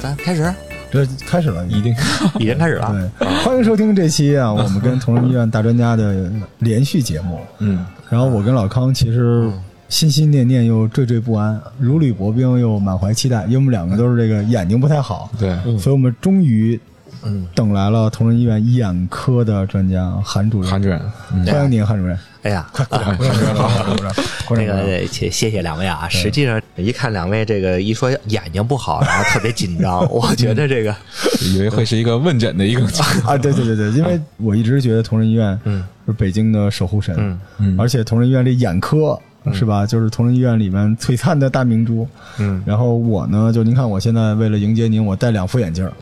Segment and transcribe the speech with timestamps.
[0.00, 0.54] 咱开始，
[0.90, 1.94] 这开始了，一定
[2.38, 3.10] 已经开始了。
[3.18, 6.30] 对，欢迎收听这期啊，我们跟同仁医院大专家的
[6.60, 7.40] 连续节目。
[7.58, 9.50] 嗯，然后我跟老康其实
[9.88, 16.78] 心心念念又惴惴不安，如履薄冰又满怀期待，因为我们两个都是这个眼睛不太好，对，所以我们终于
[17.24, 20.70] 嗯，等来了同仁医院眼科的专家韩主任。
[20.70, 21.00] 韩主任，
[21.32, 21.44] 嗯。
[21.46, 22.18] 欢迎您，韩主任。
[22.42, 24.12] 哎呀，鼓掌，鼓掌，鼓掌，鼓掌，
[24.46, 26.08] 鼓掌这个谢谢谢两位啊！
[26.08, 30.94] 实际上一看两位这个一说眼睛不好， 然后特别紧张， 我觉得这个
[31.42, 32.82] 以为会是一个问诊的一个，
[33.26, 35.84] 啊，对对对对，因为我一直觉得同仁医院嗯。
[36.06, 37.40] 是北京的守护神，嗯。
[37.58, 37.76] 嗯。
[37.78, 39.20] 而且同仁医院这眼科
[39.52, 42.08] 是吧，就是同仁医院里面璀璨的大明珠。
[42.38, 42.62] 嗯。
[42.64, 45.92] 然后我呢，就您看我现在为了迎接您，我戴两副眼镜儿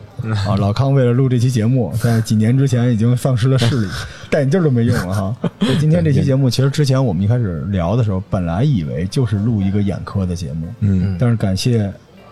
[0.45, 0.55] 啊。
[0.57, 3.87] 老康为了录这期节目，在几年之前已经丧失了视力，
[4.29, 5.35] 戴眼镜都没用了哈。
[5.61, 11.91] 所以今天这期节目，其实之前我们一开始聊的时候，本来以为就是录一个眼科的节目，嗯但是感谢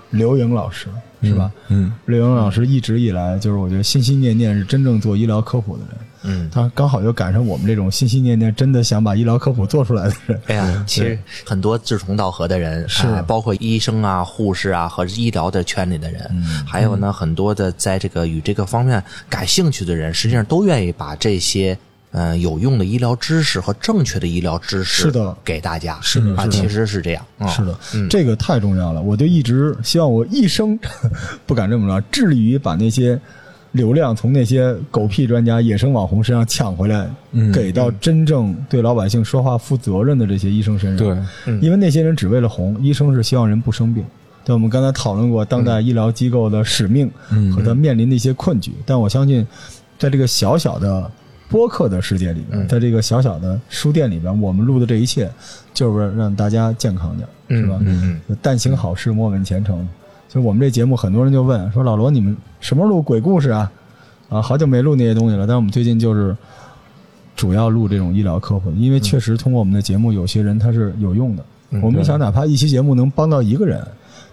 [0.09, 0.87] 刘颖老师，
[1.21, 1.51] 是吧？
[1.69, 10.41] 嗯刘颖老师一直以来就是我觉得心心念念是真正做医疗科普的人，嗯，他刚好又赶上我们这种心心念念真的想把医疗科普做出来的人。
[10.47, 13.07] 哎呀，其实很多志同道合的人，是。
[13.07, 21.77] 哎包括医生啊、护士啊和医疗的圈里的人，还有呢很多的在这个与这个方面感兴趣的人，实际上都愿意把这些。
[22.17, 25.35] 嗯，有用的医疗知识和正确的医疗知识是的。
[25.43, 25.99] 给大家。
[26.01, 27.77] 是的啊，其实是这样，啊是的，
[28.09, 29.01] 这个太重要了。
[29.01, 30.79] 我就一直希望我一生
[31.45, 33.19] 不敢这么着，致力于把那些
[33.75, 41.05] 流量从那些狗屁专家、野生网红身上抢回来，嗯给到真正对老百姓说话负责任的这些医生身上。
[41.45, 44.03] 对，因为那些人只为了红，医生是希望人不生病。
[44.45, 49.45] 对，我们刚才讨论过当代医疗机构的使命嗯和他面临的一些困局，但我相信，
[49.99, 51.11] 在这个小小的
[51.49, 55.29] 播客的世界里边，在这个小小的书店里边，我们录的这一切，
[55.73, 57.77] 就是让大家健康点，是吧？
[57.81, 59.85] 嗯嗯但行好事，莫问前程。
[60.35, 63.71] 就我们这节目，很多人就问说：“老罗，你们什么时候录鬼故事啊？”
[64.27, 65.47] 啊，好久没录那些东西了。
[65.47, 66.35] 但是我们最近就是
[67.37, 71.45] 主要录这种医疗科普，因为确实通过我们的节目，有些人他是有用的。
[71.81, 73.81] 我们想，哪怕一期节目能帮到一个人，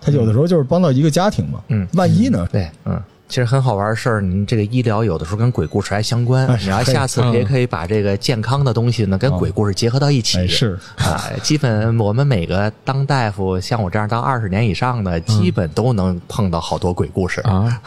[0.00, 1.60] 他有的时候就是帮到一个家庭嘛。
[1.68, 2.48] 嗯万一呢？
[2.50, 3.00] 对，嗯，
[3.32, 10.36] 其实很好玩的事儿，您这个医疗有的时候跟鬼故事还相关哎，然后下次也可以把这个健康的东西呢跟鬼故事结合到一起。
[10.36, 17.40] 哎，是啊，基本我们每个当大夫，像我这样当二十年以上的，基本都能碰到好多鬼故事。
[17.40, 17.80] 啊，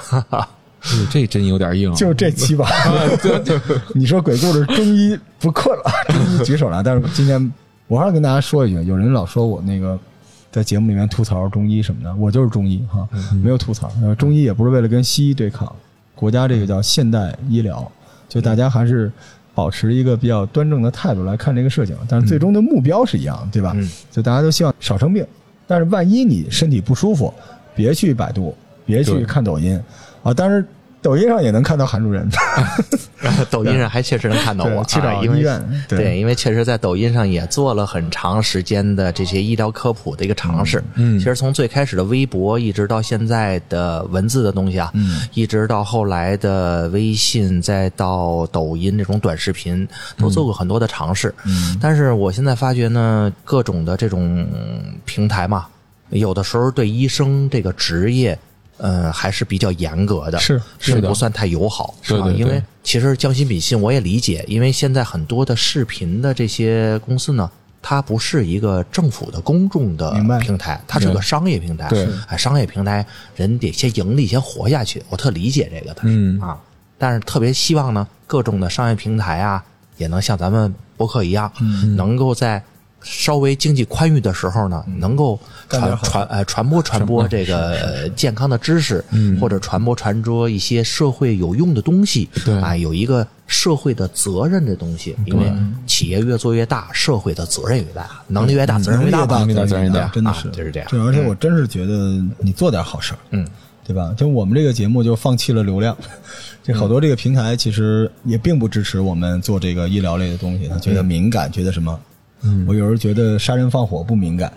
[0.81, 2.67] 这 这真有点硬啊，就这期吧。
[3.93, 6.81] 你说鬼故事，中医不困了，中医举手了。
[6.81, 7.53] 但是今天
[7.85, 9.95] 我还是跟大家说一句，有人老说我那个
[10.55, 13.05] 在节目里面吐槽中医什么的，我就是中医哈，
[13.43, 13.91] 没有吐槽。
[14.01, 15.69] 呃中医也不是为了跟西医对抗，
[16.15, 17.91] 国家这个叫现代医疗，
[18.29, 19.11] 就大家还是。
[19.55, 23.71] 保持一个比较端正的态度来看这个事情，但是最终的目标是一样，对吧？
[23.73, 25.25] 嗯就大家都希望少生病，
[25.65, 27.33] 但是万一你身体不舒服，
[27.73, 28.53] 别去百度，
[28.85, 29.81] 别去看抖音
[30.23, 30.33] 啊。
[30.33, 30.67] 当然，
[31.05, 32.27] 抖音上也能看到韩主任，
[33.51, 35.99] 抖音上还确实能看到我，对去找啊因为医院对。
[35.99, 40.83] 对，因为确实在抖音上也做了很长时间的这些医疗科普的一个尝试。
[40.95, 45.21] 嗯其实从最开始的微博，一直到现在的文字的东西啊，嗯。
[45.35, 51.31] 一直到后来的微信，再到抖音这种短视频，都做过很多的尝试。
[51.45, 51.77] 嗯。
[51.79, 54.43] 但是我现在发觉呢，各种的这种
[55.05, 55.67] 平台嘛，
[56.09, 58.37] 有的时候对医生这个职业，
[58.77, 62.29] 呃，还是比较严格的，是是的不算太友好，是吧？
[62.29, 67.49] 因为其实将心比心，我也理解，因为现在很多的视频的这些公司呢。
[67.87, 71.87] 它不是一个政府的公众的平台，它是个商业平台。
[71.87, 75.03] 对哎，商业平台人得先盈利，先活下去。
[75.07, 76.57] 我特理解这个，它是、嗯啊，
[76.97, 79.63] 但是特别希望呢，各种的商业平台啊，
[79.97, 82.59] 也能像咱们博客一样，嗯能够在
[83.07, 85.39] 稍微经济宽裕的时候呢，能够
[85.69, 89.39] 传传呃传播传播这个呃健康的知识，嗯。
[89.39, 92.59] 或者传播传播一些社会有用的东西，对。
[92.59, 95.53] 啊，有一个社会的责任的东西，因为
[95.85, 100.47] 企业越做越大，社会的责任越大，能力越大，责任越大嘛，能力大责任越大真的是。
[100.47, 100.89] 啊就是这样。
[100.89, 103.47] 对，而且我真是觉得你做点好事儿，嗯，
[103.85, 104.11] 对吧？
[104.17, 105.95] 就我们这个节目就放弃了流量，
[106.63, 111.99] 这好多这个平台其实也并不支持我们做这个医疗类的东西，他觉得敏感，觉得什么？
[112.45, 114.51] 嗯我有时候觉得杀人放火不敏感，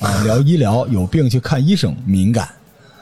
[0.00, 2.48] 啊，聊医疗有病去看医生敏感，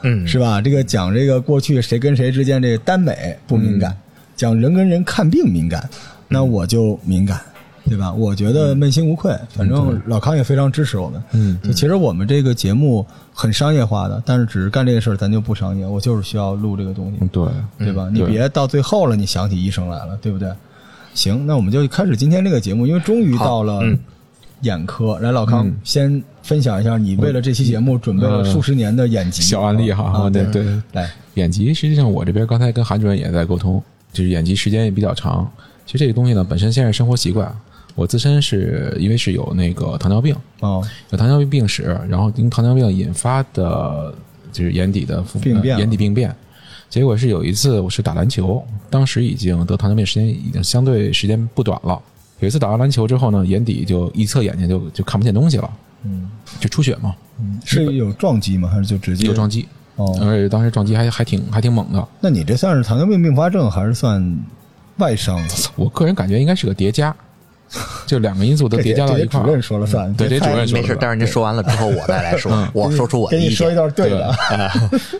[0.02, 0.60] 嗯，是吧？
[0.60, 3.96] 这个讲这个过去谁跟谁之间这个耽美不敏感，
[4.36, 5.88] 讲人跟人看病敏感，
[6.28, 7.40] 那我就敏感，
[7.86, 8.12] 对吧？
[8.12, 11.22] 我觉得问心无愧，反正老康也非常支持我们。
[11.32, 15.86] 嗯就其实我们这个节目很商业化的，但是只是干这个事儿，咱就不商业。
[15.86, 17.46] 我就是需要录这个东西，对，
[17.78, 18.08] 对吧？
[18.12, 20.50] 你别到最后了，你想起医生来了，对不对？
[21.14, 23.96] 行，那我们就开始今天这个节目，因为终于到了嗯
[24.64, 25.18] 眼科。
[25.20, 30.82] 来，老康，先分享一下你为了这期节目准备了数十年的眼疾小案例哈，啊，对对，对。
[30.92, 33.80] 来，眼疾实际上我这边刚才跟韩主任也在沟通，
[34.12, 35.48] 就是眼疾时间也比较长。
[35.86, 37.54] 其实这个东西呢，本身先是生活习惯。
[37.94, 44.12] 我自身是因为是有那个糖尿病，哦，有糖尿病病史，然后因糖尿病引发的
[44.50, 46.34] 就是眼底的病变呃眼底病变。
[46.90, 52.00] 结果是有一次我是打篮球，当时已经得糖尿病时间已经相对时间不短了。
[52.40, 55.70] 有一次打完篮球之后呢，眼底就一侧眼睛就就看不见东西了，
[56.04, 58.68] 嗯，就出血嘛，嗯是有撞击吗？
[58.68, 59.66] 还是就直接有撞击，
[59.96, 62.08] 哦，而且当时撞击还还挺还挺猛的。
[62.20, 64.38] 那你这算是糖尿病并发症，还是算
[64.98, 65.40] 外伤？
[65.76, 67.14] 我个人感觉应该是个叠加，
[68.06, 69.62] 就两个因素都叠加到一块儿这得主任。
[69.62, 73.76] 说了算，对这主任说没事，但是您说完了之后，我再来 说，我说出我的意给你说一见。
[73.76, 74.34] 段对的。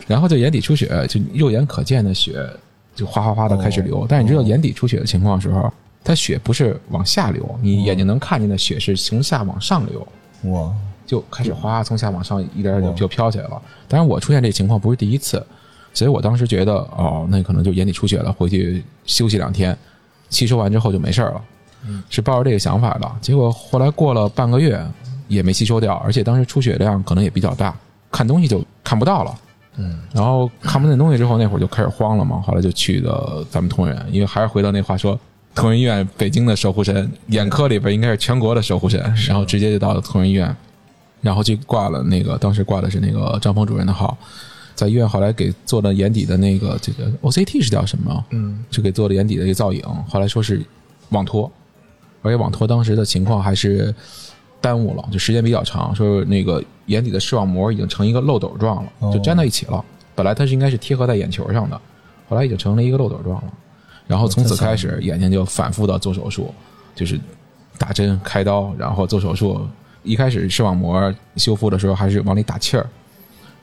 [0.07, 2.45] 然后就眼底出血，就肉眼可见的血
[2.93, 4.05] 就哗哗哗的开始流。
[4.07, 5.71] 但是你知道眼底出血的情况的时候，
[6.05, 10.07] 它血不是往下流，你眼睛能看见的血是从下往上流，
[10.51, 10.71] 哇，
[11.05, 13.61] 就开始哗从下往上一点点就就飘起来了。
[13.87, 15.45] 当然我出现这情况不是第一次，
[15.93, 19.75] 所以我当时觉得哦，那可能就眼底出血了，回去休息两天，
[20.29, 21.41] 吸收完之后就没事儿了。
[22.09, 24.83] 是抱着这个想法的，结果后来过了半个月
[25.27, 27.75] 也没吸收掉，而且当时出血量可能也比较大，
[28.11, 29.35] 看东西就看不到了。
[29.77, 32.41] 嗯，然后看不见东西之后，那会儿就开始慌了嘛。
[32.41, 35.19] 后来就去的咱们同仁，因为还是回到那话说，
[35.55, 40.53] 同仁医院北京的守护神，眼科里边应该是全国的守护神，然后直接就到了同仁医院，
[41.21, 44.17] 然后去挂了那个当时挂的是那个张峰主任的号，
[44.75, 48.25] 在医院后来给做了眼底的那个这个 OCT 是叫什么？
[48.31, 50.61] 嗯，就给做了眼底的一个造影，后来说是
[51.09, 51.49] 网脱，
[52.21, 53.95] 而且网脱当时的情况还是
[54.59, 59.83] 耽误了，就时间比较长，说那个眼底的视网膜已经成一个漏斗状了，就粘到一起了。
[60.13, 61.79] 本来它是应该是贴合在眼球上的，
[62.27, 63.53] 后来已经成了一个漏斗状了。
[64.07, 66.53] 然后从此开始，眼睛就反复的做手术，
[66.93, 67.19] 就是
[67.77, 69.65] 打针、开刀，然后做手术。
[70.03, 72.87] 一开始视网膜修复的时候还是往里打气儿，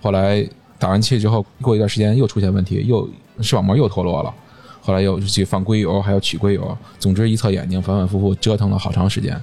[0.00, 0.44] 后来
[0.78, 3.08] 打完气之后，过一段时间又出现问题，又
[3.40, 4.34] 视网膜又脱落了。
[4.80, 6.76] 后来又去放硅油，还要取硅油。
[6.98, 9.40] 总之，一侧眼睛反反复复折腾了好长时间，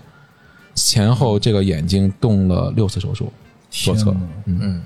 [0.75, 3.31] 前后这个眼睛动了六次手术，
[3.69, 4.11] 左侧。
[4.43, 4.81] 嗯嗯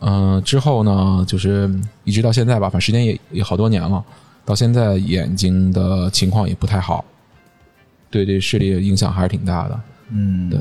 [0.00, 1.70] 嗯、之后呢，就是
[2.04, 4.02] 一直到现在吧，反正时间也也好多年了。
[4.44, 7.04] 到现在眼睛的情况也不太好，
[8.10, 9.80] 对这视力的影响还是挺大的。
[10.10, 10.60] 嗯，对，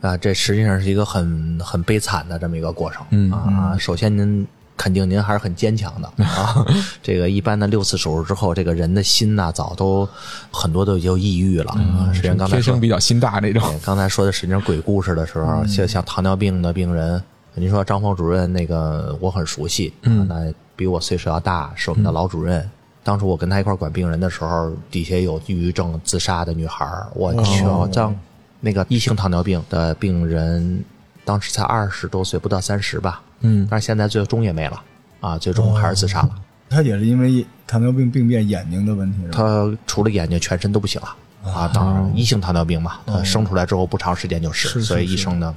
[0.00, 3.04] 啊，这实际上是一个很很悲惨的这么一个过程。
[3.10, 6.64] 嗯啊，首先您肯定您还是很坚强的 啊。
[7.02, 10.08] 这个一般的六次手术之后，这个人的心呐、早都
[10.50, 11.70] 很多都已经抑郁了。
[11.72, 13.62] 啊，实际上刚才说天生比较心大那种。
[13.62, 17.22] 对，刚才说的实际上鬼故事的时候，像像糖尿病的病人，
[17.54, 22.68] 您说张峰主任那个我很熟悉，嗯，那比我岁数要大，是我们的老主任。
[23.04, 28.14] 当初我跟他一块儿管病人的时候，底下有抑郁症自杀的女孩儿，我去，像
[28.60, 30.84] 那个一型糖尿病的病人，
[31.24, 34.82] 当时才二十多岁，不到三十吧，嗯，但是现在最终也没了
[35.20, 36.30] 啊，最终还是自杀了。
[36.70, 39.18] 他也是因为糖尿病病变眼睛的问题？
[39.32, 41.16] 他除了眼睛，全身都不行了。
[41.44, 41.68] 啊！
[41.74, 45.52] 当然，一型糖尿病嘛，他生出来之后不长时间就是，所以医生呢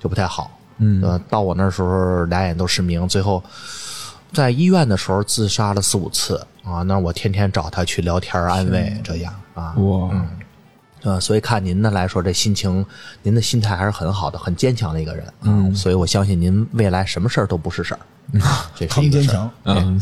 [0.00, 0.50] 就不太好。
[0.78, 3.44] 嗯，呃，到我那时候俩眼都失明，最后
[4.32, 6.82] 在医院的时候自杀了四五次啊！
[6.82, 10.26] 那我天天找他去聊天安慰，这样啊，哇，
[11.02, 12.84] 呃，所以看您的来说，这心情，
[13.22, 15.24] 您的心态还是很好的，很坚强的一个人。
[15.42, 18.00] 嗯，所以我相信您未来什么事儿都不是事儿。
[18.74, 19.32] 这 是康一个事儿。
[19.32, 20.00] 坚强，嗯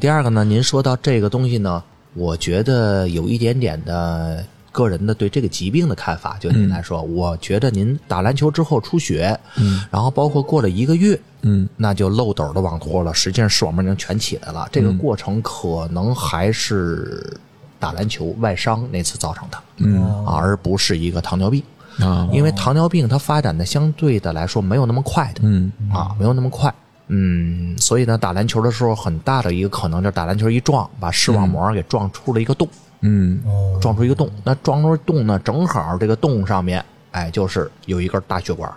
[0.00, 17.38] 第二个呢，您说到这个东西呢，我觉得有一点点的个人的对这个疾病的看法，就您来说，我觉得您打篮球之后出血，嗯，然后包括过了一个月，嗯，那就漏斗的网脱了，实际上视网膜已经全起来了，这个过程可能还是
[17.78, 20.02] 打篮球外伤那次造成的，嗯。
[20.24, 21.62] 啊，而不是一个糖尿病。
[22.00, 25.72] 啊，因为糖尿病它发展的相对的来说没有那么快的，嗯。
[25.92, 26.72] 啊，没有那么快。
[27.08, 32.68] 嗯，所以呢，打篮球的时候，很大的一个可能就是打篮球一撞，把视网膜给撞出了一个洞，
[33.00, 33.40] 嗯
[33.80, 34.30] 撞出一个洞。
[34.44, 38.72] 那撞出洞呢，正好这个洞上面，哎，就是有一根大血管，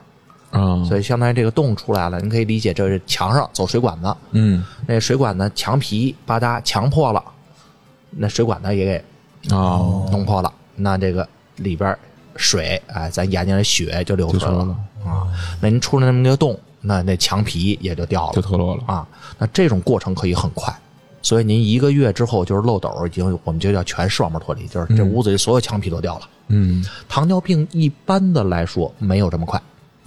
[0.52, 2.20] 啊，所以相当于这个洞出来了。
[2.22, 7.24] 你可以理解，这是墙上走水管子，嗯那水管子墙皮吧嗒墙破了，
[8.12, 11.98] 那水管子也给啊，弄破了，那这个里边
[12.36, 15.28] 水，哎，咱眼睛里血就流出来了就出来了啊。
[15.60, 18.84] 那您出了那么一个洞，那那墙皮也就掉了，就脱落了。
[18.86, 19.08] 啊。
[19.38, 20.72] 那这种过程可以很快，
[21.22, 26.30] 所以您一个月之后就是漏斗，已经我们就叫全视网膜脱离，就是这屋子里所有墙皮都掉了。
[26.48, 26.84] 嗯。
[27.08, 29.62] 糖尿病一般的来说没有这么快。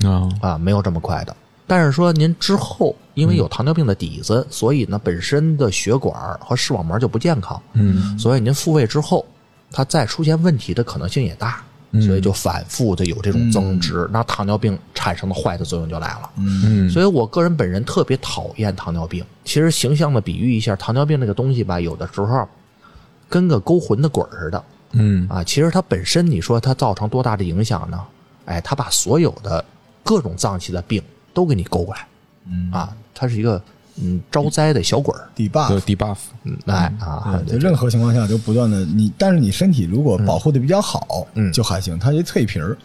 [0.04, 1.34] 啊，啊，没有这么快的。
[1.66, 8.18] 但是说您之后因为有糖尿病的底子，所以呢本身的血管和视网膜就不健康，嗯。
[8.18, 9.24] 所以您复位之后，
[9.70, 11.64] 它再出现问题的可能性也大，
[12.02, 16.30] 所以就反复的有这种增值，那糖尿病产生的坏的作用就来了。
[16.38, 19.24] 嗯所以我个人本人特别讨厌糖尿病。
[19.44, 22.48] 其实形象的比喻一下，糖尿病这个东西吧，有的时候
[23.28, 25.44] 跟个勾魂的鬼似的嗯啊。
[25.44, 28.00] 其实它本身，你说它造成多大的影响呢？
[28.46, 29.64] 哎，它把所有的
[30.02, 32.06] 各种脏器的病都给你勾过来，
[32.50, 33.62] 嗯啊，它是一个
[34.02, 41.52] 嗯招灾的小鬼儿，就 debuff，debuff，嗯，哎啊，就任何情况下就不断的你，但是你身体如果保护的比较好，嗯。
[41.52, 42.76] 就还行，它一脆皮儿，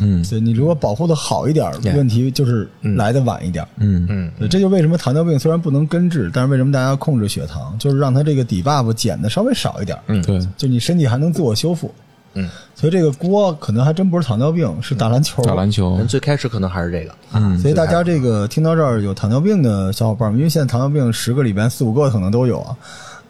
[0.00, 0.24] 嗯。
[0.24, 3.64] 所以你如果保护的好一点儿，问题就是来的晚一点。
[3.64, 3.68] 儿。
[3.76, 4.06] 嗯。
[4.08, 9.96] 嗯，这就为什么糖尿病虽然不能根治，但是为什么大家要控制血糖，就是让它这个 debuff 减的稍微少一点。
[9.96, 10.22] 儿，嗯。
[10.22, 11.94] 对，就你身体还能自我修复。
[12.34, 15.42] 嗯，所以这个锅可能还真不是糖尿病，是打篮球。
[15.44, 15.96] 打篮球。
[15.96, 22.76] 人，最开始可能还是这个，嗯所以大家这个听到这儿有糖尿病的小伙伴们，因为现在糖尿病十个里边四五个可能都有啊，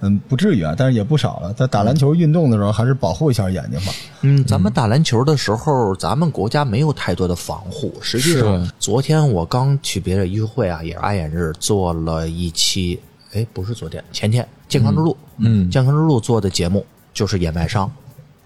[0.00, 1.52] 嗯，不至于啊，但是也不少了。
[1.52, 3.92] 在打篮球运动的时候，还是保护一下眼睛吧。
[4.22, 7.92] 嗯，咱们打篮球的时候，咱们国家没有太多的防护。
[8.00, 12.98] 实际上，昨天我刚去别的医学会啊，也是爱眼日做了一期，
[13.34, 17.90] 哎，不是昨天，前天健康之路，嗯健康之路做的节目就是眼外伤，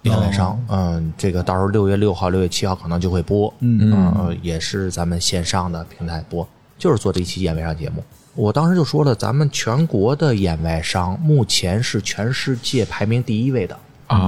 [0.09, 4.13] 眼外伤，嗯，这个到时候六月六号、六月七号可能就会播，嗯。
[4.17, 6.47] 呃也是咱们线上的平台播，
[6.79, 8.03] 就是做这一期眼外伤节目。
[8.35, 13.79] 我当时就说了，咱们全国的眼外伤目前是全世界排名第一位的。
[14.07, 14.19] 啊，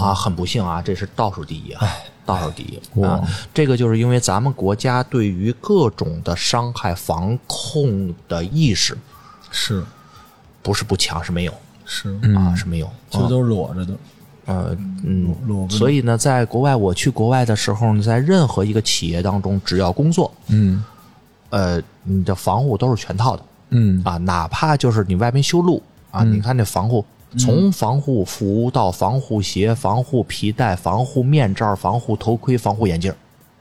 [0.00, 1.86] 啊，很不幸啊，这是倒数第一啊，
[2.26, 2.80] 倒数第一。
[3.00, 3.10] 哇。
[3.10, 3.28] 啊。
[3.52, 8.96] 这个就是因为咱们国家对于各种的伤害防控的意识
[9.50, 9.84] 是。
[10.60, 11.54] 不是不强，是没有。
[11.86, 12.90] 是，啊，是没有。
[13.10, 13.94] 其实都是裸着的。
[14.48, 20.82] 呃嗯，所以呢，在国外我去国外的时候，你在任何一个企业当中，只要工作，嗯
[21.50, 27.04] 呃，你的防护都是全套的嗯啊，哪怕就是你外面修路啊，你看那防护。
[27.36, 33.12] 从防护服到防护鞋、防护皮带、防护面罩、防护头盔、防护眼镜，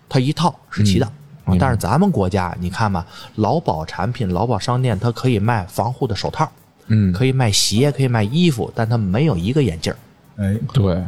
[0.08, 1.06] 它一套是齐的。
[1.44, 6.50] 啊，但是咱们国家，你看吧，劳保产品、劳保商店，它可以卖防护的手套，
[6.88, 10.00] 嗯，可以卖鞋，可以卖衣服，但它没有一个眼镜儿。
[10.38, 11.04] 哎，对，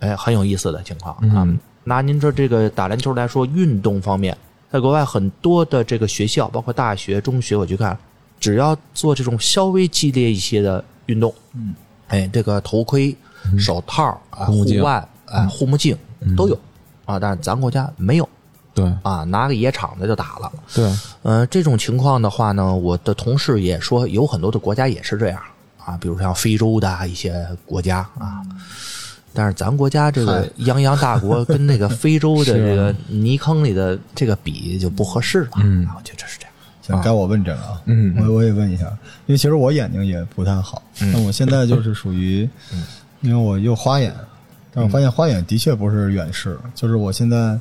[0.00, 1.46] 哎，很有意思的情况啊。
[1.84, 4.36] 拿您这这个打篮球来说，运动方面，
[4.70, 7.98] 在国外很多的这个学校，包括大学、中学，我去看，
[8.38, 11.74] 只要做这种稍微激烈一些的运动，嗯，
[12.06, 13.16] 哎，这个头盔、
[13.58, 15.98] 手套啊、护腕、哎、护目镜
[16.36, 16.56] 都有
[17.04, 18.28] 啊，但是咱国家没有
[18.72, 18.84] 对。
[19.02, 20.52] 啊，拿个野场子就打了。
[20.72, 25.42] 对，呃，这种情况的话呢，我的同事也说，有很多的国家也是这样
[25.84, 28.42] 啊，比如像非洲的啊一些国家啊。
[29.34, 35.52] 但是咱国家这个泱泱大国 跟那个非洲的这个泥坑里的这个比就不合适了。
[35.62, 36.52] 嗯，我觉得是这样。
[36.82, 37.82] 行，该我问诊了啊。
[37.86, 38.84] 嗯我我也问一下，
[39.26, 42.46] 因为其实我眼睛也不太好，那我现在就是属于，
[43.22, 44.14] 因为我又花眼，
[44.70, 47.58] 但我发现花眼的确不是远视，就是我现在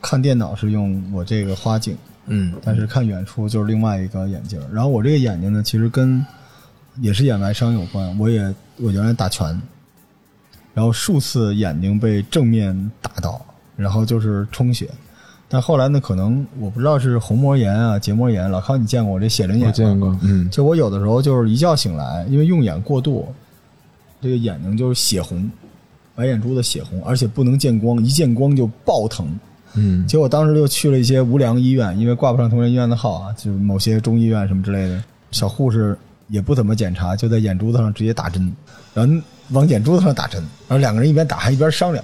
[0.00, 4.60] 看电脑是用我这个花镜，嗯但是看远处就是另外一个眼镜。
[4.72, 6.24] 然后我这个眼睛呢，其实跟
[7.00, 8.18] 也是眼外伤有关。
[8.18, 9.48] 我也我原来打拳，
[10.74, 13.44] 然后数次眼睛被正面打到，
[13.76, 14.88] 然后就是充血。
[15.48, 18.50] 但后来呢，可能我不知道是虹膜炎啊、结膜炎。
[18.50, 19.68] 老康，你见过我这血淋眼吗？
[19.68, 23.28] 我见过，嗯就我有的时候就是一觉醒来，因为用眼过度，
[24.22, 25.50] 这个眼睛就是血红，
[26.14, 29.38] 白眼珠子血红，而且不能见光，一见光就爆疼。
[29.74, 35.98] 嗯结果当时就去了一些无良医院，因为挂不上同仁医院的号啊，就是某些中医院什么之类的，小护士
[36.32, 38.50] 也不怎么检查，就在眼珠子上直接打针，
[38.94, 42.02] 然后往眼珠子上打针，然后两个人一边打还一边商量，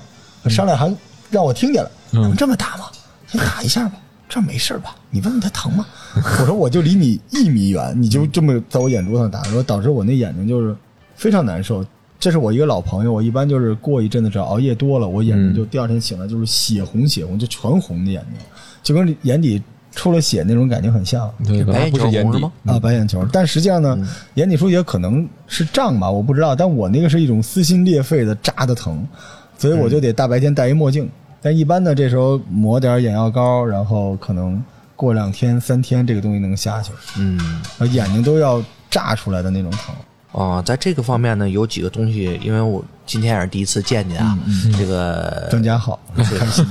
[0.50, 0.94] 商量还
[1.30, 2.84] 让我听见了，嗯能这么打吗？
[3.26, 3.94] 先打一下吧，
[4.28, 4.94] 这没事吧？
[5.08, 5.86] 你问问他疼吗？
[6.14, 10.76] 我说我就离你一米远，你就这么在我眼珠子上打，说导致我那眼睛就是
[11.16, 11.82] 非常难受。
[12.20, 18.46] 这是我一个老朋友，我一般就是过一阵子，只要熬夜多了，我眼睛就第二天醒来就是血红血红，就全红的眼睛，
[18.82, 19.62] 就跟眼底
[19.98, 21.28] 出了血那种感觉很像。
[21.44, 23.98] 对，本来不是眼底白眼球吗啊，白眼球，但实际上呢，
[24.34, 29.04] 眼底出血可能是胀吧，我不知道，但我那个是一种撕心裂肺的扎的疼，
[29.58, 31.10] 所以我就得大白天戴一墨镜。
[31.42, 34.62] 但一般呢，这时候抹点眼药膏，然后可能
[34.94, 39.94] 过两天三天这个东西能下去，嗯呃眼睛都要炸出来的那种疼。
[40.30, 44.38] 啊，在这个方面呢，有几个东西，因为我今天也是第一次见您啊，
[44.76, 46.64] 这个专家好，开心。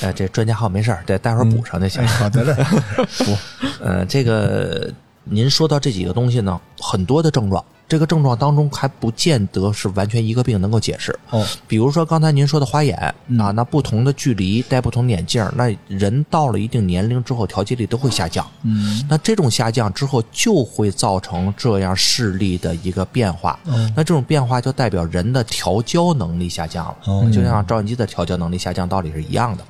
[0.00, 2.08] 呃，这专家号没事儿，待待会儿补上就行了，。
[2.08, 2.54] 好的嘞，
[3.24, 3.36] 不，
[3.84, 4.90] 呃，这个
[5.24, 11.14] 您说到这几个东西呢，很多的症状这个症状当中还不见得是完全一个病能够解释。
[11.30, 12.96] 哦，比如说刚才您说的花眼
[13.38, 18.46] 啊，那不同的距离戴不同眼镜，那人到了一定年龄之后，调节力都会下降。
[18.62, 23.58] 嗯，那这种下降之后，就会造成这样视力的一个变化。
[23.94, 29.64] 那这种变化就代表人的调焦能力下降了，哦就像照相机的调焦能力下降道理是一样的。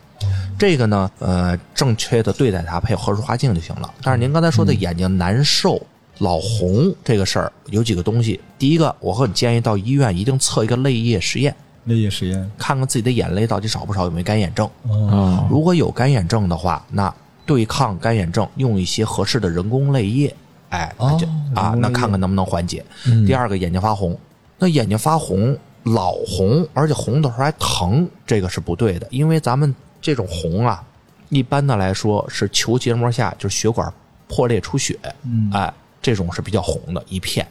[0.56, 3.92] 这个呢，呃，正确的对待它，配合舒滑镜就行了。
[4.02, 5.80] 但是您刚才说的眼睛难受、
[6.18, 8.40] 老红这个事儿，有几个东西。
[8.58, 11.54] 第一个，我和你建议到医院一定测一个泪液实验，
[11.86, 12.50] 泪液实验。
[12.56, 14.68] 看看自己的眼泪到底少不少，有没有干眼症。
[14.88, 17.12] 哦，啊，如果有干眼症的话，那
[17.44, 20.34] 对抗干眼症用一些合适的人工泪液，
[20.68, 22.84] 哎，那就、哦啊，那看看能不能缓解。
[23.26, 24.16] 第二个，眼睛发红，
[24.58, 30.84] 那眼睛发红，老红，而且红的时候还疼，这个是不对的，因为咱们这种红啊，
[31.30, 33.92] 一般的来说是球结膜下就是血管
[34.28, 37.46] 破裂出血，嗯哎，这种是比较红的一片，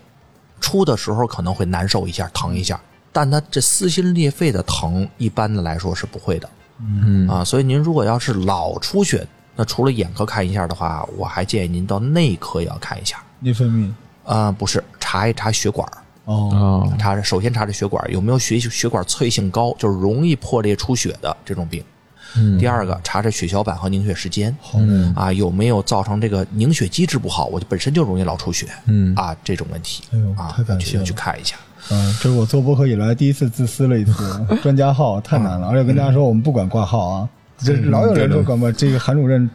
[0.60, 2.80] 出的时候可能会难受一下，疼一下，
[3.12, 6.50] 但它这撕心裂肺的疼，一般的来说是不会的。
[6.80, 13.24] 嗯啊，所以您如果要是老出血，那除了眼科看一下的话，我还建议您到内科也要看一下。
[13.40, 13.92] 内分泌。
[14.24, 21.84] 啊、不是，查一查血管儿，哦，查，查首先查查血管有没有血血管脆性高，就是容易破裂出血的这种病。
[22.38, 22.58] 嗯。
[22.58, 25.14] 第二个，查查血小板和凝血时间，嗯。
[25.16, 29.16] 啊，有没有造成这个凝血机制不好，我就本身就容易老出血，嗯。
[29.16, 30.04] 啊，这种问题。
[30.14, 31.04] 哎呦啊太，感去谢了。
[31.04, 31.56] 去看一下。
[31.90, 39.50] 嗯，这是我做播客以来第一次自私了一次，专家号太难了，而且跟大家说我们不管挂号啊，这老有人说管不，这个韩主任，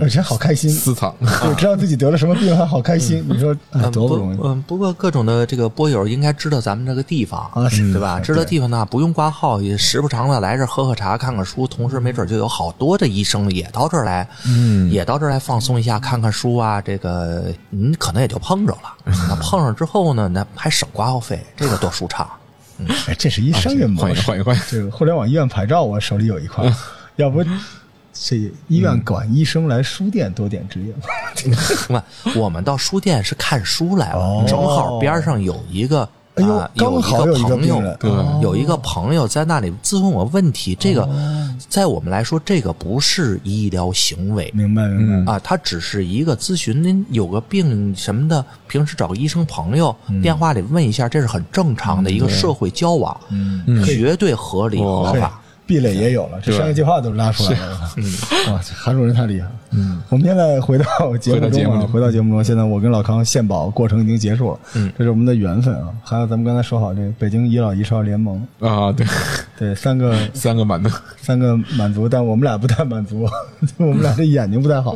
[0.00, 4.38] 而且好开心，私藏，就知道自己得了什么病还好开心，你说哎嗯，不多不容易。
[4.42, 8.00] 嗯，不过各种的这个播友应该知道咱们这个地方，啊对。
[8.00, 8.18] 吧？
[8.18, 14.90] 知道地方呢，不用挂号，也时不常的来这儿喝喝茶、看看书，同时没准就有好多的医生也到这儿来，嗯。
[14.90, 16.80] 也到这儿来放松一下，看看书啊。
[16.80, 18.94] 这个你可能也就碰着了，
[19.28, 22.28] 那碰上之后呢，那还省挂号费，这个多舒畅。
[23.06, 26.64] 哎，这是一商业模式，换一换一换，这个互联网医院牌照我手里有一块，
[27.16, 27.44] 要不
[28.14, 28.36] 这
[28.68, 30.94] 医院管医生来书店多点职业
[31.92, 32.02] 吗？
[32.22, 36.08] 不， 我们到书店是看书来了，哦正好边上有一个。
[36.36, 37.80] 哎呦啊，刚好有一个朋友，
[38.42, 40.74] 有一个朋友在那里咨询我问题。
[40.74, 41.08] 这个，
[41.68, 45.34] 在我们来说，这个不是医疗行为明白明白。
[45.34, 46.82] 啊，他只是一个咨询。
[46.82, 55.40] 您有个病什么的，平时找个医生朋友，电话里问一下，这是很正常的一个社会交往，嗯，绝对合理合嘿法。
[55.66, 57.90] 壁垒也有了，这商业计划都拉出来了。
[57.96, 58.04] 嗯，
[58.52, 59.52] 哇，这韩主任太厉害了。
[59.76, 64.58] 嗯，我们现在回到节目中啊，回到节目回到节目中，现在我跟老康献宝过程已经结束了。
[64.76, 65.88] 嗯，这是我们的缘分啊。
[66.02, 69.06] 还有咱们刚才说好这个北京遗老遗少联盟，啊，对，
[69.58, 73.26] 对，三个 三个满足，三个满足，但我们俩不太满足，
[73.78, 74.92] 我们俩这眼睛不太好。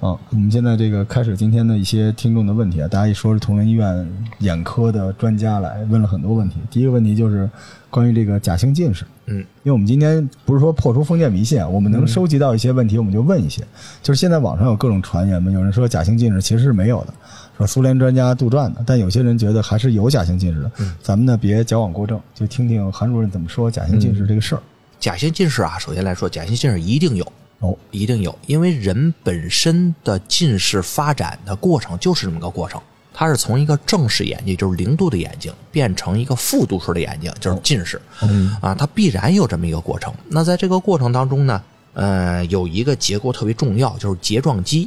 [0.00, 6.56] 啊，我们现在这个开始今天的一些听众的问题啊，大家一说是同仁医院眼科的专家来问了很多问题。
[6.70, 7.48] 第一个问题就是
[7.90, 9.04] 关于这个假性近视。
[9.28, 13.60] 嗯，因为我们今天不是说破除封建迷信啊，我们能收集到一些问题，我们就问一些。
[14.06, 17.14] 就是现在网上有各种传言嘛，有人说假性近视其实是没有的，
[17.58, 20.70] 说苏联专家杜撰的，但有些人觉得还是有假性近视的。
[21.02, 24.62] 咱们呢别矫枉过正，就听听韩主任怎么说假性近视这个事儿。
[25.00, 32.80] 假性近视啊，首先来说，假性近视一定有，哦，一定有，因为人本身的近视发展的过程就是这么个过程，
[33.12, 38.00] 它是从一个正视眼睛，就是零度的眼睛，变成一个负度数的眼睛，就是近视。
[38.22, 40.14] 嗯啊，它必然有这么一个过程。
[40.28, 41.60] 那在这个过程当中呢，
[41.96, 44.86] 呃，有一个结构特别重要，就是睫状肌。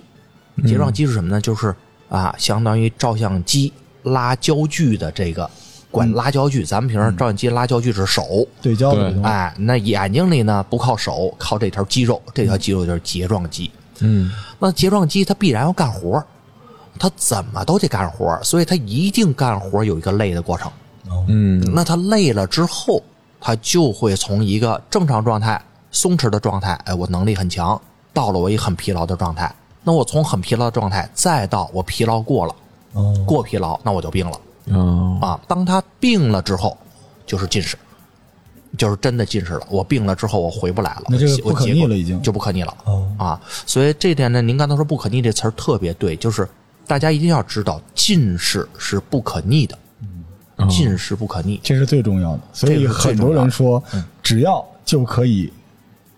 [0.63, 1.41] 睫状肌是什么呢？
[1.41, 1.76] 就是
[2.08, 5.50] 啊，相当于照相机拉焦距的这个
[5.89, 6.63] 管拉焦距。
[6.63, 9.12] 咱们平时照相机拉焦距是手，对焦的。
[9.24, 13.72] 哎，那眼睛里呢不靠手，靠这条肌肉，这条肌肉就是睫状肌。
[14.02, 16.26] 嗯那睫状肌它必然要干活儿，
[17.00, 20.72] 它怎么都得干活儿，所以它一定干活儿有一个累的过程。
[21.28, 23.02] 嗯那它累了之后，
[23.41, 27.80] 它就会从一个正常状态、松弛的状态，哎，我能力很强，
[28.13, 29.54] 到了我一很疲劳的状态。
[29.84, 32.56] 那我从很疲劳的状态，再到我疲劳过了，
[32.93, 34.39] 哦，过疲劳，那我就病了
[34.71, 35.39] 啊啊。
[35.47, 36.78] 当他病了之后，
[37.25, 37.78] 就是近视，
[38.78, 39.65] 就是真的近视了。
[39.69, 42.75] 我病了之后，我回不来了，那这个不可逆了已经就不可逆了。
[42.84, 46.47] 哦啊，所以这点呢，您刚才说不可逆这词儿特别对，就是
[46.86, 49.78] 大家一定要知道，近视是不可逆的，
[50.69, 51.60] 近视不可逆。
[51.63, 52.41] 这是最重要的。
[52.52, 53.82] 所以很多人说，
[54.21, 55.52] 只要就可以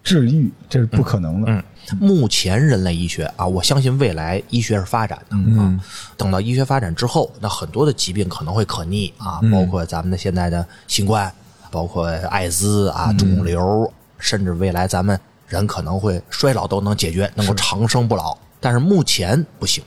[0.04, 1.52] 治愈，这是不可能的。
[1.52, 1.64] 嗯，
[2.00, 5.80] 目前人类医学啊，我相信未来医学是发展的啊。
[6.18, 11.32] 等到医学发展之后，那很多的疾病可能会可逆啊，包括咱们的现在的新冠，
[11.70, 18.38] 包括艾滋啊、肿瘤，甚至未来咱们人可能会衰老都能解决，能够长生不老。
[18.60, 19.84] 但是目前不行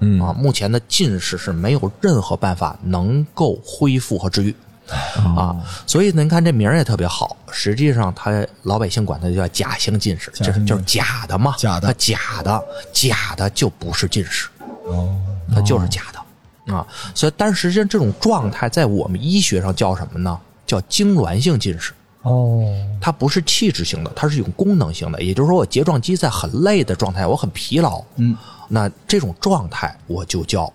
[0.00, 4.54] 嗯啊，目前的近视是没有任何办法能够恢复和治愈。
[5.36, 7.36] 啊，所以，您看这名儿也特别好。
[7.50, 14.48] 实际上，他老百姓管它叫假性近视，就是就是假的嘛，假的它假的，假的就不是近视，
[14.84, 15.14] 哦，
[15.54, 16.86] 它就是假的啊。
[17.14, 20.38] 所以，但是实际上这种状态在我们医学上叫什么呢？
[20.66, 21.92] 叫痉挛性近视。
[22.22, 22.64] 哦，
[23.00, 25.22] 它不是器质性的，它是一种功能性的。
[25.22, 28.36] 也就是说，我睫状肌在很累的状态，我很疲劳，嗯，
[28.68, 30.70] 那这种状态我就叫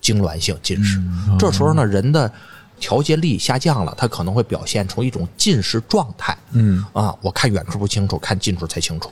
[0.00, 1.02] 痉挛性近视。
[1.38, 2.30] 这时候呢，人的
[2.78, 6.36] 调节力下降了，它可能会表现出一种近视状态。
[6.52, 9.10] 嗯啊，我看远处不清楚，看近处才清楚。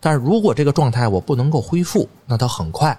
[0.00, 2.96] 但是如果这个状态我不能够恢复，那它很快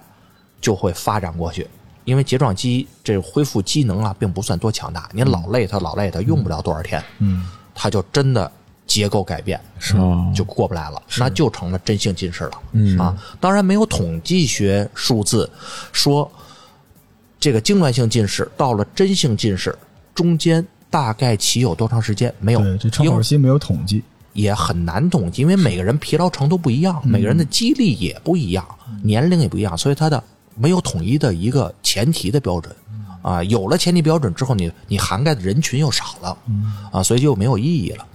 [0.59, 1.67] 就会发展过去。
[2.05, 8.49] 因为睫状肌这恢复机能啊，并不算多强大，你老累它老累它用不了多少天，嗯，它就真的
[8.85, 12.51] 结构改变，是啊就过不来了，那就成了真性近视了。
[12.71, 15.49] 嗯啊，当然没有统计学数字
[15.91, 16.31] 说
[17.39, 19.77] 这个痉挛性近视到了真性近视
[20.17, 22.33] 中间大概骑有多长时间？
[22.39, 24.03] 没有，对，这窗口期没有统计，
[24.33, 28.67] 也很难统计，因为每个人疲劳程度不一样，每个人的肌力也不一样，
[29.03, 30.21] 年龄也不一样，所以它的
[30.55, 32.75] 没有统一的一个前提的标准。
[33.21, 36.37] 啊，有了前提标准之后，你你涵盖的人群又少了，
[36.91, 38.05] 啊，所以就没有意义了。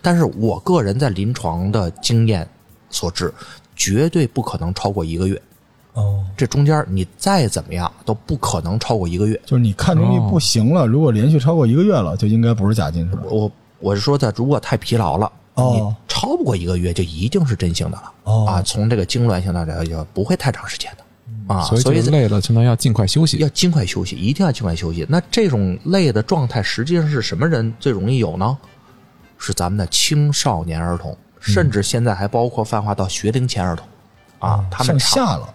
[0.00, 2.48] 但是我个人在临床的经验
[2.90, 3.32] 所致，
[3.76, 5.40] 绝对不可能超过一个月。
[5.94, 9.40] 哦，这中间你再怎么样都不可能超过一个月。
[9.44, 13.22] 就是你看中医不行了，如果连续超过一个月了，就应该不是假近视了。
[13.30, 18.12] 我我是说的，如果太疲劳了，哦你超不过一个月就一定是真性的了。
[18.24, 21.54] 哦啊，从这个痉挛性的来讲，不会太长时间的。
[21.54, 23.36] 啊，所以累了，就能要尽快休息。
[23.38, 25.04] 要尽快休息，一定要尽快休息。
[25.08, 28.56] 那这种累的状态，实际上是什么人最容易有呢？
[29.36, 33.84] 是咱们的青少年儿童，甚至现在还包括泛化到学龄前儿童
[34.38, 35.52] 啊，他们下了，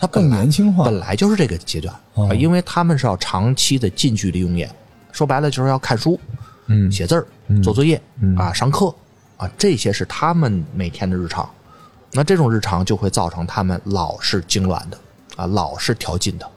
[0.00, 4.70] 他更年轻化本来就是这个阶段哦啊，因为他们是要长期的近距离用眼，
[5.12, 6.18] 说白了就是要看书、
[6.66, 7.26] 嗯写字儿、
[7.62, 8.00] 做作业
[8.36, 8.94] 啊、上课
[9.36, 11.48] 啊，这些是他们每天的日常。
[12.12, 14.98] 那这种日常就会造成他们老是痉挛的
[15.36, 16.48] 啊，老是调近的，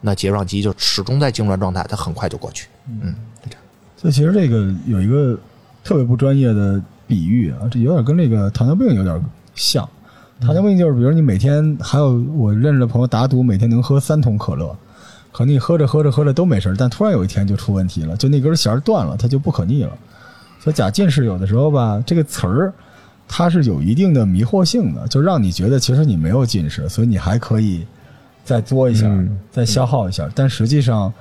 [0.00, 2.68] 那睫状肌就始终在痉挛状态，它很快就过去。
[2.88, 3.62] 嗯，就这样。
[3.96, 5.38] 所以其实这个有一个
[5.84, 9.24] 特别不专业的比喻啊，这有点跟那个糖尿病有点
[9.54, 9.88] 像。
[10.40, 14.76] 糖尿病就是，比如你每天还有我认识的朋友打赌，每天能喝三桶可乐，
[15.32, 19.92] 可能你喝着喝着喝着都没事儿但突然有一天就出问题了，就那根弦儿断了，它就不可逆了。
[20.60, 22.72] 所以假近视有的时候吧，这个词儿
[23.26, 27.84] 它是有一定的迷惑性的，就让你觉得其实你没有近视，所以你还可以
[28.44, 31.12] 再作一下，嗯再消耗一下，但实际上。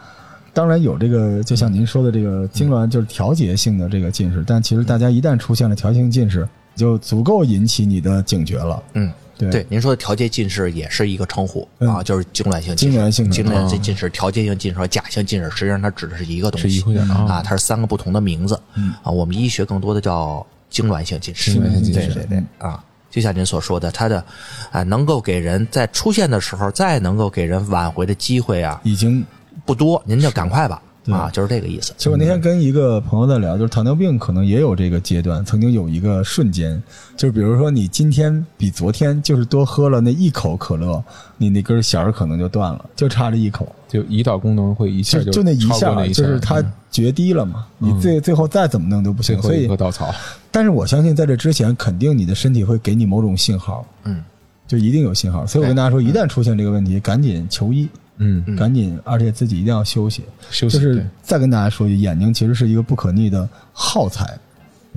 [0.53, 4.43] 当然有这个，就像您说的这个痉挛，就是调节性的这个近视。
[4.47, 8.81] 但其实大家一旦出现了调节性近视，就足够引起你的警觉了。
[8.93, 9.49] 嗯，对。
[9.49, 11.89] 对，您说的调节近视也是一个称呼嗯。
[11.89, 18.57] 啊，就是痉挛性近视、痉挛性痉挛性啊近视、调节性近视和假性近视，实际上它指的是一个东西，是一啊啊，它是三个不同的名字。
[19.03, 19.11] 啊。
[19.11, 22.13] 我们医学更多的叫痉挛性近视，痉挛性近视。
[22.13, 22.43] 对对对。
[22.59, 22.83] 啊。
[23.09, 24.23] 就像您所说的，它的
[24.69, 29.25] 啊，能够给人在出现的时候，再能够给人挽回的机会啊，已经，
[29.65, 30.79] 不多，您就赶快吧，
[31.13, 31.93] 啊，就是这个意思。
[31.97, 36.81] 其实我那天跟一个朋友在聊，就是糖尿病可能也有这个阶段，曾经有一个瞬间，
[37.15, 41.03] 就是比如说你今天比昨天就是多喝了那一口可乐，
[41.37, 43.67] 你那根弦儿可能就断了，就差这一口。
[43.87, 49.39] 就胰岛功能会一下就就那一下，就是它决堤了嘛，你最最后再怎么弄都不行。
[49.39, 50.13] 最后一所以稻草。
[50.51, 54.21] 但是我相信，在这之前，肯定你的身体会给你某种信号，嗯，
[54.67, 55.45] 就一定有信号。
[55.45, 60.23] 所以我跟大家说，一旦出现这个问题，赶紧求医，嗯，赶紧，而且自己一定要休息。
[60.49, 64.37] 休息就是再跟大家说一句，眼睛其实是一个不可逆的耗材，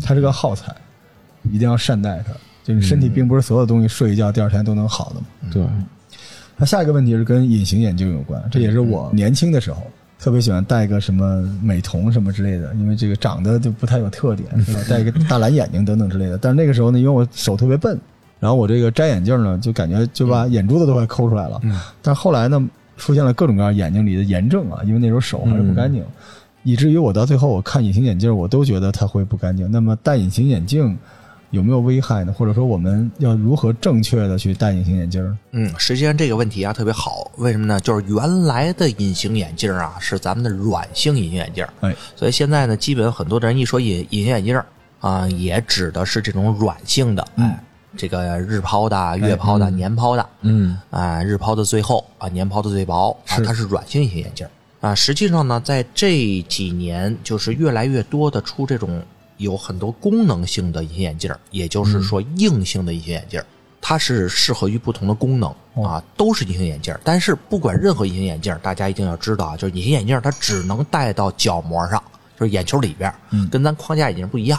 [0.02, 0.74] 它是个耗材，
[1.50, 2.33] 一定要善待它。
[2.62, 5.26] 就是身体并不是所有东西睡一觉第二天都能好的嘛。
[5.52, 5.66] 对，
[6.56, 9.83] 那下一个问题是跟隐形眼镜有关，这也是我年轻的时候
[10.18, 14.80] 特别喜欢戴个什么美瞳什么之类的，因为这个长得就不太有特点， 是吧？
[14.88, 16.37] 戴一个大蓝眼睛等等之类的。
[16.37, 17.98] 但是那个时候呢，因为我手特别笨，
[18.38, 21.59] 然后我这个摘眼镜呢，就感觉就把眼珠子都快抠出来了。
[21.62, 22.68] 嗯但后来呢，
[23.01, 26.05] 出现了各种各样眼睛里的炎症啊，因为那时候手还是不干净，
[26.63, 29.69] 以至于我到最后我看隐形眼镜，我都觉得它会不干净。
[29.71, 30.97] 那么戴隐形眼镜
[31.51, 32.33] 有没有危害呢？
[32.33, 35.37] 或者说我们要如何正确的去戴隐形眼镜儿？
[35.53, 37.81] 嗯，实际上这个问题啊特别好，为什么呢？
[37.81, 44.63] 就是原来的隐形眼镜啊是咱们的软性隐形眼镜，哎，所以现在呢，基本很多的人一说隐隐形眼镜
[45.01, 47.65] 啊，也指的是这种软性的，哎，
[47.96, 50.79] 这个日抛的、月抛的、年抛的，嗯。
[50.90, 54.46] 啊，日抛的最厚啊，年抛的最薄啊，它是软性隐形眼镜
[54.81, 54.94] 啊。
[54.94, 59.03] 实际上呢，在这几年，就是越来越多的出这种
[59.37, 63.42] 有很多功能性的隐形眼镜，也就是说硬性的隐形眼镜
[63.81, 65.50] 它是适合于不同的功能
[65.83, 66.94] 啊，都是隐形眼镜。
[67.03, 72.03] 但是不管任何隐形眼镜，大家一定要知道啊，就是隐形眼镜它只能戴到角膜上，
[72.40, 73.12] 就是眼球里边，
[73.50, 74.59] 跟咱框架眼镜不一样。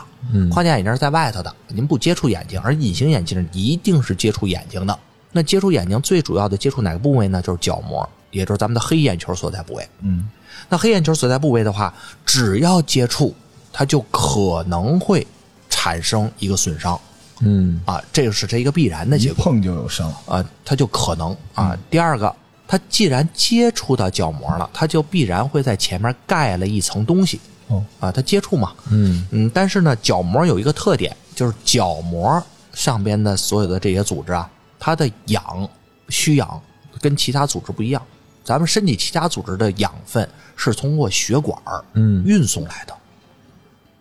[0.52, 4.98] 框架眼镜是在外头的，您不接触眼睛，而隐形眼镜一定是接触眼睛的。
[5.32, 7.42] 那接触眼睛最主要的接触哪个部位呢？
[7.42, 9.90] 就是角膜，也就是咱们的黑眼球所在部位。
[10.02, 10.30] 嗯，
[10.70, 11.92] 那黑眼球所在部位的话，
[12.24, 13.34] 只要接触，
[13.74, 15.26] 它就可能会
[15.68, 17.00] 产生一个损伤。
[17.40, 20.14] 嗯啊，这个是这一个必然的一结果碰就有伤。
[20.28, 21.76] 啊，它就可能啊。
[21.90, 22.36] 第二个，
[22.68, 27.40] 它既然接触到角膜了，它就必然会在前面盖了一层东西
[27.72, 29.26] 哦，啊，它接触嘛，嗯。
[29.32, 29.52] 嗯。
[29.54, 35.68] 但是呢，角膜有一个特点，就是角膜上边的所有的这些组织啊，它的氧
[36.10, 36.62] 需氧
[37.00, 38.02] 跟其他组织不一样。
[38.44, 42.24] 咱们身体其他组织的养分是通过血管儿嗯。
[42.26, 42.94] 运送来的，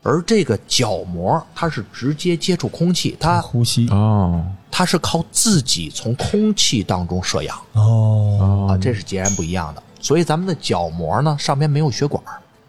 [0.02, 3.88] 而这个角膜它是直接接触空气，它呼吸。
[3.90, 4.44] 哦。
[4.72, 7.60] 它是靠自己从空气当中摄氧。
[7.72, 9.82] 哦，啊，这是截然不一样的。
[10.00, 12.22] 所以咱们的角膜呢，上边没有血管，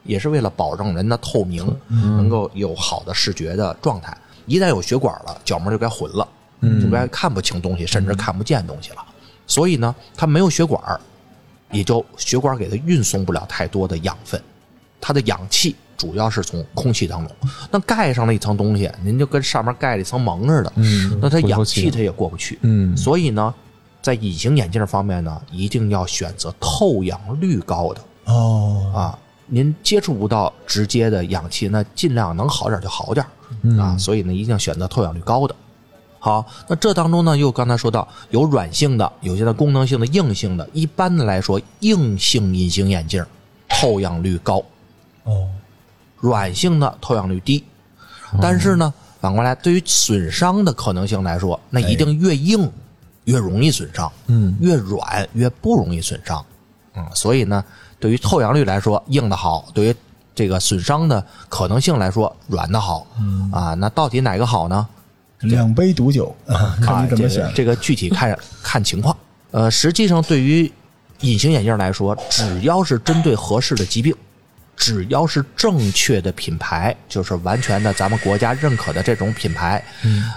[0.03, 4.15] 也是为了保证人的透明，能够有好的视觉的状态。
[4.47, 6.27] 一旦有血管了，角膜就该混了，
[6.81, 8.97] 就该看不清东西，甚至看不见东西了。
[9.45, 10.81] 所以呢，它没有血管，
[11.71, 14.41] 也就血管给它运送不了太多的养分，
[14.99, 17.35] 它的氧气主要是从空气当中。
[17.69, 22.57] 那盖上了一层东西，您就跟上面盖了一层蒙似的，嗯那它氧气它也过不去。
[22.63, 23.53] 嗯所以呢，
[24.01, 29.19] 在隐形眼镜方面呢，一定要选择透氧率高的哦，啊。
[29.53, 33.25] 您接触不到直接的氧气，那尽量能好点就好点
[33.77, 33.97] 啊。
[33.97, 35.53] 所以呢，一定要选择透氧率高的。
[36.19, 40.69] 好，那这当中呢，又刚才说到有软性的，有些的功能性的、硬性的。
[40.71, 43.25] 一般的来说，硬性隐形眼镜
[43.67, 44.63] 透氧率高，
[45.23, 45.49] 哦，
[46.19, 47.63] 软性的透氧率低。
[48.39, 52.71] 但是呢，反过来，对于损伤的可能性来说，那一定越硬
[53.25, 56.45] 越容易损伤，嗯越软越不容易损伤。
[56.93, 57.63] 嗯，所以呢，
[58.01, 59.95] 对于透氧率来说，硬的好；对于
[60.33, 63.07] 这个损伤的可能性来说，软的好。
[63.51, 64.87] 啊，那到底哪个好呢？
[65.41, 67.51] 两杯毒酒啊， 看你怎么选个。
[67.53, 69.15] 这个具体看 看情况。
[69.51, 70.71] 呃，实际上对于
[71.21, 74.15] 隐形眼镜来说，只要是针对合适的疾病，
[74.75, 79.83] 只要是正确的品牌，就是完全的咱们国家认可的这种品牌，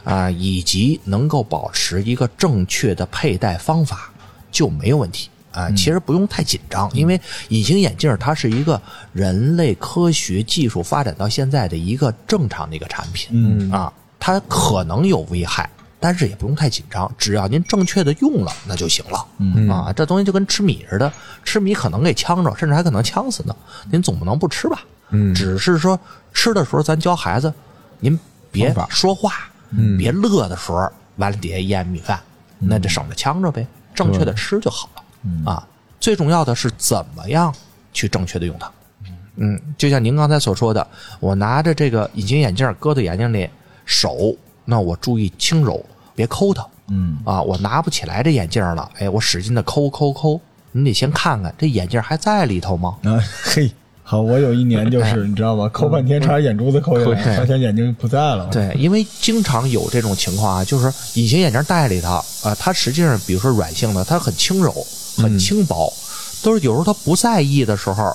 [0.04, 4.10] 啊、以及能够保持一个正确的佩戴方法，
[4.50, 5.30] 就没有问题。
[5.54, 8.80] 啊，其实不用太紧张，因为隐形眼镜它是一个
[9.12, 13.28] 人类科学技术发展到现在的一个正常的一个产品。
[13.32, 19.24] 嗯啊，它可能有危害，但是也不用太紧张，只要您正确的用了，那就行了。
[19.38, 21.12] 嗯啊，这东西就跟吃米似的，
[21.44, 23.54] 吃米可能给呛着，甚至还可能呛死呢。
[23.90, 24.82] 您总不能不吃吧？
[25.10, 25.98] 嗯只是说
[26.32, 27.52] 吃的时候，咱教孩子，
[28.00, 28.18] 您
[28.50, 32.18] 别说话，嗯别乐的时候完了底下咽米饭，
[32.58, 33.64] 那就省着呛着呗，
[33.94, 35.03] 正确的吃就好了。
[35.44, 35.66] 啊，
[36.00, 37.54] 最重要的是怎么样
[37.92, 38.70] 去正确的用它。
[39.36, 40.86] 嗯，就像您刚才所说的，
[41.18, 43.48] 我拿着这个隐形眼镜搁在眼睛里，
[43.84, 45.84] 手那我注意轻柔，
[46.14, 46.64] 别抠它。
[46.88, 52.96] 嗯啊，我拿不起来这眼镜了，哎，我使劲的抠抠抠，你得先看看这眼镜还在里头吗？
[53.04, 58.46] 啊，嘿，好，我有一年就是你知道吧，抠半天，差点眼珠子抠下来，发现眼睛不在了。
[58.52, 60.86] 对，因为经常有这种情况啊，就是
[61.18, 64.70] 隐形眼镜戴里头啊，它实际上比如说软性的，它很轻柔、
[65.16, 65.92] 很轻薄，
[66.42, 68.14] 都是有时候他不在意的时候。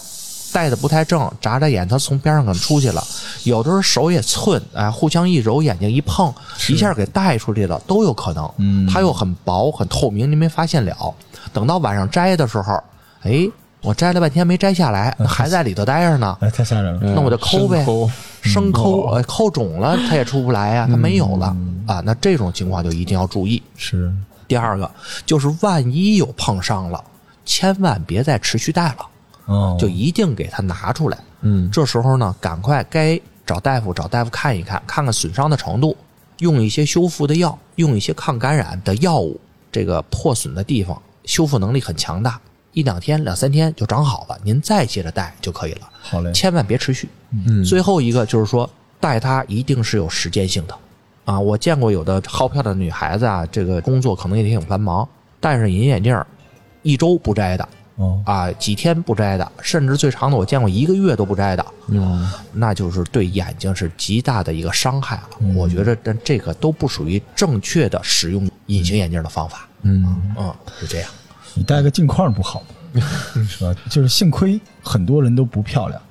[0.51, 3.03] 戴的不太正，眨眨眼，他从边上可能出去了。
[3.43, 6.33] 有的时候手也寸，哎，互相一揉，眼睛一碰，
[6.69, 8.51] 一下给带出去了，都有可能。
[8.57, 11.13] 嗯它又很薄很透明，您没发现了。
[11.53, 12.83] 等到晚上摘的时候，
[13.21, 13.47] 哎，
[13.83, 16.35] 我摘了半天没摘下来，还在里头待着呢。
[16.41, 17.13] 哎，太吓人了。
[17.13, 18.09] 那我就抠呗抠
[18.41, 22.01] 生抠，抠肿了，它也出不来呀、它没有了、啊。
[22.03, 23.61] 那这种情况就一定要注意。
[23.77, 24.11] 是，
[24.49, 24.91] 第二个
[25.25, 27.01] 就是万一有碰伤了，
[27.45, 29.07] 千万别再持续戴了，
[29.45, 31.17] 哦，就一定给它拿出来。
[31.41, 35.95] 嗯这时候呢，赶快该找大夫，找大夫看一看，看看损伤的程度，
[36.39, 39.39] 用一些修复的药，用一些抗感染的药物，
[39.71, 42.41] 这个破损的地方修复能力很强大，
[42.73, 45.87] 一两天、两三天就长好了，您再接着戴就可以了。
[46.01, 46.31] 好嘞。
[46.33, 47.07] 千万别持续。
[47.31, 50.75] 嗯最后一个就是说，戴它一定是有时间性的
[51.29, 51.39] 啊。
[51.39, 55.07] 我见过有的好漂亮的女孩子啊，这个工作可能也挺繁忙，
[55.39, 56.25] 戴上隐形眼镜儿，
[56.81, 65.53] 一周不摘的哦，啊，几天不摘的，甚至最长的我见过一个月都不摘的，嗯那就是对眼睛是极大的一个伤害了。
[65.55, 69.67] 我觉得这这个都不属于正确的使用隐形眼镜的方法。
[69.81, 71.09] 嗯嗯，是这样。
[71.55, 73.01] 你戴个镜框不好吗？
[73.47, 73.75] 是吧？
[73.89, 76.01] 就是幸亏很多人都不漂亮。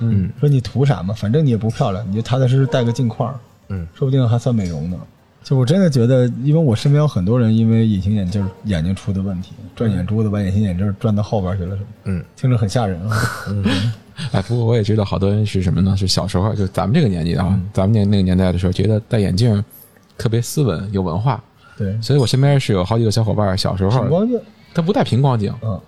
[0.00, 1.14] 嗯说你图啥嘛？
[1.14, 3.34] 反正你也不漂亮，你就踏踏实实戴个镜框，
[3.68, 4.96] 嗯，说不定还算美容呢。
[5.44, 13.16] 就我真的觉得，因为我身边有很多人因为隐形眼镜眼睛出的问题，转眼珠子把隐形眼镜转到后边去了，什么，嗯，听着很吓人啊。
[13.48, 13.64] 嗯。
[14.32, 15.96] 哎，不过我也知道好多人是什么呢？
[15.96, 19.64] 是小时候就咱们这个年纪啊，咱们年那个年代的时候，觉得戴眼镜
[20.18, 21.40] 特别斯文有文化，
[21.76, 24.40] 对，所以我身边是有好几个小伙伴，小时候平光镜，
[24.74, 25.80] 他不戴平光镜，嗯，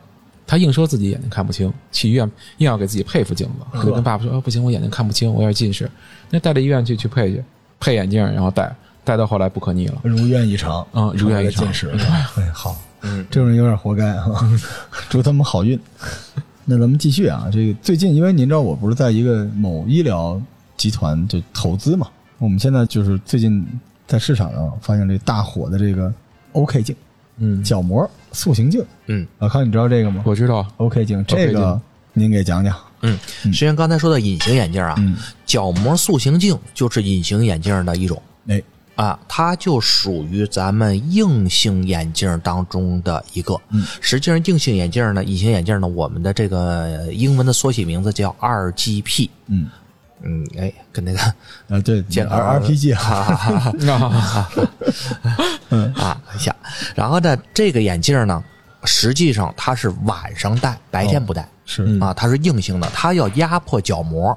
[0.47, 2.25] 他硬说自己眼睛看不清，去医院
[2.59, 5.91] 硬要给自己配副镜子，就跟爸爸说：“哦，不行，我眼睛看不清，我有点近视。”
[6.31, 7.43] 那带到医院去去配去，
[7.81, 10.01] 配眼镜，然后戴，戴到后来不可逆了。
[10.05, 11.67] 如愿以偿啊如愿以偿。
[11.99, 14.49] 哎，好，嗯，这种人有点活该哈，
[15.09, 15.79] 祝他们好运。
[16.67, 20.41] 那咱们继续啊，这个最近因为您知道我不是在一个某医疗
[20.77, 22.07] 集团就投资嘛，
[22.39, 23.67] 我们现在就是最近
[24.07, 26.13] 在市场上发现这大火的这个
[26.53, 26.95] OK 镜，
[27.39, 28.85] 嗯，角膜塑形镜。
[29.07, 31.81] 嗯老康，你知道这个吗我知道，？OK 镜，这个
[32.13, 32.77] 您给讲讲。
[33.03, 38.63] 嗯，实际上刚才说的隐形眼镜啊，嗯角膜塑形镜就是隐形眼镜的一种哎，
[38.95, 43.59] 啊，它就属于咱们硬性眼镜当中的一个。
[43.71, 49.31] 嗯，实际上硬性眼镜呢，隐形眼镜呢，我们的这个英文的缩写名字叫 RGP。
[49.47, 49.69] 嗯，
[50.23, 51.19] 嗯，哎，跟那个
[51.69, 53.01] 啊，对 见，R R P G 啊，
[53.89, 54.51] 啊，
[55.97, 56.55] 啊下，
[56.95, 58.45] 然后呢，这个眼镜呢，
[58.85, 61.49] 实际上它是晚上戴，白天不戴。
[61.71, 64.37] 是啊，它是硬性的，它要压迫角膜。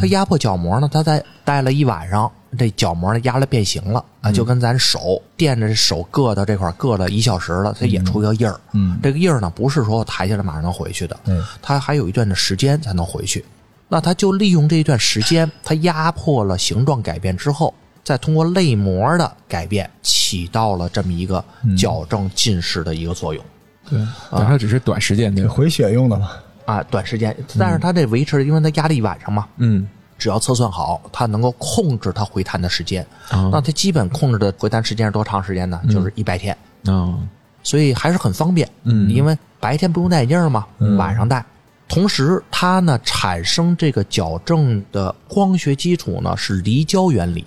[0.00, 8.60] 它压迫角膜呢，它在待了一晚上，这角膜呢压了变形了啊，就跟咱手垫着手硌到这块儿硌了一小时了，它也出个印儿。
[8.72, 13.44] 嗯这个印儿呢，不是说抬起来马上能回去的，对它还有一段的时间才能回去。
[13.88, 21.44] 那它就利用这一段时间，它压迫了形状改变之后，再通过泪膜的改变，起到了这么一个
[21.76, 23.44] 矫正近视的一个作用。
[23.90, 23.98] 对，
[24.30, 26.30] 但它只是短时间内，回血用的嘛。
[26.64, 29.86] 啊，短时间，但是它这维持，因为它压了一晚上嘛，嗯，
[30.18, 33.06] 只要测算好，它能够控制它回弹的时间。
[33.30, 35.80] 啊那它基本控制的回弹时间是多长时间呢？
[35.90, 37.28] 就是一百天，嗯，
[37.62, 38.68] 所以还是很方便。
[38.84, 40.66] 嗯因为白天不用戴眼镜了嘛，
[40.98, 41.44] 晚上戴。
[41.86, 47.44] 同时，它呢产生这个矫正的光学基础呢是离焦原理，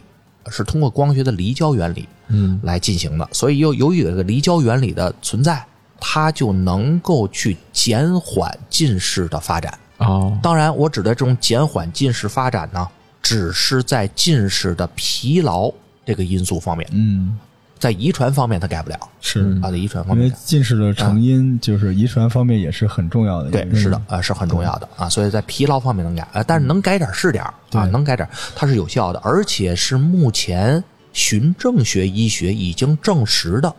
[0.50, 3.28] 是通过光学的离焦原理嗯来进行的。
[3.32, 5.66] 所以又由于有这个离焦原理的存在，
[6.00, 9.78] 它就能够去减缓近视的发展。
[9.98, 12.88] 哦，当然，我指的这种减缓近视发展呢，
[13.22, 15.72] 只是在近视的疲劳
[16.06, 17.38] 这个因素方面，嗯，
[17.80, 20.38] 在遗传方面它改不了是啊，在遗传方面因为。
[20.46, 23.50] 近视的成因就是遗传方面也是很重要的。
[23.50, 33.76] 对，是的，啊，是很重要的啊，所以在疲劳方面能改，啊，但是能改点儿是点儿啊，对能改点儿，它是有效的，而且是目前循证学医学已经证实的，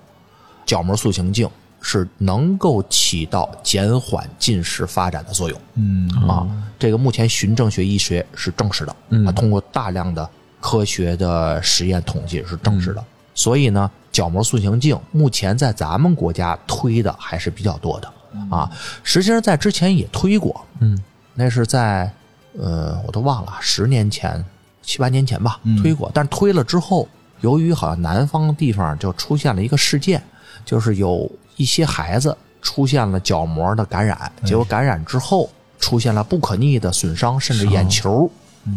[0.67, 1.49] 角膜塑形镜
[1.81, 5.61] 是能够起到减缓近视发展的作用。
[5.75, 6.09] 嗯。
[6.29, 6.47] 啊，
[6.79, 8.95] 这个目前循证学医学是证实的，
[9.27, 10.29] 啊，通过大量的
[10.61, 13.05] 科学的实验统计是证实的。
[13.35, 18.13] 所以呢，角膜塑形镜目前在咱们国家推的还是比较多的。
[18.51, 18.71] 啊。
[19.03, 20.99] 实际上在之前也推过，嗯，
[21.35, 22.11] 那是在
[22.59, 24.45] 呃我都忘了，十年前、
[24.83, 27.09] 七八年前吧推过，但是推了之后，
[27.41, 30.21] 由于好像南方地方就出现了一个事件，
[30.65, 38.31] 就是有一些孩子出现了角膜的感染，结果感染之后出现了不可逆的损伤，甚至眼球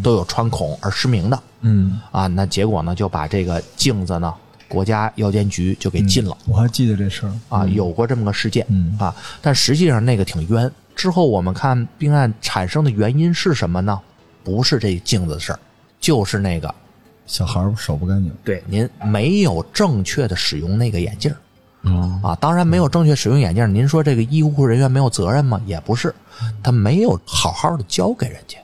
[0.04, 2.28] 都有穿孔而失明的嗯啊。
[2.28, 4.34] 那结果呢，就把这个镜子呢，
[4.68, 6.38] 国家药监局就给禁了。
[6.46, 7.34] 我还记得这事儿。
[7.50, 10.72] 啊，有过这么个事件，嗯啊，但实际上那个挺冤。
[10.96, 14.00] 之后我们看病案产生的原因是什么呢？
[14.44, 15.60] 不是这镜子的事儿，
[16.00, 16.74] 就是那个
[17.26, 21.34] 小孩儿手不干净，对您没有正确的使用那个眼镜
[22.24, 22.36] 啊。
[22.40, 25.62] 当然，没有正确使用眼镜，您说这个医护人员没有责任吗？
[25.66, 26.14] 也不是，
[26.62, 28.58] 他没有好好的教给人家，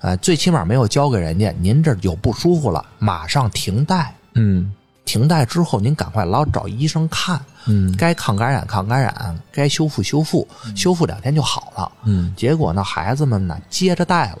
[0.00, 1.52] 呃，最起码没有教给人家。
[1.60, 4.14] 您这有不舒服了，马上停戴。
[4.34, 4.72] 嗯
[5.04, 11.90] 停戴之后，您赶快老找医生看，嗯该抗感染抗感染，该修复修复，修复两天就好了。
[12.04, 14.38] 嗯结果呢，孩子们呢接着戴了，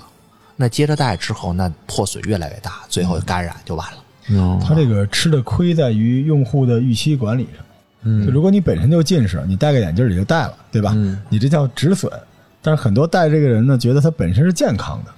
[0.54, 3.98] 那接着戴之后，那破损越来越大，最后感染就完了。
[4.28, 7.64] 嗯，他这个吃的亏在于用户的预期管理上。
[8.02, 10.92] 嗯就如果你本身就近视，你戴个眼镜儿你就戴了，对吧？
[10.96, 12.10] 嗯你这叫止损。
[12.62, 15.12] 但是很多戴这个人呢，觉得他本身是健康的，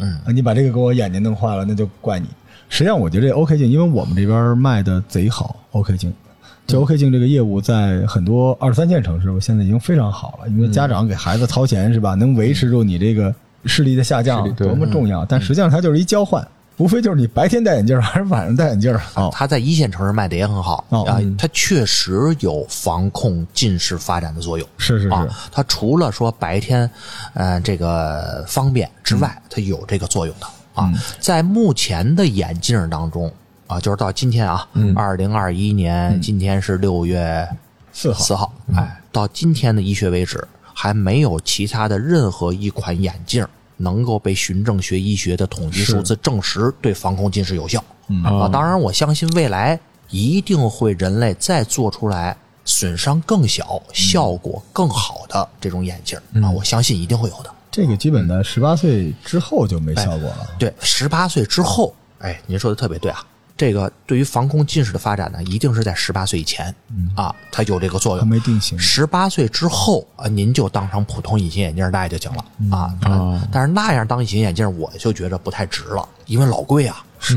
[0.00, 2.26] 嗯啊，你把这个给我眼睛弄坏了，那就怪你。
[2.68, 6.12] 实际上，我觉得这 OK 镜，因为我们这边卖的贼好，OK 镜，
[6.66, 10.48] 就 OK 镜这个业务在很多二三线城市，我现在已经非常好了。
[10.48, 13.32] 因为家长给孩子掏钱是吧，能维持住你这个
[13.66, 15.24] 视力的下降多么重要。
[15.24, 16.46] 但实际上它就是一交换，
[16.80, 19.02] 无非就是你白天戴眼镜还是晚上戴眼镜啊。
[19.16, 24.66] 哦，它在一线城市卖的也很好哦啊，它确实有防控近视发展的作用。
[24.78, 26.90] 是是是啊，它除了说白天，
[27.34, 30.90] 呃，这个方便之外，它有这个作用的啊。
[31.18, 33.30] 在目前的眼镜当中
[33.66, 34.66] 啊，就是到今天啊，
[34.96, 37.46] 二零二一年，今天是六月
[37.92, 43.46] 四号四号，哎，到今天的医学为止，还没有其他的任何一款眼镜
[43.80, 47.82] 能够被循证学医学的统计数字证实对防控近视有效。
[48.24, 49.78] 啊，当然，我相信未来
[50.10, 57.50] 一定会人类再做出来损伤更小、效果更好的这种眼镜啊，我相信一定会有的。
[57.70, 60.48] 这个基本在十八岁之后就没效果了。
[60.58, 63.24] 对，十八岁之后，哎，您说的特别对啊。
[63.60, 66.74] 这个对于防控近视的发展呢，一定是在十八岁以前
[67.14, 68.20] 啊，它有这个作用。
[68.20, 68.78] 还没定型。
[68.78, 73.46] 十八岁之后啊，您就当成普通隐形眼镜戴就行了啊。
[73.52, 77.04] 但是那样当隐形眼镜，我就觉得不太值了，因为老贵啊。
[77.18, 77.36] 是，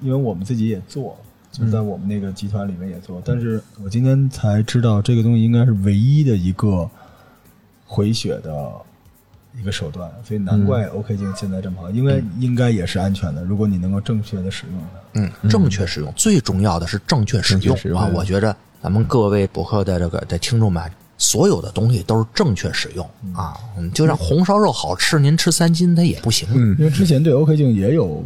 [0.00, 1.14] 因为我们自己也做，
[1.52, 3.20] 就在我们那个集团里面也做。
[3.22, 6.88] 但是我今天才知道，这个东西应该是唯一的一个
[7.84, 8.72] 回血的。
[9.58, 13.42] 一个手段，所以难怪 OK 镜现在这么好，因为应该也是安全的。
[13.44, 18.10] 如果你能够正确的使用它，嗯，正确使用，最重要的是正确使用啊！
[18.14, 20.82] 我觉着咱们各位博客的这个的听众们，
[21.18, 23.56] 所有的东西都是正确使用啊！
[23.94, 26.48] 就像红烧肉好吃，您吃三斤它也不行。
[26.52, 28.22] 嗯，因为之前对 OK 镜也有。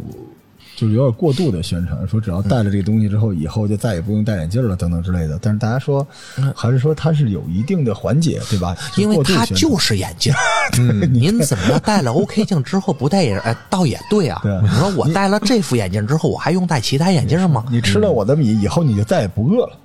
[0.79, 5.37] 就是有点过度的宣传，说只要戴了这个东西之后，以后就再也不用戴眼镜了，等等之类的。
[5.41, 6.07] 但是大家说，
[6.55, 8.73] 还是说它是有一定的缓解，对吧？
[8.95, 10.33] 因为它就是眼镜。
[11.11, 13.37] 您怎么戴了 OK 镜之后不戴眼？
[13.41, 14.41] 哎，倒也对啊。
[14.63, 17.65] 你说我戴了这副眼镜之后，我还用戴其他眼镜吗？
[17.69, 19.77] 你吃了我的米以后，你就再也不饿了，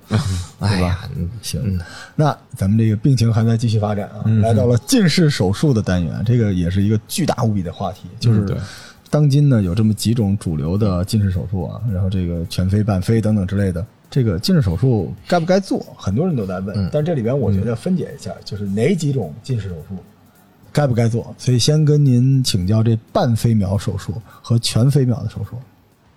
[0.61, 1.09] 对吧？
[1.41, 1.77] 行，
[2.15, 8.45] 那咱们这个病情还在继续发展啊，来到了近视手术的单元，这个也是一个巨大无比的话题，就是。
[9.15, 15.79] 当今呢，有这么几种主流的近视手术啊，然后这个全飞、半飞等等之类的，这个近视手术该不该做？
[15.95, 16.89] 很多人都在问。
[16.91, 19.95] 但这里边我觉得分解一下，就是哪几种近视手术
[20.73, 21.33] 该不该做？
[21.37, 25.57] 所以先跟您请教这半飞秒手术和全飞秒的手术。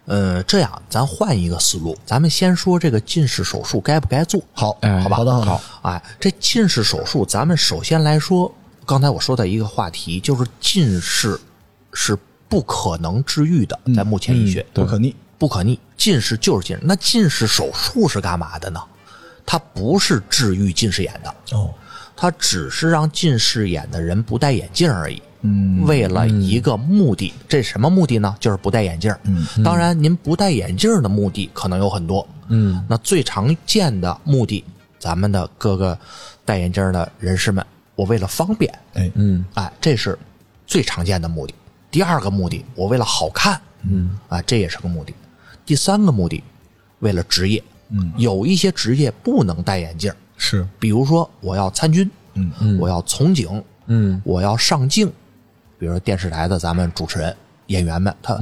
[0.07, 4.43] 呃，这样咱换一个思路，咱们先说这个近视手术该不该做？
[4.53, 5.61] 好，好吧，好的，好。
[5.83, 8.53] 哎，这近视手术，咱们首先来说，
[8.85, 11.39] 刚才我说的一个话题就是近视
[11.93, 12.19] 是。
[12.49, 15.79] 不可能治愈的，在目前医学不可逆，不可逆。
[15.97, 18.81] 近视就是近视，那近视手术是干嘛的呢？
[19.45, 21.73] 它不是治愈近视眼的哦，
[22.17, 25.23] 它只是让近视眼的人不戴眼镜而已。
[25.41, 28.37] 嗯，为了一个目的，这什么目的呢？
[28.41, 29.15] 就是不戴眼镜。
[29.23, 32.27] 嗯，当然，您不戴眼镜的目的可能有很多。
[32.49, 34.65] 嗯，那最常见的目的，
[34.99, 35.99] 咱们的各个
[36.45, 38.73] 戴眼镜的人士们，我为了方便。
[38.95, 40.19] 哎，嗯，哎，这是
[40.67, 41.55] 最常见的目的。
[41.91, 44.19] 第二个目的，我为了好看，嗯。
[44.29, 45.15] 啊，这也是个目的。
[45.65, 46.43] 第三个目的，
[47.01, 52.51] 为了职业，嗯，有一些职业不能戴眼镜，是，比如说我要参军，嗯。
[52.61, 55.07] 嗯，我要从警，嗯，我要上镜，
[55.79, 57.35] 比如说电视台的咱们主持人、
[57.69, 58.39] 演员们，他，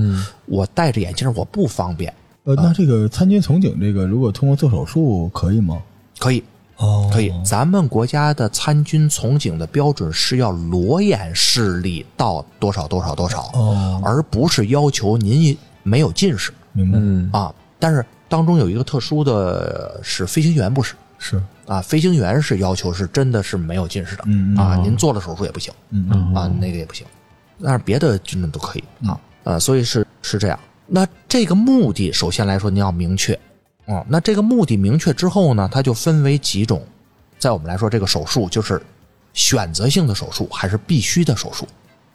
[0.46, 2.12] 我戴着眼镜我不方便。
[2.44, 5.82] 呃，那这个参军从警这个，如果通过做手术可以吗？
[6.18, 6.42] 可以。
[6.76, 7.32] 哦，可以。
[7.44, 16.52] 咱们国家的参军从警的标准是要裸眼视力到多少多少多少，哦，而不是要求您没有近视。
[16.72, 17.38] 明白。
[17.38, 20.94] 啊，但是当中有一个特殊的是飞行员不是？
[21.18, 24.24] 是啊，飞行员是要求是真的是没有近视的。
[24.26, 25.72] 嗯啊，您做了手术也不行。
[25.90, 27.06] 嗯啊，那个也不行。
[27.62, 29.18] 但是别的军人都可以啊。
[29.44, 30.58] 呃，所以是是这样。
[30.86, 33.36] 那这个目的，首先来说，您要明确。
[33.86, 36.82] 哦，那这个目的明确之后呢，它就分为几种，
[37.38, 38.80] 在我们来说，这个手术就是
[39.32, 41.66] 选择性的手术还是必须的手术。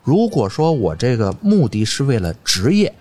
[0.03, 2.93] 如果说我这个目的是为了职业，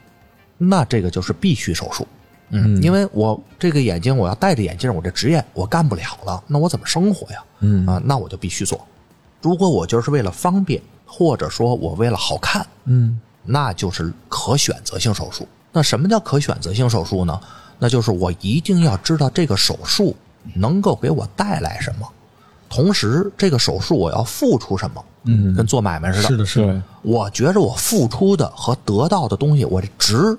[0.58, 2.06] 那这个就是必须手术。
[2.50, 7.42] 嗯，因为我这个眼睛我要戴着眼镜，我这职业我干不了了，那我怎么生活呀？
[7.60, 8.86] 嗯啊，那我就必须做。
[9.40, 15.48] 如果我就是为了方便，或者说我为了好看，嗯，那就是可选择性手术。
[15.72, 17.40] 那什么叫可选择性手术呢？
[17.81, 20.14] 那就是我一定要知道这个手术
[20.55, 22.07] 能够给我带来什么，
[22.68, 26.28] 同时这个手术我要付出什么，嗯，跟做买卖似的。
[26.28, 26.83] 是的，是的。
[27.03, 30.39] 我觉着我付出的和得到的东西，我这值，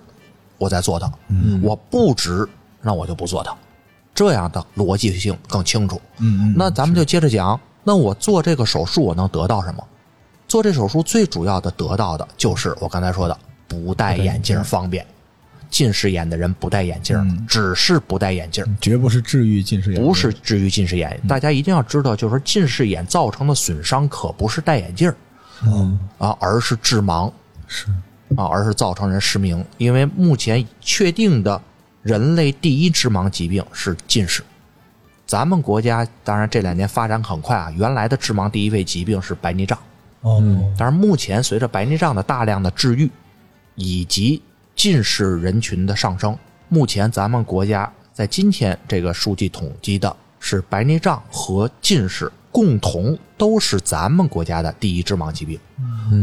[0.57, 1.11] 我在做它。
[1.27, 2.47] 嗯，我不值，
[2.79, 3.53] 那我就不做它。
[4.13, 5.99] 这样的逻辑性更清楚。
[6.19, 6.55] 嗯嗯。
[6.55, 9.83] 那咱们就接着讲，那我做这个手术我能得到什么？
[10.47, 13.37] 做这手术最主要的得到的就是我刚才说的，
[13.67, 15.05] 不戴眼镜方便。
[15.71, 21.19] 近视眼的人不戴眼镜，只是不戴眼镜，绝不是治愈近视眼，不是治愈近视眼。
[21.27, 25.11] 大家一定要知道，就是说近视眼造成的损伤可不是戴眼镜，
[25.65, 25.97] 嗯。
[26.19, 27.31] 啊，而是致盲，
[27.65, 27.87] 是。
[28.35, 29.65] 啊，而是造成人失明。
[29.77, 31.59] 因为目前确定的
[32.03, 34.43] 人类第一致盲疾病是近视。
[35.25, 39.79] 咱们国家当然这两年发展很快啊，原来的致盲第一位疾病是白内障，
[40.19, 40.43] 哦，
[40.77, 43.09] 但是目前随着白内障的大量的治愈，
[43.75, 44.41] 以及
[44.81, 46.35] 近视人群的上升，
[46.67, 55.59] 目前咱们国家在今天这个数据统计的是白内障和近视共同都是咱们国家的第一致盲疾病。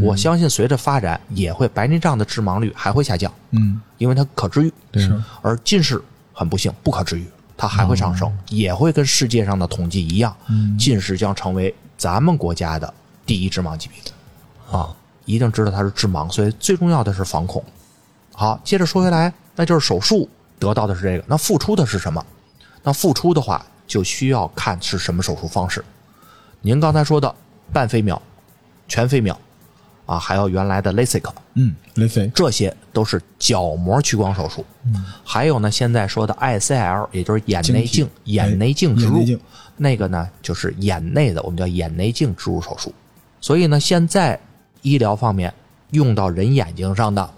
[0.03, 4.73] 我相信随着发展，也会白内障的致盲率还会下降，嗯，因为它可治愈。
[4.91, 5.09] 对，
[5.41, 6.03] 而近视
[6.33, 7.25] 很不幸不可治愈，
[7.57, 10.37] 它还会上升，也会跟世界上的统计一样，
[10.77, 12.93] 近视将成为咱们国家的
[13.25, 13.99] 第一致盲疾病。
[14.77, 14.93] 啊，
[15.27, 17.63] 一定知道它是致盲，所以最重要的是防控。
[18.39, 20.29] 好，接着说回来，那就是手术
[20.61, 22.25] 得到的是这个，那付出的是什么？
[22.85, 25.85] 那付出的话，就需要看是什么手术方式。
[26.61, 27.35] 您刚才说的
[27.73, 28.23] 半飞秒、
[28.87, 29.37] 全飞秒，
[30.07, 34.65] 啊，还有原来的 LASIK，嗯，，LASIK，，这些都是角膜屈光手术。
[35.25, 39.27] 还有呢，现在说的 ICL，也就是眼内镜、眼内镜植入
[39.77, 42.95] 那个呢就是眼内的，我们叫眼内镜植入手术。
[43.41, 44.39] 所以呢，现在
[44.83, 45.53] 医疗方面
[45.91, 47.29] 用到人眼睛上的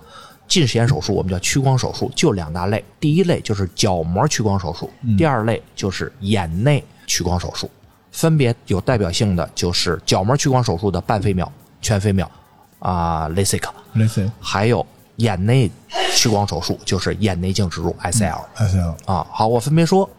[0.51, 2.85] 近视眼手术，我们叫屈光手术，就两大类。
[2.99, 7.71] 第一类就是角膜屈光手术，第二类就是眼内屈光手术。
[8.11, 12.29] 分别有代表性的就是角膜屈光手术的半飞秒、全飞秒
[12.81, 14.85] 啊、LASIK，雷飞还有
[15.17, 15.71] 眼内
[16.17, 19.25] 屈光手术，就是眼内镜植入 ICL，S L，啊。
[19.31, 20.11] 好，我分别说。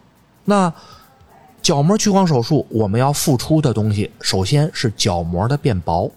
[0.46, 0.72] 那
[1.60, 6.10] 角膜屈光手术我们要付出的东西，首先是角膜的变薄，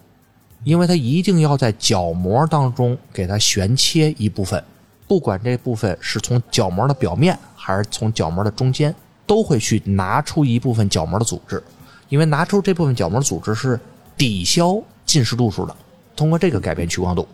[0.66, 4.60] 因为它一定要在角膜当中给它旋切一部分，
[5.06, 8.92] 不管这部分是从角膜的表面还是从角膜的中间，
[9.28, 11.62] 都会去拿出一部分角膜的组织，
[12.08, 13.78] 因为拿出这部分角膜组织是
[14.16, 15.76] 抵消近视度数的，
[16.16, 17.28] 通过这个改变屈光度。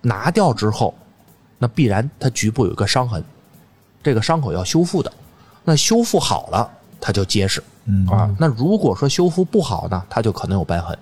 [0.00, 0.94] 拿掉之后，
[1.58, 3.22] 那必然它局部有一个伤痕，
[4.02, 5.12] 这个伤口要修复的，
[5.64, 10.98] 那修复好了它就结实，嗯啊，那如果说修复不好呢，它就可能有瘢痕。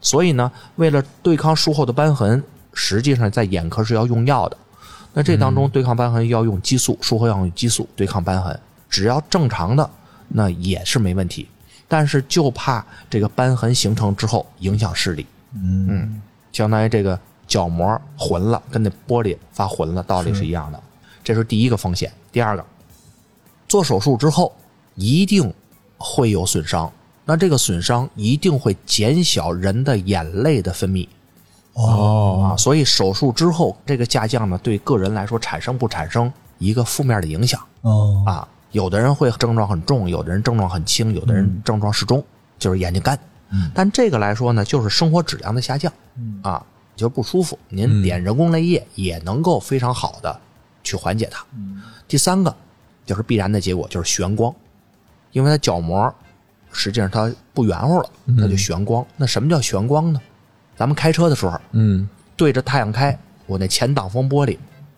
[0.00, 2.42] 所以呢，为了对抗术后的瘢痕，
[2.72, 4.56] 实际上在眼科是要用药的。
[5.12, 9.90] 那这当中对抗瘢痕要用激素，术后要用激素对抗瘢痕，只要正常的
[10.28, 11.48] 那也是没问题。
[11.88, 16.22] 但是就怕这个瘢痕形成之后影响视力，嗯
[16.52, 20.80] 相当于这个角膜混了，跟那玻璃发混了，道理是一样的。
[21.24, 22.12] 这是第一个风险。
[22.30, 22.64] 第二个，
[23.68, 24.54] 做手术之后
[24.94, 25.52] 一定
[25.98, 26.90] 会有损伤，
[27.24, 31.06] 那这个损伤一定会减小人的眼泪的分泌
[31.74, 38.48] 哦啊，所以手术之后这个下降呢，对个人来说产生不产生一个负面的影响哦啊？
[38.72, 42.24] 有的人会症状很重，有的人症状很轻，有的人症状适中，
[42.58, 43.18] 就是眼睛干。
[43.74, 45.92] 但这个来说呢，就是生活质量的下降，
[46.42, 46.64] 啊，
[46.94, 47.58] 就是不舒服。
[47.68, 50.40] 您点人工泪液也能够非常好的
[50.84, 51.44] 去缓解它。
[52.06, 52.54] 第三个
[53.04, 54.54] 就是必然的结果，就是眩光，
[55.32, 56.14] 因为它角膜
[56.72, 59.04] 实际上它不圆乎了，它就眩光。
[59.16, 60.20] 那什么叫眩光呢？
[60.76, 62.08] 咱们开车的时候嗯。
[62.36, 64.56] 对着太阳开，我那前挡风玻璃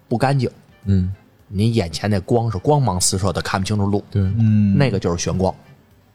[0.08, 0.48] 不干净，
[0.84, 1.12] 嗯，
[1.48, 4.78] 你眼前那光是光芒四射的，看不清楚路，对，嗯。
[4.78, 5.52] 那个就是眩光，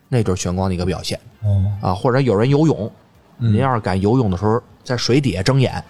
[0.07, 1.19] 那就是眩光的一个表现。
[1.43, 1.69] 哦。
[1.81, 2.89] 啊，或者有人游泳，
[3.35, 5.83] 您要是敢游泳的时候在水底下睁眼，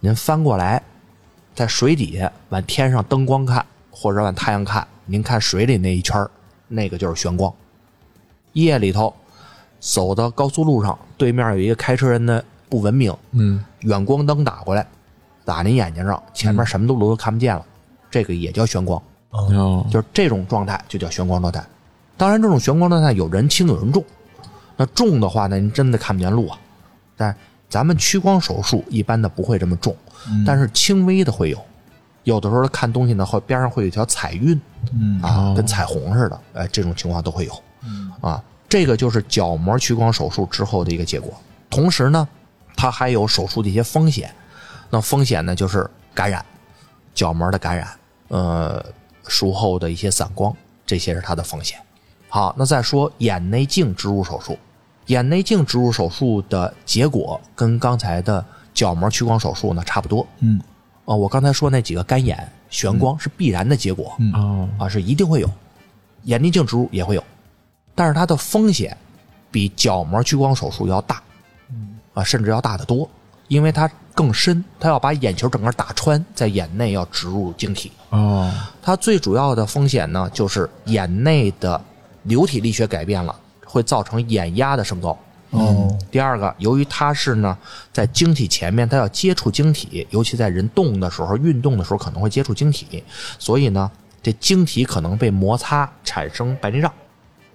[0.00, 0.82] 您翻过来，
[1.54, 6.28] 在水底下往天上灯光看，或者往太阳看，您看水里那一圈儿
[6.66, 7.54] 那个就是眩光。
[8.52, 9.14] 夜里头
[9.80, 13.64] 走到高速路上，对面有一个开车人的不文明，嗯。
[13.80, 14.86] 远光灯打过来，
[15.44, 17.64] 打您眼睛上，前面什么都都看不见了，
[18.10, 19.02] 这个也叫眩光。
[19.30, 21.64] 哦，就是这种状态就叫眩光状态。
[22.16, 24.04] 当然，这种眩光状态有人轻有人重，
[24.76, 26.58] 那重的话呢，您真的看不见路啊。
[27.16, 27.34] 但
[27.68, 29.96] 咱们屈光手术一般的不会这么重，
[30.46, 31.58] 但是轻微的会有，
[32.24, 34.60] 有的时候看东西呢，会边上会有一条彩晕，
[34.92, 35.20] 嗯。
[35.22, 37.52] 啊，跟彩虹似的，哎，这种情况都会有，
[38.22, 41.30] 啊，这个就是角膜屈光手术之后的一个结果。
[41.68, 42.26] 同时呢，
[42.74, 44.34] 它还有手术的一些风险，
[44.88, 46.42] 那风险呢就是感染，
[47.14, 47.88] 角膜的感染，
[48.28, 48.82] 呃，
[49.28, 50.56] 术后的一些散光，
[50.86, 51.78] 这些是它的风险。
[52.28, 54.58] 好，那再说眼内镜植入手术，
[55.06, 58.42] 眼内镜植入手术的结果跟刚才的
[58.72, 60.26] 角膜屈光手术呢差不多。
[60.38, 60.58] 嗯
[61.04, 64.14] 啊，我刚才说那几个干眼、眩光是必然的结果。
[64.18, 65.50] 嗯哦，啊，是一定会有，
[66.22, 67.24] 眼内镜植入也会有，
[67.94, 68.96] 但是它的风险
[69.50, 71.22] 比角膜屈光手术要大，
[72.14, 73.08] 啊，甚至要大得多，
[73.48, 77.92] 因为它更深，它要把眼球整个打穿，在眼内要植入晶体。
[78.10, 81.80] 哦，它最主要的风险呢，就是眼内的
[82.24, 83.34] 流体力学改变了，
[83.64, 85.18] 会造成眼压的升高。
[85.50, 87.56] 哦第二个，由于它是呢
[87.92, 93.04] 在晶体前面，它要接触晶体，尤其在人动的时候、运动的时候可能会接触晶体，
[93.38, 93.90] 所以呢，
[94.22, 96.90] 这晶体可能被摩擦产生白内障。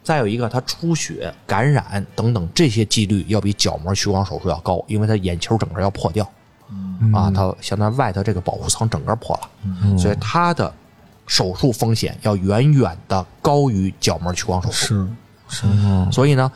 [0.07, 6.23] 再有一个，它出血、感染等等这些几率要比角膜屈光手术要高，因为它眼球整个要破掉，
[7.13, 10.73] 啊，它相当于外头这个保护层整个破了，所以它的
[11.25, 14.95] 手术风险要远远的高于角膜屈光手术。
[15.49, 15.67] 是是。
[16.09, 16.49] 所以呢，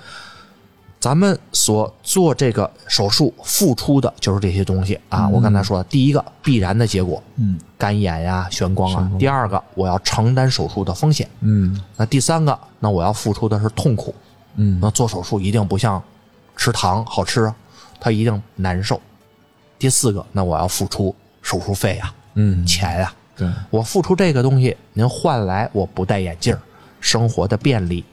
[1.01, 5.27] 咱们所做这个手术付出的就是这些东西啊。
[5.27, 11.81] 我刚才说了，第一个必然的结果，嗯，干眼呀、眩光啊；第二个，我要承担手术的风险；嗯。
[11.97, 14.13] 那第三个，那我要付出的是痛苦。
[14.57, 14.79] 嗯。
[14.79, 16.01] 那做手术一定不像
[16.55, 17.55] 吃糖好吃啊，
[17.99, 19.01] 它一定难受。
[19.79, 26.61] 第四个，那我要付出手术费呀、嗯，钱呀、对，我付出这个东西，您换来我不戴眼镜儿，
[26.99, 28.05] 生活的便利，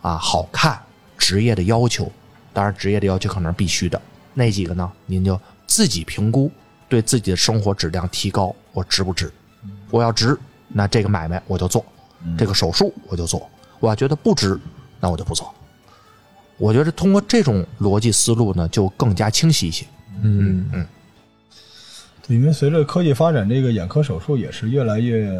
[0.00, 0.76] 啊，好看，
[1.16, 2.10] 职业的要求，
[2.52, 4.00] 当然职业的要求可能是必须的。
[4.34, 6.50] 那几个呢，您就自己评估，
[6.88, 9.30] 对自己的生活质量提高，我值不值？
[9.90, 10.38] 我要值，
[10.68, 11.84] 那这个买卖我就做，
[12.38, 13.48] 这个手术我就做。
[13.78, 14.58] 我要觉得不值，
[15.00, 15.52] 那我就不做。
[16.56, 19.84] 我觉得通过这种逻辑思路呢，就更加清晰一些。
[20.22, 20.86] 嗯嗯，
[22.26, 25.30] 对，因为随着科技发展，这个眼科手术也是越来越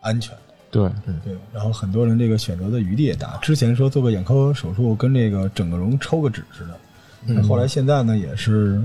[0.00, 0.36] 安全。
[0.72, 3.36] 对，对对，然后很多人这个选择的余地也大。
[3.42, 6.80] 之前说做个眼科手术跟这个整个容抽个脂似的，
[7.26, 8.82] 那后来现在呢也是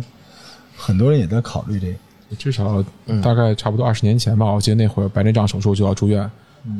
[0.75, 1.97] 很多人也在考虑这个。
[2.37, 2.83] 至少
[3.23, 6.29] 大概差不多二十年前吧，我记得那会儿白内障手术就要住院，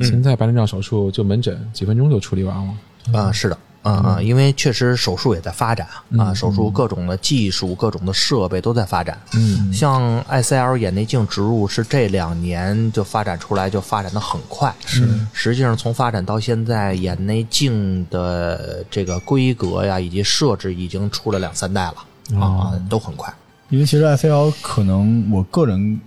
[0.02, 3.18] 现在白内障手术就门诊几分钟就处理完了。
[3.18, 5.86] 啊，是的，啊啊，因为确实手术也在发展
[6.18, 9.18] 啊，手术各种的技术、各种的设备都在发展。
[9.34, 14.74] 嗯，像 ICL 眼内镜植入是这两年就发展出来，就发展的很快。
[14.84, 23.32] 是，实际上从发展到现在，眼内镜的这个规格呀以及设置已经出了两三代了啊，都很快。
[23.70, 26.00] 因为其实 ICL 可能我个人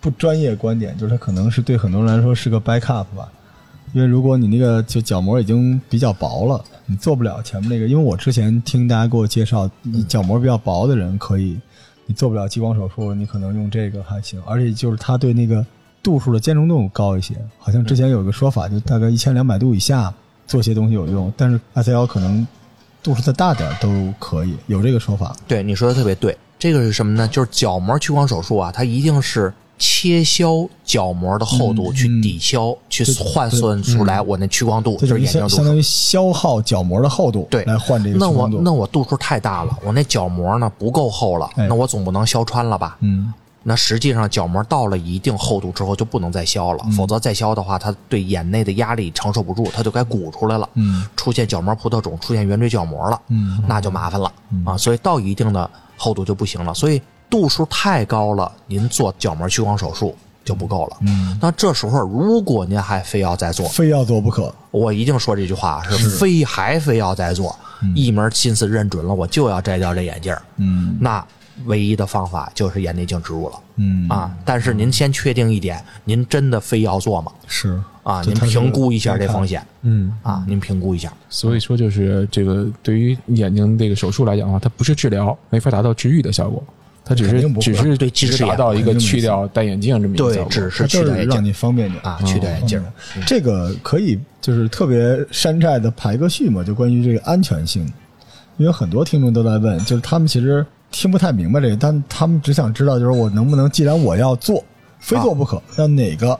[0.00, 3.28] 不专业观点，就是它可能是对很多人来说是个 backup 吧。
[3.92, 7.86] 因为如果你那个就角膜已经比较薄了，你做不了前面那个。
[7.86, 11.58] 因为我之前听大家给我介绍，你角膜比较薄的人可以，
[12.06, 14.42] 你做不了激光手术，你可能用这个还行。
[14.46, 15.64] 而且就是它对那个
[16.02, 17.34] 度数的兼容度高一些。
[17.58, 20.12] 好像之前有一个说法，就大概一千两百度以下
[20.46, 22.46] 做些东西有用，但是 ICL 可能
[23.02, 25.34] 度数再大点儿都可以，有这个说法。
[25.46, 26.36] 对，你说的特别对。
[26.58, 27.28] 这个是什么呢？
[27.28, 35.66] 就是角膜屈光手术啊，它一定是切削角膜的厚度，嗯去抵消，去换算出来我那屈光度，这就是眼睛度数相相。
[35.66, 38.48] 当于消耗角膜的厚度，对，来换这个那我。
[38.48, 42.96] 那我度数太大了，我那角膜呢不够厚了，哎那我总不能削穿了吧？
[43.00, 50.68] 嗯，那实际上角膜到了一定厚度之后就不能再削嗯了，否则再削的话，它对眼内的压力承受不住，它就该鼓出来了。
[50.74, 54.32] 嗯，出现角膜葡萄肿，出现圆锥角膜了，嗯，那就麻烦了
[54.64, 54.76] 啊。
[54.76, 57.00] 所以到一定的厚度就不行了，所以
[57.30, 60.96] 度数太高了，您做角膜屈光手术就不够了。
[61.02, 64.54] 嗯，那这时候如果您还非要再做，非要做不可。
[64.70, 67.56] 我一定说这句话是非还非要再做，
[67.94, 71.24] 一门心思认准了，我就要摘掉这眼镜儿嗯那
[71.64, 74.30] 唯一的方法就是眼内镜植入了嗯，啊！
[74.44, 77.32] 但是您先确定一点，您真的非要做吗？
[77.48, 81.12] 是啊，您评估一下这风险嗯，啊，您评估一下。
[81.28, 86.62] 所以说就是这个对于眼睛这个手术来讲的话，它不是治疗，没法达到治愈的效果，
[87.08, 90.52] 它只是只是对只近视眼是达到一个去掉戴眼镜这么一个效对，果。
[90.52, 92.02] 只是去掉眼就是让你方便点。
[92.04, 92.82] 啊，去掉眼镜。
[93.26, 97.90] 这个可以就是特别山寨的排个序嘛，就关于这个安全性，
[98.58, 104.62] 因为很多听众都在问，就是他们其实听不太明白这个，但他们只想知道，就是我能不能，既然我要做，
[105.00, 106.38] 非做不可，那哪个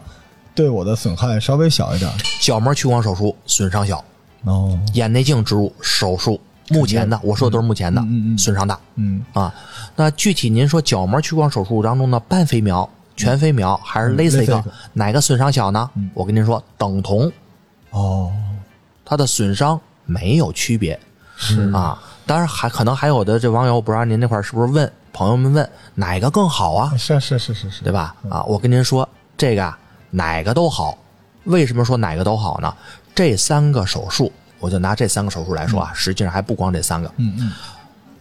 [0.55, 2.11] 对我的损害稍微小一点？
[2.43, 4.05] 角膜屈光手术损伤小，
[4.45, 6.39] 哦，眼内镜植入手术
[6.71, 8.03] 目前的，我说的都是目前的
[8.37, 9.53] 损伤大嗯啊。
[9.97, 15.91] 那具体您说角膜屈光手术当中的半飞秒、全飞秒还是 LASIK，LASIK 哪个损伤小呢？
[16.15, 17.31] 我跟您说，等同，
[17.91, 18.33] 哦，
[19.05, 20.99] 它的损伤没有区别。
[21.37, 21.97] 是啊，
[22.27, 26.93] 当然还可能还有的这网友，我不知道您那块儿是不是问朋友们问哪个更好啊？
[26.97, 28.15] 是是是是是，对吧？
[28.29, 29.79] 啊，我跟您说，这个啊，
[30.11, 30.99] 哪个都好。
[31.45, 32.75] 为什么说哪个都好呢？
[33.15, 34.31] 这三个手术，
[34.61, 37.53] 我就拿这三个手术来说啊，实际上还不光这三个，嗯嗯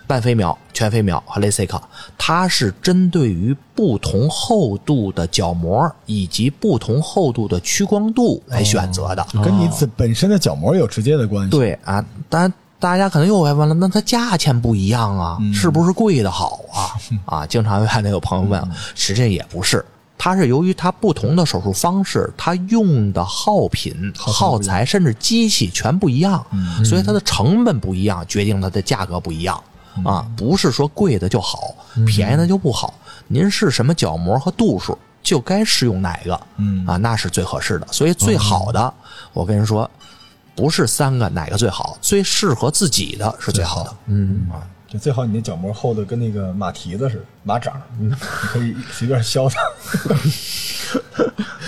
[0.06, 1.82] 半飞秒、全飞秒和 LASIK，
[2.18, 9.28] 它是针对于不同厚度的角膜以及不同厚度的屈光度来选择的。
[9.44, 16.96] 跟你自本身的角膜有直接的关系。，对啊，当然大家可能又会问了，那它价钱不一样啊，是不是贵的好啊？
[17.40, 18.66] 啊，经常有那有朋友问，
[18.96, 19.84] 实际上也不是。
[20.18, 26.46] 它是由于它不同的手术方式，它用的耗品、耗材甚至机器全不一样，
[26.84, 29.62] 所以它的成本不一样，决定它的价格不一样。
[30.04, 30.28] 啊。
[30.36, 32.94] 不是说贵的就好，便宜的就不好。
[33.28, 36.86] 您是什么角膜和度数，就该适用哪个，嗯。
[36.86, 37.88] 啊，那是最合适的。
[37.92, 38.94] 所以最好的，
[39.34, 39.90] 我跟您说，
[40.56, 43.96] 不是三个哪个最好，最适合自己的是最好的。
[44.08, 44.48] 嗯，
[44.88, 49.60] 就最好你那角膜厚的跟那个马蹄子似的，马掌，你可以随便削它。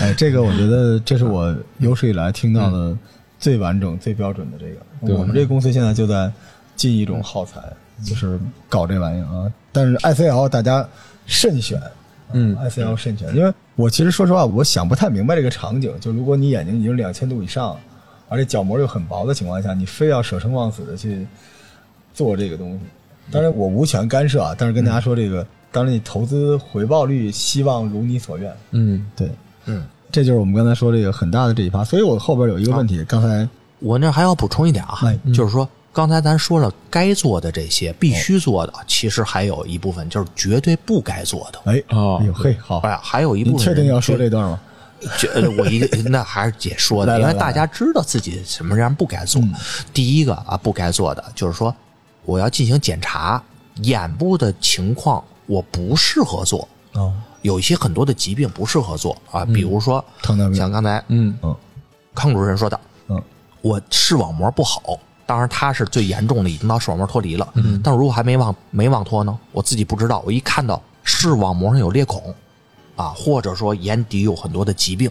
[0.00, 2.96] 哎，这个我觉得这是我有史以来听到的
[3.38, 5.14] 最完整、最标准的这个。
[5.14, 6.32] 我们这公司现在就在
[6.74, 7.60] 进一种耗材，
[8.04, 9.52] 就是搞这玩意儿啊。
[9.70, 10.88] 但是 ICL 大家
[11.26, 11.78] 慎选，
[12.32, 15.94] 嗯，ICL 慎选，因为我其实说实话，我想不太明白这个场景。
[16.00, 17.78] 就如果你眼睛已经两千度以上，
[18.30, 21.26] 而且角膜又很薄的情况下，你非要舍生忘死的去
[22.14, 22.80] 做这个东西，
[23.30, 24.54] 当然我无权干涉啊。
[24.58, 28.52] 但是跟大家说这个，当然你投资回报率希望如你所愿。
[28.70, 29.30] 嗯对，
[29.66, 31.84] 嗯，这就是我们刚才说这个很大的这一趴。
[31.84, 41.60] 所以我后边有一个问题，刚才我那还要补充一点啊哎，就是说刚才咱说了该做的这些必须做的，其实还有一部分就是绝对不该做的。
[41.72, 44.60] 哎哦哎呦嘿好，哎，还有一部分确定要说这段吗？
[45.56, 49.40] 我一个那还是姐说的，因为大家知道自己什么样不该做。
[49.94, 51.74] 第一个啊，不该做的就是说，
[52.30, 53.42] 我要进行检查
[53.82, 56.68] 眼部的情况，我不适合做。
[56.92, 57.12] 哦，
[57.42, 60.54] 有一些很多的疾病不适合做啊，比如说糖尿病。
[60.54, 61.36] 像刚才嗯。
[61.42, 61.56] 嗯
[62.14, 62.78] 康主任说的，
[63.08, 63.20] 嗯。
[63.62, 64.80] 我视网膜不好，
[65.26, 67.48] 当然他是最严重的，已经到视网膜脱离了。
[67.54, 72.32] 嗯，但如果还没忘没忘脱呢，我自己不知道，我一看到视网膜上有裂孔，
[72.94, 75.10] 啊，或者说眼底有很多的疾病，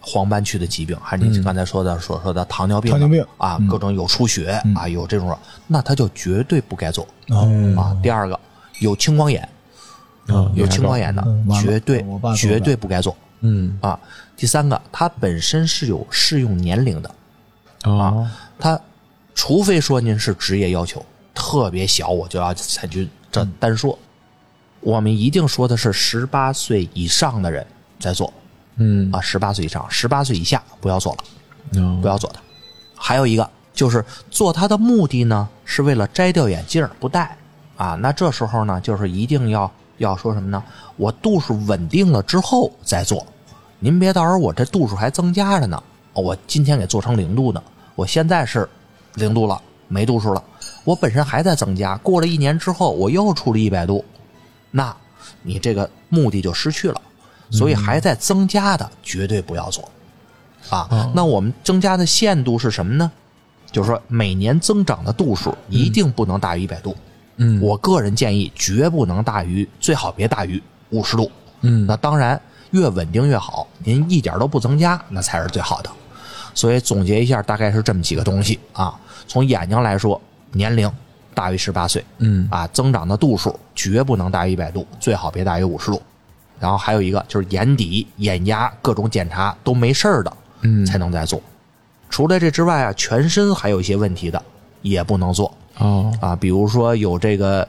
[0.00, 5.36] 黄斑区的疾病，还是你刚才说的所说的糖尿病的、糖尿病啊，各种有出血、啊，有这种，
[5.66, 7.96] 那他就绝对不该做哦啊。
[8.02, 8.38] 第二个
[8.78, 9.42] 有青光眼，
[10.28, 12.04] 啊有青光眼的嗯绝对
[12.36, 13.98] 绝对不该做嗯啊。
[14.36, 17.10] 第三个，它本身是有适用年龄的。
[17.82, 18.80] 啊他
[19.34, 23.98] 除非说您是职业要求特别小，我就要采取这单说。
[24.80, 27.66] 我们一定说的是十八岁以上的人
[27.98, 28.32] 在做
[28.78, 32.40] 嗯啊，十八岁以上，十八岁以下不要做了，啊不要做它。
[32.94, 37.36] 还有一个就是做它的目的呢，是为了摘掉眼镜儿不戴
[37.76, 37.94] 啊。
[37.94, 40.62] 那这时候呢，就是一定要要说什么呢？
[40.96, 43.26] 我度数稳定了之后再做，
[43.78, 45.82] 您别到时候我这度数还增加着呢，
[46.14, 47.62] 哦我今天给做成零度呢，
[47.94, 48.68] 我现在是
[49.14, 50.42] 零度了，没度数了，
[50.84, 54.04] 我本身还在增加，过了一年之后我又出了一百度，
[54.70, 54.94] 那
[55.42, 57.00] 你这个目的就失去了。
[57.50, 59.88] 所以还在增加的绝对不要做
[60.70, 61.10] 啊。
[61.14, 63.10] 那我们增加的限度是什么呢？
[63.70, 66.96] 就是说每年增长的度数一定不能大于一百度。
[67.36, 71.30] 嗯我个人建议绝不能大于，最好别大于五十度。
[71.60, 72.40] 嗯那当然
[72.70, 75.90] 越稳定越好，您一点都不增加，那才是最好的。
[76.54, 78.98] 所以总结一下，大概是这么几个东西啊。
[79.26, 80.20] 从眼睛来说，
[80.52, 80.90] 年龄
[81.34, 86.02] 大于十八岁，嗯啊，增长的度数绝不能大于一百度，最好别大于五十度。
[86.60, 90.32] 然后还有一个就是眼底、眼压各种检查都没事儿的，
[90.62, 91.40] 嗯才能再做。
[92.10, 94.42] 除了这之外啊，全身还有一些问题的
[94.82, 97.66] 也不能做哦啊，比如说有这个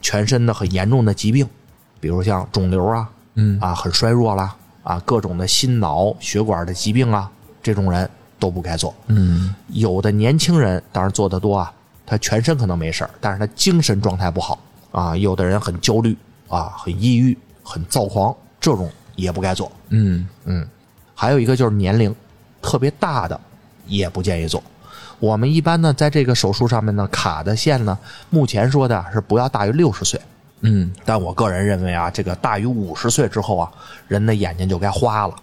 [0.00, 1.46] 全身的很严重的疾病，
[2.00, 7.30] 比如像肿瘤啊，嗯啊很衰弱啦，啊各种的心脑血管的疾病啊，
[7.62, 8.94] 这种人都不该做。
[9.08, 11.72] 嗯有的年轻人当然做的多啊，
[12.06, 14.58] 他全身可能没事儿，但是他精神状态不好
[14.90, 15.16] 啊。
[15.16, 16.16] 有的人很焦虑
[16.48, 17.36] 啊，很抑郁，
[17.72, 19.72] 很躁狂，这种也不该做。
[19.88, 20.68] 嗯嗯，
[21.14, 22.14] 还有一个就是年龄
[22.60, 23.40] 特别大的
[23.86, 24.62] 也不建议做。
[25.18, 27.98] 我们一般呢，在这个手术上面呢，卡的线呢，
[28.28, 30.20] 目前说的是不要大于六十岁。
[30.60, 33.72] 嗯但我个人认为啊，这个大于五十岁之后啊，
[34.06, 35.34] 人的眼睛就该花了，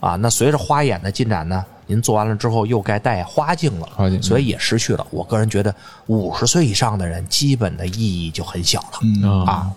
[0.00, 5.06] 啊，那随着花眼的进展呢，您做完了之后又该戴花镜了，花镜所以也失去了。
[5.10, 5.74] 我个人觉得
[6.06, 9.70] 五十岁以上的人，基本的意义就很小了、嗯啊。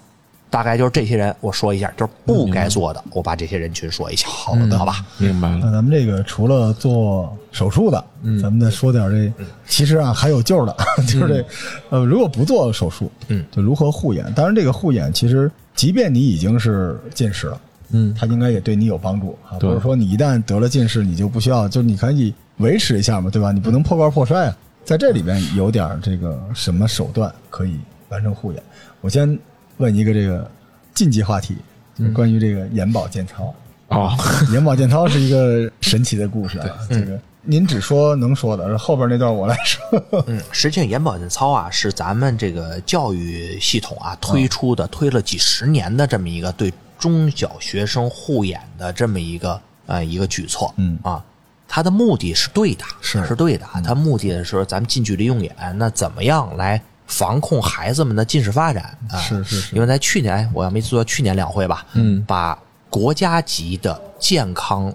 [0.50, 5.06] 大概就是这些人，我说一下，就是不该做的，我把这些人群说一下，好的，好吧？
[5.18, 10.76] 明白了那咱们这个除了做手术的，嗯咱们再说点这，其实啊还有救的，
[11.08, 11.46] 就是这，
[11.90, 14.32] 呃，如果不做手术，嗯，就如何护眼。
[14.34, 19.58] 当然，这个护眼其实，即便你已经是近视了，嗯它应该也对你有帮助啊。
[19.60, 23.52] 对不是说你一旦得了近视，你就不需要，就你可以维持一下嘛，对吧？
[23.52, 24.58] 你不能破罐破摔啊。
[24.86, 27.78] 在这里边有点这个什么手段可以
[28.08, 28.64] 完成护眼？
[29.02, 29.38] 我先
[29.78, 30.50] 问一个这个
[30.94, 31.56] 禁忌话题，
[31.98, 33.54] 就是关于这个眼保健操。
[33.88, 34.18] 啊
[34.52, 40.24] 眼保健操是一个神奇的故事啊，这个您只说能说的，后边那段我来说。
[40.28, 50.74] 嗯，实际上眼保健操啊，是咱们这个教育系统啊推出的，推了几十年的这么一个对中小学生护眼的这么一个呃一个举措。
[50.76, 51.24] 嗯啊，
[51.66, 53.66] 它的目的是对的，是是对的。
[53.86, 59.18] 它目的是说咱们近距离用眼，那怎么样来防控孩子们的近视发展啊？
[59.18, 62.58] 是是是因为在去年，哎我要没记错，去年两会吧，嗯把
[62.90, 64.94] 国家级的健康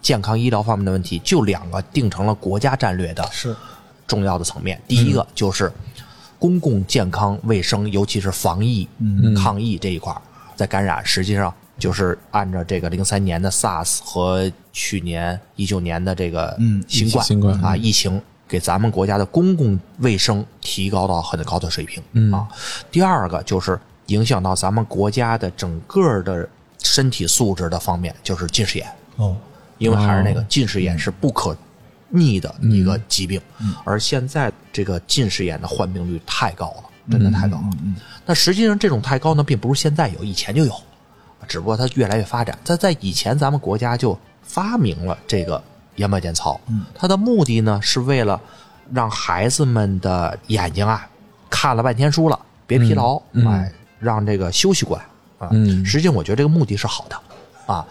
[0.00, 3.56] 健康医疗方面的问题，就两个定成了国家战略的是
[4.06, 4.80] 重要的层面。
[4.86, 5.72] 第一个就是
[6.38, 8.88] 公共健康卫生，尤其是防疫、
[9.36, 10.20] 抗疫这一块儿
[10.54, 22.48] 在感染，实际上就是按照这个零三年的 SARS 和去年一九年的这个嗯新冠新冠啊疫情，给咱们国家的公共卫生提高到很高的水平啊。
[22.90, 26.48] 第二个就是影响到咱们国家的整个的
[26.82, 28.86] 身体素质的方面，就是近视眼。
[29.16, 29.36] 哦，
[29.78, 31.56] 因为还是那个近视眼是不可
[32.08, 33.40] 逆的一个疾病，
[33.84, 37.70] 而现在这个近视眼的患病率太高了，真的太高了。
[38.24, 40.72] 那实际上这种太高呢，并不是现在有，以前就有，
[41.48, 42.56] 只不过它越来越发展。
[42.62, 45.60] 在在以前，咱们国家就发明了这个
[45.96, 46.60] 眼保健操，
[46.94, 48.40] 它的目的呢是为了
[48.92, 51.08] 让孩子们的眼睛啊
[51.50, 55.04] 看了半天书了，别疲劳，哎，让这个休息过来
[55.38, 55.48] 啊。
[55.52, 55.84] 嗯。
[55.84, 57.16] 实际上，我觉得这个目的是好的
[57.66, 57.86] 啊，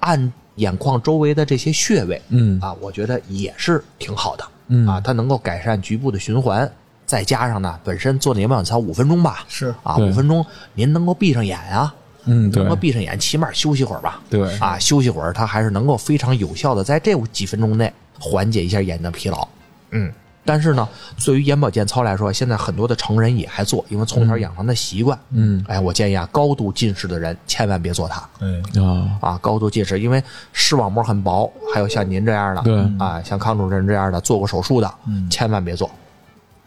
[0.00, 2.60] 按眼眶周围的这些穴位，嗯。
[2.60, 4.86] 啊，我觉得也是挺好的，嗯。
[4.86, 6.70] 啊，它能够改善局部的循环，
[7.04, 9.74] 再加上呢，本身做那眼保健操五分钟吧，是。
[9.82, 11.92] 啊，五分钟您能够闭上眼啊，
[12.24, 12.62] 嗯，对。
[12.62, 14.56] 能够闭上眼，起码休息会儿吧，对。
[14.58, 19.46] 啊，休息会儿，它还是能够非常有效的在这几分钟内缓解一下眼睛疲劳，
[19.90, 20.12] 嗯。
[20.44, 20.88] 但是呢，
[21.24, 25.16] 对于眼保健操来说，现在很多的成人也还做，因为从小养成的习惯。
[25.30, 28.28] 嗯，哎，我建议啊，高度近视的人千万别做它。
[28.40, 30.20] 哎，啊，啊，高度近视，因为
[30.52, 32.76] 视网膜很薄，还有像您这样的，对。
[32.98, 34.92] 啊，像康主任这样的做过手术的，
[35.30, 35.88] 千万别做，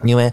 [0.04, 0.32] 因为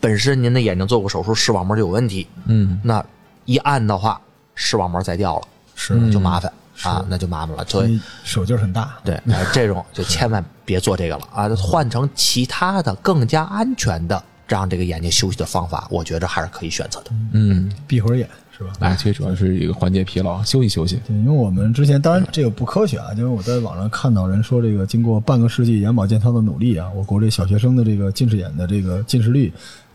[0.00, 2.80] 本身您的眼睛做过手术，视网膜就有问题，嗯。
[2.82, 3.04] 那
[3.44, 4.20] 一按的话，
[4.62, 6.52] 视网膜再掉了，是就麻烦
[6.82, 7.64] 啊，那就麻烦了。
[7.66, 17.10] 所以手劲儿很大，对，哎这种就千万别做这个了啊，换成其他的更加安全的让这个眼睛休息的方法，我觉着还是可以选择的。
[17.32, 18.70] 嗯，闭会儿眼是吧？
[18.80, 21.00] 哎，其实主要是一个缓解疲劳，休息休息。
[21.06, 29.50] 对，因为我们之前当然这个不科学啊，因为我在网上看到人说，这个经过半个世纪眼保健操的努力啊，我国这小学生的这个近视眼的这个近视率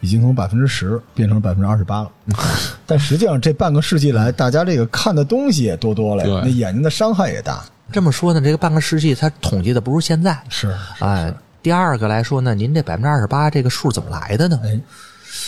[0.06, 2.12] 已经从百分之十变成百分之二十八了。
[2.86, 7.66] 但实际上这半个世纪来，大家这个看的东西也多多了，对那眼睛的伤害也大。
[7.92, 11.34] 这么说呢，这个半个世纪它统计的不如现在，是，哎，
[11.64, 14.60] 第二个来说呢，您这百分之二十八这个数怎么来的呢？
[14.64, 14.80] 哎，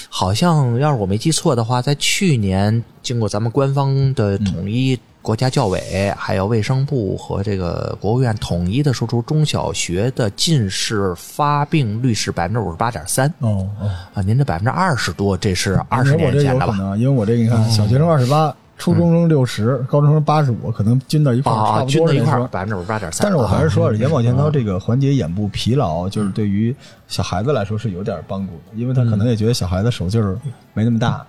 [0.10, 16.96] 好像要是我没记错的话，在去年经过咱们官方的统一，国家教委还有卫生部和这个国务院统一的说出，中小学的近视发病率是百分之五十八点三哦哦，啊，您这百分之二十多，这是二十年前的吧？
[16.98, 22.48] 因为我这个你看，小学生二十八，初中生六十，高中生八十五，可能均到一块儿，啊，均到一块儿。
[22.48, 23.24] 百分之五十八点三。
[23.24, 26.74] 但是我还是说，啊眼保健操这个缓解眼部疲劳，就是对于
[27.10, 30.40] 小孩子来说是有点帮助的，因为他可能也觉得小孩子手劲儿
[30.74, 31.26] 没那么大，嗯，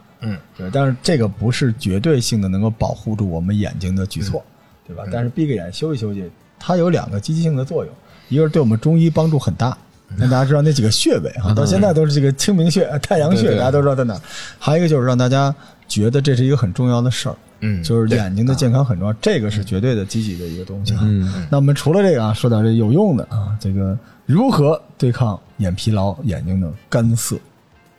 [0.57, 0.71] 对。
[0.73, 4.45] 但是这个不是绝对性的能够保护住我们眼睛的举措，
[4.87, 5.05] 对吧？
[5.13, 7.95] 但是闭个眼休息休息，它有两个积极性的作用，
[8.29, 9.77] 一个是对我们中医帮助很大。
[10.17, 14.21] 那大家知道那几个穴位哈，到现在都是这个清明穴、太阳穴，大家都知道在哪儿。
[14.59, 15.55] 还有一个就是让大家
[15.87, 21.01] 觉得这是一个很重要的事儿，嗯就是眼睛的健康很重要，这个是绝对的积极的一个东西啊。
[21.03, 27.37] 嗯那我们除了这个啊，说点这有用的啊，这个如何对抗眼疲劳、眼睛的干涩？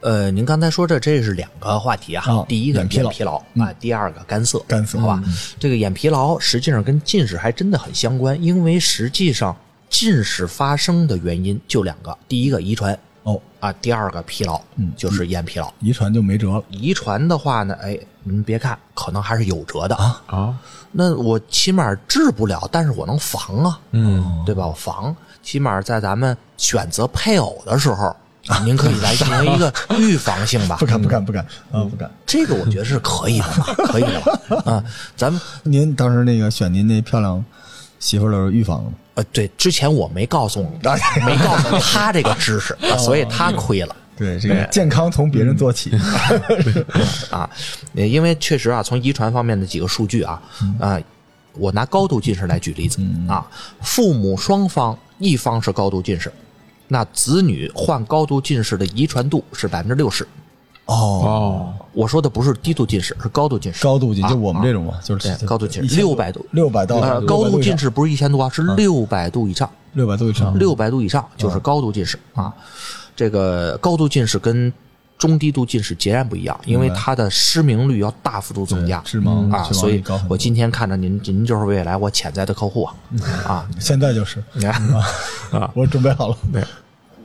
[0.01, 5.21] 呃，您刚才说这这是两个话题啊，啊第一个眼疲劳疲劳啊，第二个干涩，干涩好吧？
[5.25, 9.55] 嗯这个眼疲劳实际上跟近视还真的很相关，因为实际上
[9.89, 15.69] 近视发生的原因就两个，第一个遗传哦，啊，第二个疲劳，嗯就是眼疲劳。
[15.81, 16.63] 遗传就没辙了。
[16.69, 20.21] 遗传的话呢，哎，您别看，可能还是有辙的啊。
[20.27, 20.57] 啊，
[20.93, 24.65] 那我起码治不了，但是我能防啊，嗯，对吧？
[24.65, 28.15] 我防，起码在咱们选择配偶的时候，
[28.63, 30.85] 您可以来进行一个预防性吧不。
[30.85, 32.09] 敢，不敢，不敢啊，不敢。
[32.25, 34.71] 这个我觉得是可以的吧， 可以的吧？
[34.71, 34.83] 啊，
[35.15, 37.43] 咱们您当时那个选您那漂亮
[37.99, 38.95] 媳妇儿的时候预防了吗？
[39.15, 40.67] 呃，对，之前我没告诉你，
[41.25, 45.91] 没告诉他这个知识，啊所以他亏了对，这个健康从别人做起。
[47.31, 47.49] 啊。
[47.95, 50.41] 呃因为确实啊，从遗传方面的几个数据啊，
[50.79, 50.99] 啊，
[51.53, 53.45] 我拿高度近视来举例子啊，
[53.81, 56.31] 父母双方一方是高度近视，
[56.89, 60.27] 那子女患高度近视的遗传度是百分之六十。
[60.85, 63.83] 哦，哦，我说的不是低度近视，是高度近视。
[63.83, 69.69] 高度近，视就我们这种嘛，就是对高度近视六百度六百到呃，高度近视不是一千度啊，是六百度以上。
[69.93, 72.53] 六百度以上，六百度以上就是高度近视啊。
[73.15, 74.73] 这个高度近视跟
[75.19, 79.49] 中低度近视截然不一样，因为它的失明率要大幅度增加，是吗？
[79.51, 82.95] 啊，所以我今天看着您，您就是未来我潜在的客户啊。
[83.45, 83.69] 啊！
[83.77, 84.41] 现在就是。
[84.53, 84.81] 你 看
[85.51, 86.37] 啊，我准备好了。
[86.53, 86.63] 对，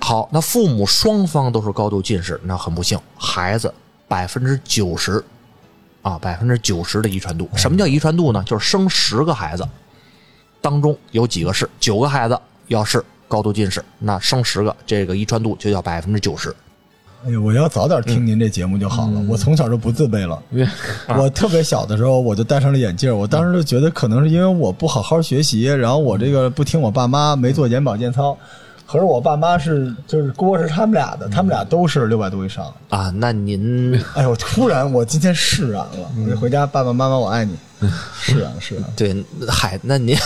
[0.00, 3.72] 好，那父母双方都是高度近视，那很不幸，孩子
[4.08, 5.24] 百分之九十
[6.02, 7.48] 啊，百分之九十的遗传度。
[7.54, 8.42] 什么叫遗传度呢？
[8.44, 9.64] 就是生十个孩子
[10.60, 11.70] 当中有几个是？
[11.78, 12.36] 九个孩子
[12.66, 16.52] 要是高度近视，那生十个，这个遗传度就叫百分之九十。
[17.26, 19.20] 哎呦，我要早点听您这节目就好了。
[19.28, 20.38] 我从小就不自卑了。
[21.18, 28.36] 我特别小的时候我就戴上了眼镜，我当时就觉得可能是因为我不好好学习，然后我这个不听我爸妈，没做眼保健操。
[28.86, 33.10] 可是我爸妈是，就是锅是他们俩的，他们俩都是六百度以上啊。
[33.16, 37.56] 那您，哎呦，突然我今天释然了， 我回家，爸爸妈妈我爱你。
[38.20, 39.14] 是啊，是啊，对，
[39.48, 40.16] 嗨，那您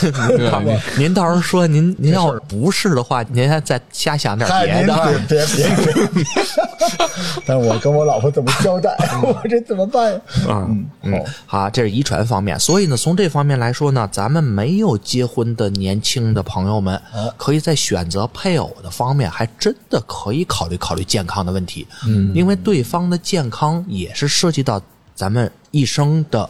[0.97, 6.25] 您到时候说您您要不是的话，您还再瞎想点别的，别别别。
[7.45, 8.97] 但我跟我老婆怎么交代？
[9.23, 10.21] 我这怎么办呀？
[10.49, 17.01] 嗯嗯，好，这是遗传方面，所以呢，从这方面来说呢，咱们没有结婚的年轻的朋友们，
[17.37, 21.87] 可以在选择配偶的方面，还真的可以考虑考虑健康的问题。
[22.07, 24.81] 嗯，因为对方的健康也是涉及到
[25.15, 26.49] 咱们一生的。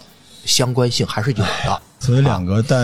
[0.48, 2.76] 相关性还是有的， 所以两个戴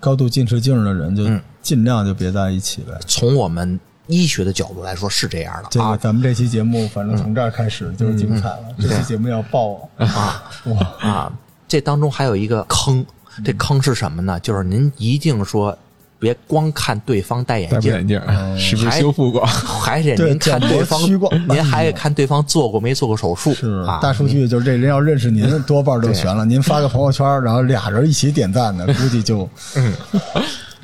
[0.00, 1.24] 高度近视镜的人就
[1.62, 2.92] 尽量就别在一起呗。
[3.06, 5.68] 从我们医学的角度来说是这样的。
[5.70, 11.32] 这个咱们这期节目反正从这儿开始就是精彩了，这期节目要爆啊哇啊！
[11.68, 13.04] 这当中还有一个坑，
[13.44, 14.40] 这坑是什么呢？
[14.40, 15.78] 就是您一定说。
[16.20, 18.20] 别光看对方戴眼镜，眼镜
[18.56, 19.44] 是不是修复过？
[19.48, 21.00] 还得您看对方，
[21.48, 23.54] 您还得看对方做过没做过手术。
[23.54, 26.44] 是大数据就是这人要认识您，多半都悬了。
[26.44, 29.94] 您发个朋友圈，然后俩人一起点赞的， 估计就嗯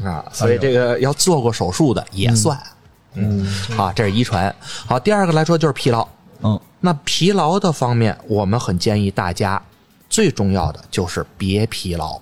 [0.03, 0.25] 啊。
[0.33, 2.59] 所以这个要做过手术的也算。
[3.15, 4.55] 嗯，好，这是遗传。
[4.87, 6.07] 好，第二个来说就是疲劳。
[6.43, 9.63] 嗯，那疲劳的方面，我们很建议大家，
[10.09, 12.21] 最重要的就是别疲劳。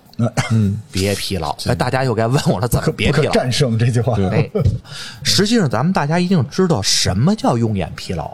[0.51, 1.55] 嗯， 别疲劳。
[1.65, 3.31] 哎，大家又该问我了，怎么别疲劳？
[3.31, 4.15] 战胜这句话。
[4.31, 4.49] 哎，
[5.23, 8.31] 实际上咱们大家一定知道什么叫用眼疲劳，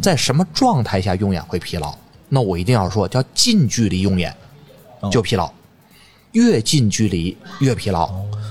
[0.00, 1.94] 在什么状态下用眼会疲劳？
[2.28, 4.34] 那我一定要说，叫近距离用眼
[5.10, 5.52] 就疲劳，
[6.32, 8.10] 越近距离越疲劳。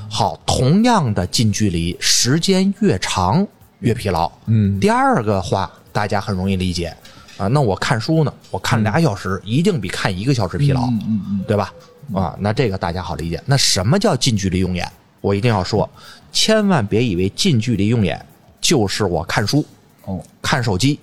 [0.09, 3.47] 好，同样的近距离，时间越长
[3.79, 4.31] 越疲劳。
[4.47, 6.93] 嗯，第二个话大家很容易理解
[7.37, 7.47] 啊。
[7.47, 11.73] 那我看书呢，我看俩小时，一定比看一个小时疲劳，嗯嗯，对吧？
[12.13, 13.41] 啊，那这个大家好理解。
[13.45, 14.89] 那什么叫近距离用眼？
[15.21, 15.89] 我一定要说，
[16.31, 18.23] 千万别以为近距离用眼
[18.59, 19.65] 就是我看书、
[20.05, 20.99] 哦，看手机、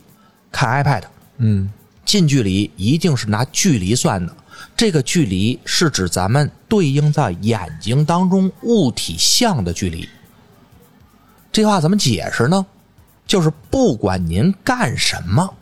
[0.51, 1.05] 看 iPad。
[1.39, 1.71] 嗯，
[2.05, 4.35] 近距离一定是拿距离算的。
[4.77, 10.09] 这个距离是指咱们对应在眼睛当中物体像的距离。
[11.53, 12.67] 这话怎么解释呢？
[13.27, 15.55] 就是不管您干什么，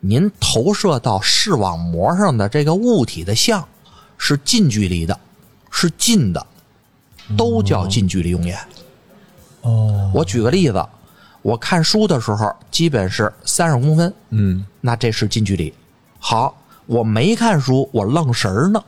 [0.00, 3.66] 您投射到视网膜上的这个物体的像。
[4.18, 5.18] 是近距离的，
[5.70, 6.46] 是近的，
[7.36, 8.58] 都叫近距离用眼。
[9.62, 10.84] 哦，我举个例子，
[11.42, 15.72] 我看书的时候基本是三十公分，嗯，那这是近距离。
[16.18, 16.56] 好，
[16.86, 18.82] 我没看书，我愣神儿呢，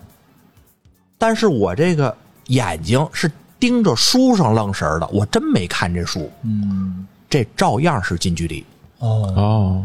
[1.16, 2.16] 但是我这个
[2.46, 8.64] 眼睛是盯着书上愣神儿的，我真没看这书，嗯，这照样是近距离。
[8.98, 9.84] 哦哦，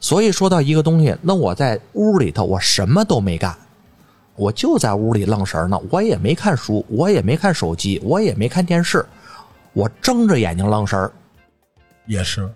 [0.00, 3.56] 所以说到一个东西，那我在屋里头，我什么都没干。
[4.34, 9.04] 我就在屋里愣神呢，我也没看书，我也没看手机，我也没看电视，
[9.74, 11.12] 我睁着眼睛愣神儿，
[12.06, 12.50] 也是。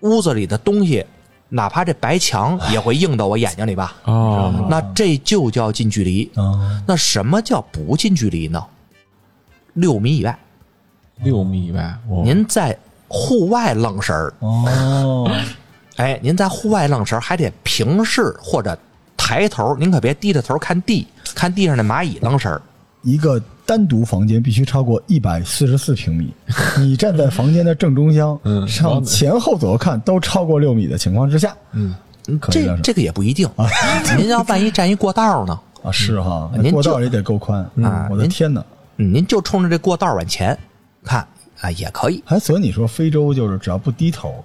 [0.00, 1.04] 屋子里的东西，
[1.48, 3.96] 哪怕这白墙也会映到我眼睛里吧？
[4.04, 6.30] 哦，那这就叫近距离。
[6.86, 8.62] 那什么叫不近距离呢？
[9.72, 10.38] 六米以外。
[11.22, 14.34] 六米以外，您在户外愣神儿。
[14.40, 15.30] 哦，
[15.96, 18.78] 哎，您在户外愣神儿，还得平视或者。
[19.26, 21.04] 抬头，您可别低着头看地，
[21.34, 22.62] 看地上的蚂蚁愣神儿。
[23.02, 26.32] 一个单独房间必须超过一百四十四平米，
[26.78, 31.92] 你站在房间的正中央，嗯，上前后左右看都超过六米的情况之下，嗯，
[32.52, 33.66] 这这个也不一定啊。
[34.16, 35.58] 您要万一站一过道呢？
[35.82, 38.06] 啊，是哈，您过道也得够宽啊！
[38.08, 38.64] 我的天哪，
[38.94, 40.56] 您就冲着这过道往前
[41.02, 41.26] 看
[41.60, 42.22] 啊，也可以。
[42.24, 44.44] 还所以你说非洲就是只要不低头，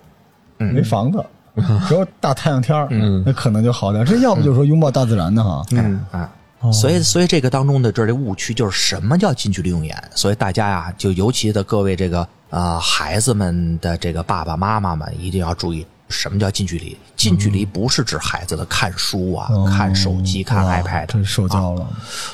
[0.57, 1.23] 没房子。
[1.87, 2.87] 只要大太阳天儿，
[3.25, 4.05] 那可能就好点。
[4.05, 5.65] 这要不就是说拥抱大自然的哈。
[5.71, 6.29] 嗯啊，
[6.71, 10.01] 所以所以这个当中的这这误区就是什么叫近距离用眼？
[10.15, 16.97] 所以大家呀，就尤其的各位这个啊孩子们的这个爸爸妈妈们一定要注意，什么叫近距离？
[17.17, 21.85] 近距离不是指孩子的看书啊、看手机、看 iPad，这受教了。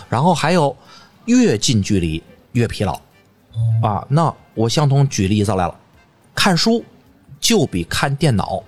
[0.09, 0.76] 然后还有
[1.26, 2.93] 越近距离越疲劳
[3.82, 4.05] 啊。
[4.09, 5.74] 那我相同举例子来了，
[6.36, 6.84] 看书
[7.39, 8.61] 就比看电脑。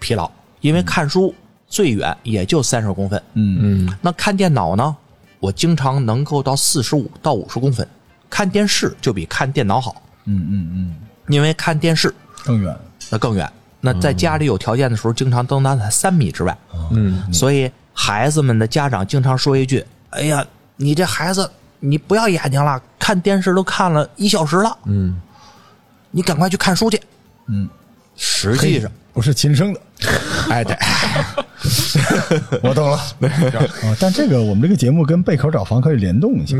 [0.00, 0.28] 疲劳，
[0.60, 1.32] 因为看书
[1.68, 4.96] 最远也就三十公分，嗯嗯，那看电脑呢？
[5.38, 7.86] 我经常能够到四十五到五十公分，
[8.28, 10.96] 看电视就比看电脑好，嗯嗯嗯，
[11.28, 12.12] 因为看电视
[12.44, 12.76] 更远，
[13.08, 13.50] 那更远。
[13.80, 16.54] 那在家里有条件的时候，经常登达在三米之外，
[16.90, 20.46] 嗯，所以孩子们的家长经常说一句：“哎呀，
[20.76, 25.18] 你这孩子，你不要眼睛了，看电视都看了一小时了，嗯，
[26.10, 27.00] 你赶快去看书去。”
[27.48, 27.66] 嗯，
[28.16, 28.92] 实际上。
[29.12, 29.80] 不是亲生的。
[30.50, 30.76] 哎，对，
[32.62, 32.96] 我懂了。
[32.96, 36.56] 啊，但这个我们这个节目跟贝壳找房可以联动一下。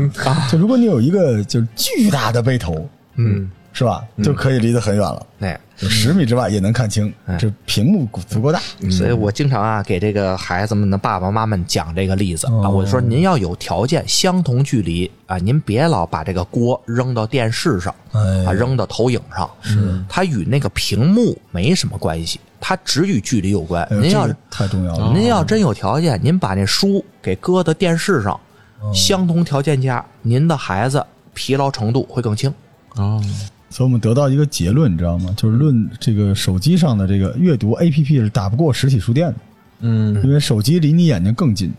[0.49, 4.03] 就如果你有一个就是巨大的背头，嗯，是吧？
[4.23, 7.11] 就可以离得很远了，哎，就十米之外也能看清。
[7.39, 8.59] 这屏幕足够大，
[8.89, 12.63] 所以我经常啊给这个孩子们的爸爸妈妈们讲这个例子哦。
[12.63, 18.45] 啊，我就说您要有条件，相同距离啊，您别老把这个锅扔到电视上哎。
[18.45, 20.03] 啊，扔到投影上，是。
[20.09, 23.87] 它与那个屏幕没什么关系，它只与距离有关。
[23.89, 25.13] 您要这个太重要了。
[25.17, 28.37] 您要真有条件，您把那书给搁到电视上，
[28.81, 28.91] 哦。
[28.93, 31.03] 相同条件下，您的孩子
[31.33, 32.53] 疲劳程度会更轻。
[32.95, 33.23] 哦，
[33.71, 35.33] 所以我们得到一个结论，你知道吗？
[35.35, 39.35] 就是论这个手机上的这个阅读 APP 是打不过实体书店的，
[39.79, 41.73] 嗯，因为手机离你眼睛更近，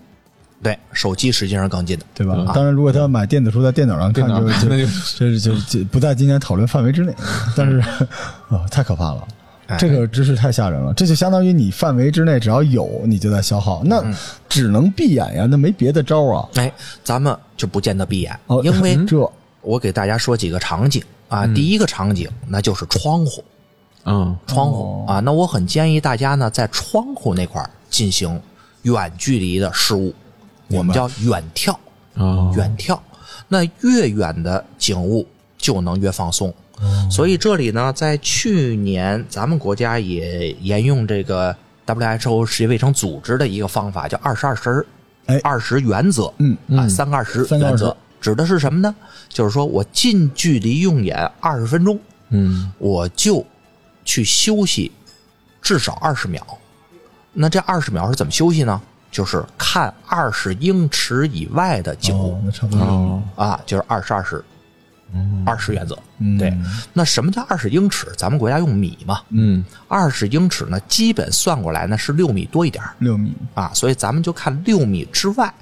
[0.62, 2.04] 对，手机实际上更近的。
[2.14, 2.34] 对吧？
[2.54, 4.86] 当然，如果他要买电子书在电脑上看，就那就
[5.16, 7.14] 这就这不在今天讨论范围之内。
[7.54, 7.78] 但是
[8.48, 9.28] 啊， 太可怕了。
[9.68, 14.12] 哎这个知识太吓人了，这就相当于你范围之内只要有，你就在消耗，那嗯
[14.48, 16.48] 只能闭眼呀，那没别的招啊。
[16.56, 16.70] 哎，
[17.04, 19.32] 咱们就不见得闭眼，哦，因为这
[19.62, 21.02] 我给大家说几个场景
[21.32, 21.46] 啊。
[21.54, 23.44] 第一个场景那就是窗户，
[24.04, 28.40] 嗯，窗户啊，那我很建议大家呢在窗户那块儿进行
[28.82, 30.14] 远距离的事物，
[30.68, 31.74] 我们叫远眺，
[32.14, 32.98] 哦，远眺。
[33.48, 35.26] 那越远的景物
[35.58, 36.52] 就能越放松。
[37.10, 41.54] 所以这里呢，在去年咱们国家也沿用这个
[41.86, 44.86] WHO 世界卫生组织的一个方法，叫二十二十
[45.26, 45.38] 哎。
[45.44, 46.32] 二十原则。
[46.38, 48.94] 嗯啊，三个二十三个20原则指的是什么呢？
[49.28, 52.00] 就是说我近距离用眼二十分钟，
[52.30, 53.44] 嗯，我就
[54.04, 54.90] 去休息
[55.60, 56.46] 至少二十秒。
[57.34, 58.80] 那这二十秒是怎么休息呢？
[59.10, 62.82] 就是看二十英尺以外的景物哦，那差不多。
[62.82, 64.42] 哦，啊，就是二十二十，
[65.44, 65.98] 二十原则。
[66.18, 66.56] 嗯对，
[66.92, 68.06] 那什么叫二十英尺？
[68.16, 75.52] 咱们国家用米嘛，嗯，二十英尺呢，基本算过来呢是六米多一点儿六米，啊，所以咱们就看六米之外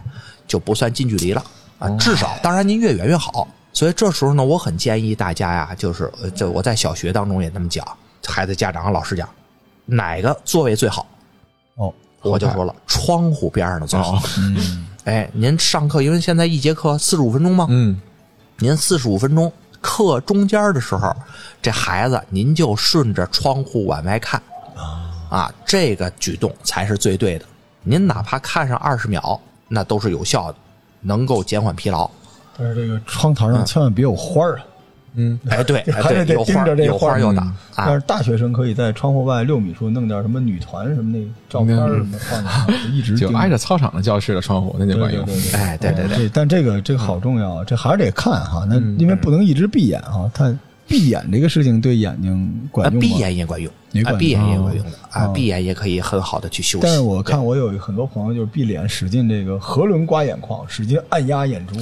[0.46, 1.42] 就不算近距离了
[1.80, 3.48] 啊，至少当然您越远越好。
[3.72, 7.84] 所以这时候呢，我很建议大家呀，就是呃，这我在小学当中也那么讲，
[8.26, 9.28] 孩子家长和老师讲，
[9.86, 11.06] 哪个座位最好？
[11.76, 14.16] 哦，我就说了，窗户边上的最好。
[14.16, 14.22] 哦，
[15.04, 18.00] 哎，您上课，因为现在一节课四十五分钟嘛，嗯，
[18.58, 19.50] 您四十五分钟
[19.80, 21.14] 课中间的时候，
[21.62, 24.42] 这孩子您就顺着窗户往外看，
[25.30, 27.46] 啊，这个举动才是最对的。
[27.82, 30.58] 您哪怕看上二十秒，那都是有效的，
[31.01, 32.11] 能够减缓疲劳。
[32.57, 34.64] 但是这个窗台上千万别有花儿啊，
[35.48, 37.55] 哎，对，哎还得盯有花有着这花儿打啊。
[37.76, 45.24] 但是，大学生可以在窗户外六米处弄点什么女团什么那个照片什么放在那儿，就一直就挨着操场的教室的窗户，那就管用。
[45.24, 48.64] 对对对，哎，对对对，但这个这个好重要啊，这还是得看哈。
[48.68, 53.01] 那因为不能一直闭眼哈，它闭眼这个事情对眼睛啊管用吗？
[53.01, 53.72] 闭眼也管用
[54.05, 56.82] 啊闭眼也有用的啊，哦闭眼也可以很好的去休息。
[56.84, 61.74] 但是我看我有很多朋友就是闭着眼使劲这个合轮刮眼眶，使劲按压眼珠，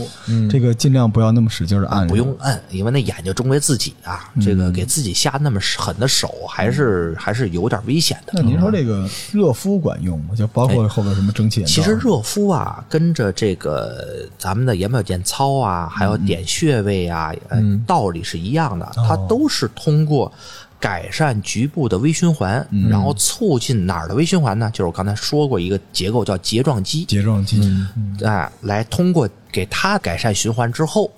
[0.49, 8.33] 这个尽量不要那么使劲的按，不用按，因为那眼睛终归自己啊，这嗯个给自己下那么狠的手，还是还是有点危险的。
[8.35, 10.35] 那您说这个热敷管用吗？
[10.35, 11.75] 就包括后边什么蒸汽眼罩？
[11.75, 20.33] 其实热敷啊，跟着这个咱们的眼保健操啊，还有点穴位啊，嗯道理是一样的，它都是通过
[20.81, 24.70] 改善局部的微循环，然后促进哪儿的微循环呢？
[24.72, 27.61] 就是我刚才说过一个结构叫睫状肌，睫状肌，
[28.24, 31.11] 哎，来通过给它改善循环之后，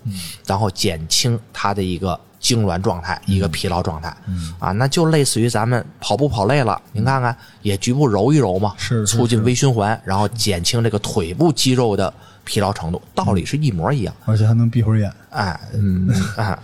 [0.46, 4.16] 然后减轻它的一个痉挛状态，一个疲劳状态，
[4.58, 12.12] 啊，那就类似于咱们跑步跑累了，您看看也局部揉一揉嘛，是是促进微循环，然后减轻这个腿部肌肉的
[12.44, 14.14] 疲劳程度，道理是一模一样。
[14.24, 15.12] 而且还能闭会儿眼。
[15.28, 16.58] 哎，嗯，哎，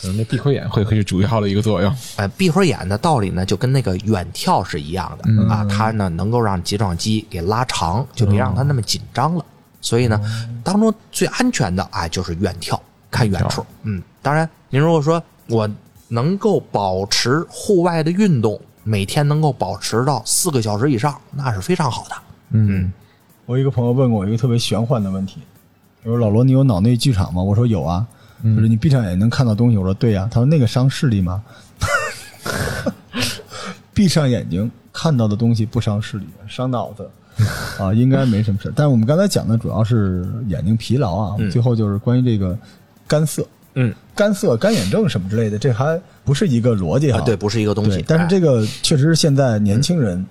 [0.00, 1.94] 可能那闭合眼会会是主要的一个作用。
[2.16, 9.44] 呃，闭合眼的道理呢，就跟那个远眺是一样的、啊，它呢能够让睫状肌给拉长，就别让它那么紧张了。
[9.80, 10.20] 所以呢，
[10.62, 12.78] 当中最安全的啊就是远眺，
[13.10, 13.64] 看远处。
[13.84, 15.68] 嗯，当然，您如果说我
[16.08, 22.16] 能够保持户外的运动，每天能够保持到四个小时以上，那是非常好的。
[22.50, 22.92] 嗯，
[23.46, 25.40] 我一个朋友问过我一个特别玄幻的问题，
[26.04, 28.06] 他说：“老罗，你有脑内剧场吗？”我说：“有啊。”
[28.42, 29.76] 就是你闭上眼能看到东西。
[29.76, 31.42] 我说：“对呀、他说：“那个伤视力吗？”
[33.92, 37.08] 闭上眼睛看到的东西不伤视力，伤脑子
[37.78, 38.70] 啊，应该没什么事。
[38.76, 42.56] 但是我们刚才讲的主要是眼睛疲劳啊，最后就是关于这个
[43.08, 47.18] 干涩、嗯，干涩、干眼症什么之类的，这还不是一个逻辑哈。
[47.18, 48.04] 啊，对，不是一个东西，。
[48.06, 50.24] 但是哎这个确实是现在年轻人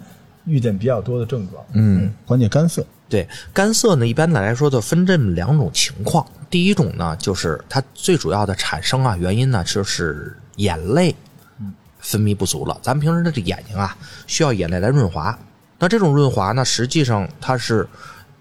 [0.45, 2.85] 遇见比较多的症状，嗯，缓解干涩。
[3.07, 6.25] 对干涩呢，一般的来说就分这么两种情况。
[6.49, 11.15] 第一种呢，就是它最主要的产生啊原因呢，就是眼泪
[11.99, 12.77] 分泌不足了。
[12.81, 13.95] 咱们平时的这眼睛啊，
[14.27, 15.37] 需要眼泪来润滑。
[15.77, 17.87] 那这种润滑呢，实际上它是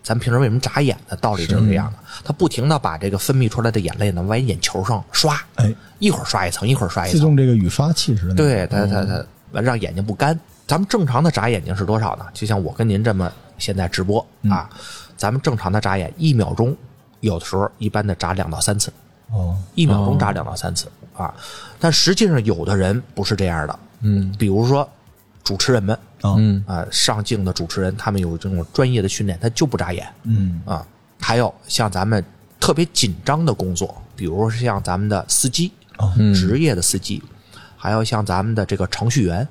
[0.02, 1.98] 咱平时为什么眨眼的道理就是这样的。
[2.22, 7.18] 它不停的把这个分泌出来的眼泪呢往眼球上刷，哎，一会儿刷一层，一会儿刷一层。
[7.18, 8.34] 自动这个雨刷器似的。
[8.34, 10.38] 对，它它它让眼睛不干。
[10.66, 12.24] 咱们正常的眨眼睛是多少呢？
[12.32, 14.70] 就像我跟您这么现在直播啊，
[15.16, 16.74] 咱们正常的眨眼一秒钟，
[17.24, 18.92] 有的时候一般的眨两到三次。
[19.32, 21.34] 哦，一秒钟眨两到三次啊，
[21.80, 24.88] 但实际上有的人不是这样的，嗯，比如说
[25.42, 26.62] 主持人们啊，嗯。
[26.68, 30.60] 啊，上镜的主持人，他们有这种专业的训练，他就不眨眼嗯。
[30.66, 30.86] 啊。
[31.18, 32.22] 还有像咱们
[32.60, 35.72] 特别紧张的工作，比如说像咱们的司机，
[36.18, 36.32] 嗯。
[36.34, 37.20] 职业的司机，
[37.76, 39.48] 还有像咱们的这个程序员，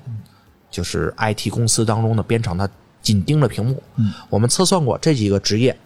[0.70, 2.66] 就是 IT 公司当中的编程，他
[3.02, 3.82] 紧盯着屏幕。
[3.96, 5.76] 嗯，我们测算过这几个职业，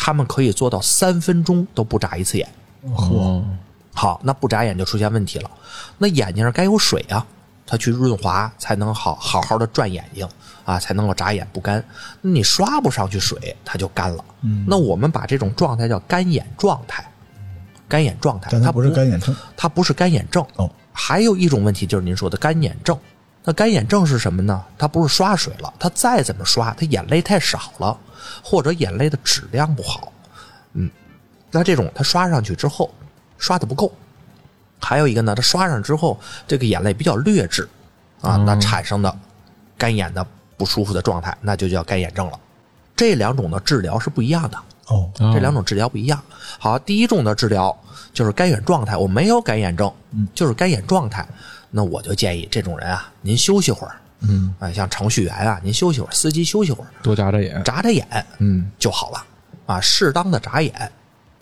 [0.00, 2.48] 他们可以做到三分钟都不眨一次眼。
[2.82, 3.44] 哦，
[3.92, 5.50] 好，那不眨眼就出现问题了。
[5.98, 7.26] 那眼睛上该有水啊，
[7.66, 10.26] 它去润滑才能好好好的转眼睛
[10.64, 11.84] 啊，才能够眨眼不干。
[12.20, 14.24] 那你刷不上去水，它就干了。
[14.42, 17.04] 嗯那我们把这种状态叫干眼状态，
[17.88, 19.34] 干眼状态，但它不是干眼症。
[19.56, 20.46] 它不是干眼症。
[20.54, 22.96] 哦，还有一种问题就是您说的干眼症。
[23.48, 24.62] 那干眼症是什么呢？
[24.76, 27.98] 它不是刷水了，它再怎么刷，它眼泪太少了，
[28.44, 30.12] 或者眼泪的质量不好。
[30.74, 30.90] 嗯，
[31.50, 32.92] 那这种它刷上去之后
[33.38, 33.90] 刷的不够。
[34.78, 37.66] 还有一个呢，它刷上之后这个眼泪比较劣质
[38.20, 39.18] 啊，那产生的
[39.78, 40.22] 干眼的
[40.58, 42.38] 不舒服的状态，那就叫干眼症了。
[42.94, 44.58] 这两种的治疗是不一样的。
[44.88, 46.22] 哦，这两种治疗不一样。
[46.58, 47.74] 好，第一种的治疗
[48.12, 49.90] 就是干眼状态，我没有干眼症，
[50.34, 51.26] 就是干眼状态。
[51.70, 58.06] 那我就建议这种人啊，您休息会儿，嗯，啊，像程序员啊，您休息会儿，司机休息会儿，多眨眨眼，眨眨眼
[58.38, 59.24] 嗯就好了。
[59.66, 60.90] 啊，适当的眨眼，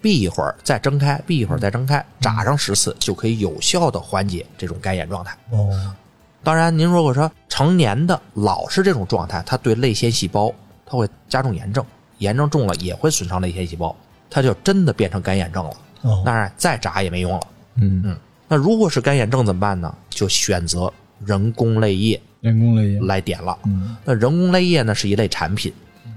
[0.00, 5.36] 闭一会儿再睁开，闭一会儿再睁开，眨上十次就可以有效的缓解这种干眼状态。
[5.50, 5.94] 哦，
[6.42, 10.52] 当然，您如果说成年的老是这种状态，它对泪腺细胞
[10.84, 11.86] 它会加重炎症，
[12.18, 13.94] 炎症重了也会损伤泪腺细胞，
[14.28, 15.76] 它就真的变成干眼症了。
[16.02, 17.40] 哦，当然，再眨也没用了。
[17.76, 18.16] 嗯
[18.48, 19.94] 那如果是干眼症怎么办呢？
[20.08, 20.92] 就选择
[21.24, 23.00] 人工泪液人工泪液。
[23.00, 23.58] 来点了。
[23.64, 25.72] 嗯那人工泪液呢是一类产品，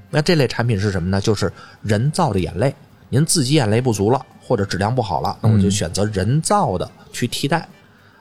[0.10, 1.20] 那这类产品是什么呢？
[1.20, 1.52] 就是
[1.82, 2.74] 人造的眼泪。
[3.10, 7.68] 您自己眼泪不足了，或者质量不好了，那我就选择人造的去替代。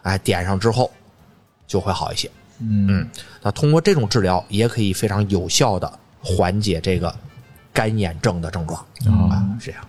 [0.02, 0.90] 哎，点上之后
[1.66, 2.30] 就会好一些。
[2.60, 3.06] 嗯
[3.42, 7.14] 那通过这种治疗，也可以非常有效的缓解这个
[7.74, 8.80] 干眼症的症状
[9.30, 9.86] 啊，是这样。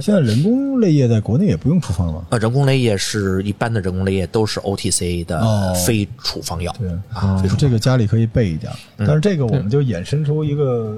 [0.00, 2.26] 现在人工泪液在国内也不用处方了。
[2.30, 6.74] 呃，人工泪液是一般的人工泪液都是 OTC 的哦非处方药。
[6.78, 8.72] 对啊，这个家里可以备一点。
[8.96, 10.96] 但是这个我们就衍生出一个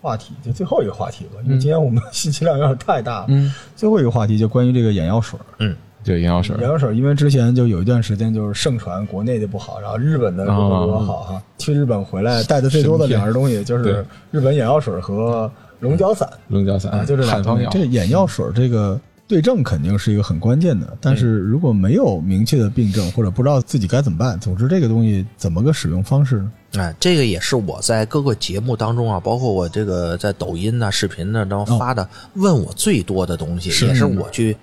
[0.00, 3.26] 话题，就最后一个话题吧，因为今天我们 信息量有点太大了。
[3.28, 5.38] 嗯，最后一个话题就关于这个眼药水。
[5.58, 11.42] 嗯，对，眼药水眼，药水，因为之前就有一段时间就是盛传国内的不好，然后日本的如何如何好哈。
[11.58, 15.50] 去日本回来带的最多的两样东西就是日本眼药水和
[15.80, 16.28] 龙角散。
[16.48, 17.70] 龙角散啊，就这俩汉方药。
[17.70, 26.52] 这，个眼药水这个对症肯定是一个很关键的，但是如果没有明确的病症或者不知道自己该怎么办，总之这个东西怎么个使用方式呢？
[26.74, 33.86] 哎，这个也是我在各个节目当中啊，包括我这个在抖音呐、视频呢当中发的，问我最多的东西，是。
[33.86, 34.56] 也是我去，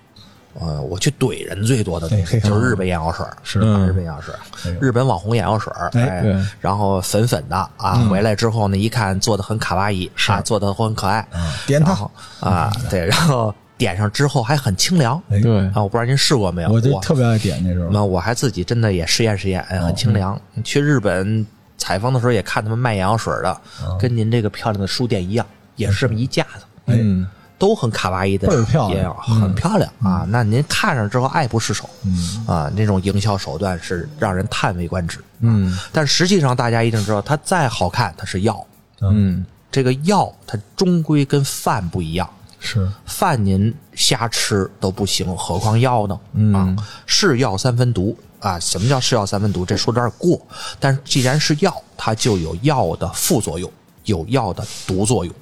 [0.59, 3.59] 呃，我去怼人最多的东西，哎就是日本眼药水，是。
[3.59, 4.33] 日本眼药水
[4.79, 6.01] 日本网红眼药水，哎。
[6.07, 11.93] 哎对，然后粉粉的啊，回来之后呢，一看做的很卡哇伊，啊，做的很可爱，啊，点它。
[12.39, 17.89] 啊，对，然后点上之后还很清凉，哎，对，啊，我不知道您试过没有，我就特别爱点那时候。
[17.91, 20.39] 那我还自己真的也试验试验，哎，很清凉。
[20.63, 21.45] 去日本
[21.77, 23.61] 采访的时候也看他们卖眼药水的，
[23.99, 25.45] 跟您这个漂亮的书店一样，
[25.75, 27.27] 也是这么一架子，嗯，
[27.57, 30.25] 都很卡哇伊的倍儿漂亮，很漂亮啊。
[30.29, 35.23] 那您看上之后爱不释手，嗯啊，那种营销手段是让人叹为观止。
[35.39, 38.65] 嗯但实际上大家一定知道，它再好看，它是药。
[39.01, 42.29] 嗯这个药它终归跟饭不一样，
[42.59, 46.19] 是饭您瞎吃都不行，何况药呢？
[46.33, 46.75] 嗯啊，
[47.05, 48.59] 是药三分毒啊。
[48.59, 49.65] 什么叫是药三分毒？
[49.65, 50.41] 这说的有点过，
[50.79, 53.69] 但是既然是药，它就有药的副作用，
[54.05, 55.35] 有药的毒作用。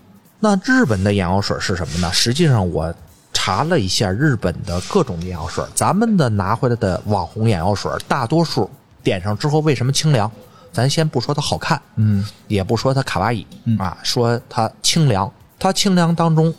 [0.43, 2.11] 那日本的眼药水是什么呢？
[2.11, 2.93] 实际上我
[3.31, 8.69] 查了一下日本的各种眼药水，咱们的拿回来的网红眼药水，大多数
[9.01, 10.29] 点上之后为什么清凉？
[10.73, 13.47] 咱先不说它好看，嗯，也不说它卡哇伊
[13.79, 15.31] 啊，说它清凉。
[15.57, 16.53] 它清凉当中，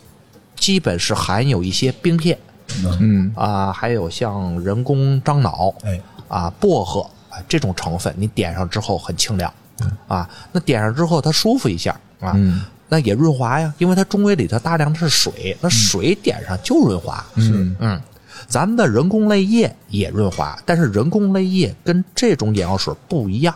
[0.55, 2.35] 基本是含有一些冰片
[2.99, 9.53] 嗯啊，还有像人工樟脑哎，啊、薄荷啊这种成分，你点上之后很清凉
[10.07, 10.27] 啊。
[10.51, 17.25] 那点上之后它舒服一下啊，嗯那也润滑呀，因为它终归里头大量的是水，那水点上就润滑。
[17.35, 18.01] 嗯嗯，
[18.47, 23.55] 咱们的人工泪液也润滑，但是人工泪液跟这种眼药水不一样。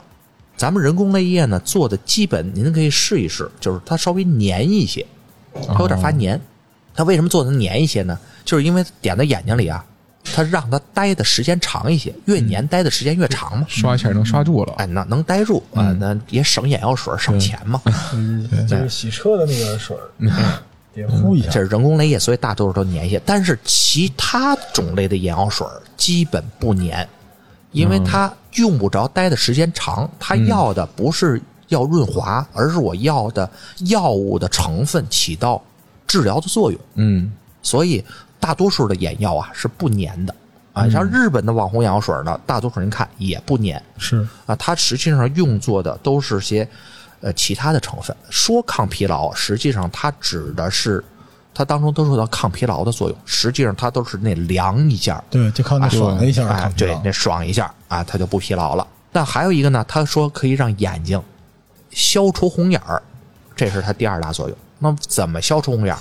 [0.57, 5.05] 咱们人工泪液呢做的基本，您可以试一试，就是它稍微粘一些，
[5.67, 6.39] 它有点发黏。
[6.93, 8.19] 它为什么做的粘一些呢？
[8.43, 9.85] 就是因为点在眼睛里啊，
[10.23, 13.65] 它让它待的时间长一些，越黏待的时间越长嘛。
[13.67, 14.73] 刷一下能刷住了。
[14.77, 17.81] 哎，能能待住啊，那也省眼药水，省钱嘛。
[18.67, 20.61] 就是洗车的那个水儿，
[20.93, 21.49] 得呼一下。
[21.49, 23.21] 这是人工泪液，所以大多数都粘一些。
[23.25, 25.65] 但是其他种类的眼药水
[25.97, 27.07] 基本不粘，
[27.71, 30.09] 因为它用不着待的时间长。
[30.19, 33.49] 它要的不是要润滑，而是我要的
[33.85, 35.61] 药物的成分起到
[36.05, 36.79] 治疗的作用。
[36.95, 37.31] 嗯
[37.61, 38.03] 所以
[38.39, 40.35] 大多数的眼药啊是不粘的
[40.73, 40.89] 啊。
[40.89, 44.55] 像日本的网红眼药水呢，大多数人看也不粘是啊。
[44.55, 46.67] 它实际上用作的都是些
[47.21, 48.15] 呃其他的成分。
[48.29, 51.03] 说抗疲劳，实际上它指的是
[51.53, 58.87] 它当中都受到抗疲劳的作用，实际上它都是那凉一下，对，就靠那爽了一下哎抗，疲劳，对那爽一下啊，它就不疲劳了。
[59.11, 61.21] 但还有一个呢，他说可以让眼睛
[61.89, 63.01] 消除红眼儿，
[63.55, 64.57] 这是它第二大作用。
[64.77, 65.99] 那么怎么消除红眼儿？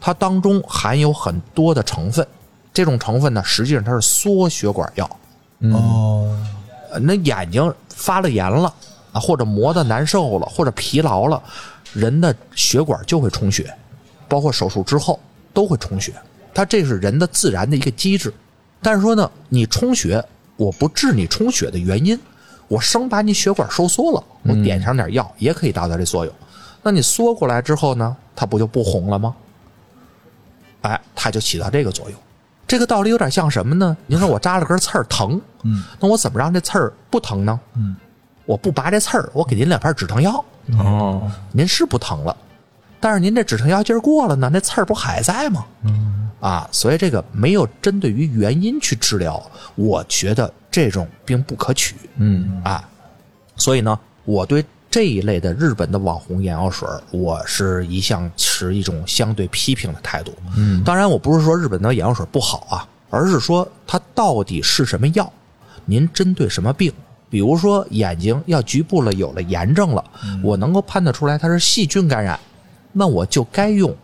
[0.00, 2.26] 它当中含有很多的成分，
[2.72, 5.04] 这种成分呢，实际上它是缩血管药。
[5.72, 6.34] 哦，
[6.90, 8.72] 呃那眼睛发了炎了
[9.12, 11.42] 啊，或者磨得难受了，或者疲劳了，
[11.92, 13.70] 人的血管就会充血，
[14.26, 15.20] 包括手术之后
[15.52, 16.14] 都会充血。
[16.54, 18.32] 它这是人的自然的一个机制。
[18.80, 20.24] 但是说呢，你充血，
[20.56, 22.18] 我不治你充血的原因，
[22.66, 26.34] 我生把你血管收缩了，我点上点药也可以达到这作用。
[26.82, 29.36] 那你缩过来之后呢，它不就不红了吗？
[30.82, 32.18] 哎，它就起到这个作用。
[32.66, 33.96] 这个道理有点像什么呢？
[34.06, 37.58] 您说我扎了根刺儿疼，嗯，那我怎么让这刺儿不疼呢？
[37.74, 37.96] 嗯，
[38.46, 40.44] 我不拔这刺儿，我给您两片止疼药，
[40.78, 42.36] 哦，您是不疼了，
[43.00, 45.66] 但是您这止疼药劲儿过了呢，那刺儿不还在吗？
[45.82, 49.44] 嗯，啊，所以这个没有针对于原因去治疗，
[49.74, 51.96] 我觉得这种并不可取。
[52.18, 52.88] 嗯啊，
[53.56, 58.30] 所以呢，我对这一类的日本的网红眼药水，我是一向
[58.66, 60.34] 持一种相对批评的态度。
[60.56, 65.32] 嗯，当然，我不是说日本的眼药水不好啊，而是说它到底是什么药，
[65.84, 66.92] 您针对什么病。
[67.30, 70.04] 比如说眼睛要局部了有了炎症了，
[70.42, 72.38] 我能够判断出来它是细菌感染，
[72.92, 73.94] 那我就该用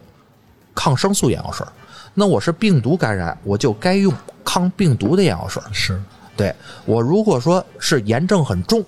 [0.74, 1.66] 抗生素眼药水；
[2.14, 4.14] 那我是病毒感染，我就该用
[4.44, 5.60] 抗病毒的眼药水。
[5.72, 6.00] 是
[6.36, 6.54] 对
[6.84, 8.84] 我如果说是炎症很重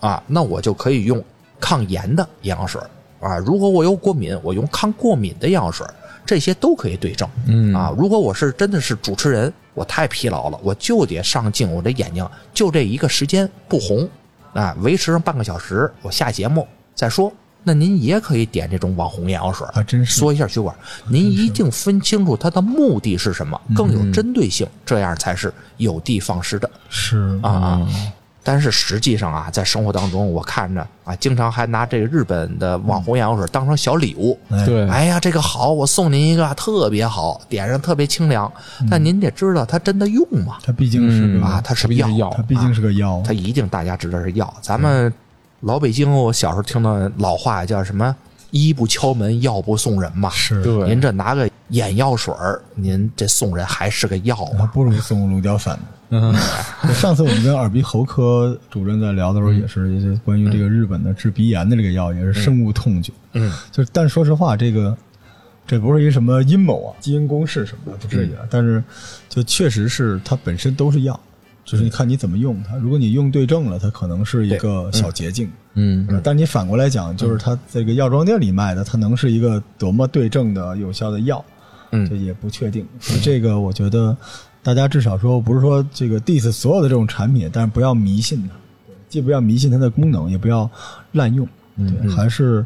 [0.00, 1.24] 啊，那我就可以用
[1.58, 2.80] 抗炎的眼药水
[3.20, 3.38] 啊。
[3.38, 5.86] 如果我有过敏，我用抗过敏的眼药水，
[6.26, 7.28] 这些都可以对症。
[7.46, 14.08] 嗯啊，如果我是真的是主持人，我太疲劳了，我就得上镜，我这眼睛就这一个时间不红
[14.52, 17.32] 啊，维持上半个小时，我下节目再说。
[17.64, 20.74] 那您也可以点这种网红眼药水，啊真是缩一下血管。
[21.08, 26.70] 您一定分清楚它的目的是什么，更有针对性，这样才是有的放矢的。
[26.88, 27.88] 是啊啊！
[28.48, 34.38] 但是实际上啊，在生活当中，我看着啊，经常还拿这个日本的网红眼药水当成小礼物。
[34.48, 38.50] 哎对，哎呀，这个好，我送您一个，特别好，点上特别清凉。
[38.90, 40.56] 但您得知道，它真的用吗？
[40.64, 44.50] 它毕竟是啊，它是药它毕竟是，药它毕竟是个药，它一定大家知道是药。
[44.62, 45.12] 咱们
[45.60, 48.16] 老北京，我小时候听到老话叫什么
[48.50, 50.30] “医不敲门，药不送人”嘛。
[50.30, 54.60] 是对您这拿个眼药水儿，您这送人还是个药吗？
[54.60, 55.82] 还不如送龙角散呢。
[56.10, 56.34] 嗯
[56.94, 63.12] 上次我们跟耳鼻喉科主任在聊的时候，也是关于这个日本的治鼻炎的这个药，也是深恶痛绝。
[63.34, 64.96] 嗯，就是，但说实话，这个
[65.66, 68.40] 这不是一什么阴谋啊，基因公式什么的，不至于啊。
[68.48, 68.82] 但是，
[69.28, 71.18] 就确实是它本身都是药，
[71.64, 72.76] 就是你看你怎么用它。
[72.76, 75.50] 如果你用对症了，它可能是一个小捷径。
[75.74, 81.44] 嗯呃但你反过来讲，就是它这个药妆店里卖的，它能是一个多么对症的有效的药，
[81.92, 82.84] 嗯这也不确定。
[82.98, 84.16] 所以这个我觉得
[84.68, 88.54] 大家至少说，不是说这个 diss 所有的这种产品，但是不要迷信它，
[89.08, 90.70] 既不要迷信它的功能，也不要
[91.12, 92.62] 滥用，对，还是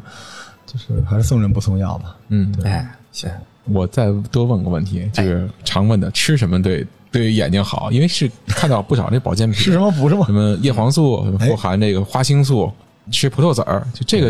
[0.65, 2.17] 就是还是送人不送药吧。
[2.27, 3.31] 嗯，哎，行，
[3.63, 7.89] 我再多问个问题，就是常问的，吃什么对对眼睛好？
[7.89, 10.33] 因为是看到不少那保健品，吃什么补什么什？
[10.33, 12.69] 么叶黄素，哎富含这个花青素，
[13.11, 14.29] 吃葡萄籽儿，就这个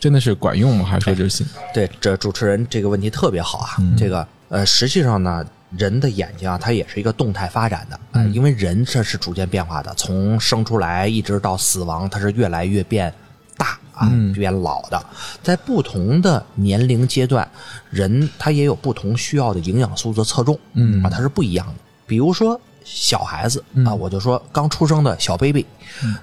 [0.00, 0.84] 真的是管用吗？
[0.84, 3.76] 还是说这是对，这主持人这个问题特别好啊。
[3.96, 5.46] 这个呃，实际上呢，
[5.76, 13.12] 人的眼睛啊，它也是一个动态发展的啊、因为人这是逐渐变化的，从生出来一直到死亡，它是越来越变
[13.56, 15.02] 大啊，变老的。
[15.42, 17.48] 在不同的年龄阶段，
[17.90, 21.02] 人他也有不同需要的营养素的侧重，嗯。
[21.02, 21.74] 啊，它是不一样的。
[22.06, 25.64] 比如说小孩子啊，我就说刚出生的小 baby，、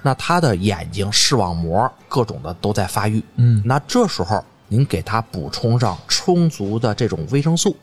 [0.02, 7.74] 那他的眼睛、视网膜各种的都在发育，嗯，那这时候您给他补充上充足的这种维生素，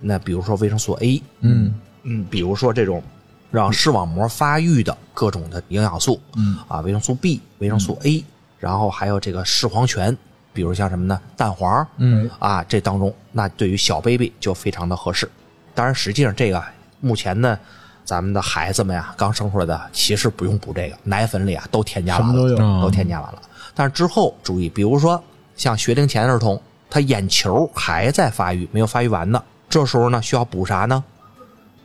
[0.00, 3.02] 那比如说维生素 A，嗯嗯，比如说这种
[3.50, 8.24] 让视网膜发育的各种的营养素，嗯啊，维生素 B、维生素 A，、
[8.58, 10.16] 然后还有这个视黄醛，
[10.52, 11.20] 比如像什么呢？
[11.36, 15.28] 蛋黄，嗯啊，这当中那对于小 baby 就非常的合适。
[15.74, 16.62] 当然，实际上这个
[17.00, 17.58] 目前呢，
[18.04, 23.42] 咱们的孩子们呀，刚生出来的其实不用补这个，奶粉里啊都添加完了，都添加完了。
[23.74, 25.22] 但是之后注意，比如说
[25.56, 26.60] 像学龄前儿童，
[26.90, 31.02] 他眼球还在发育，没有发育完呢，这时候呢需要补啥呢？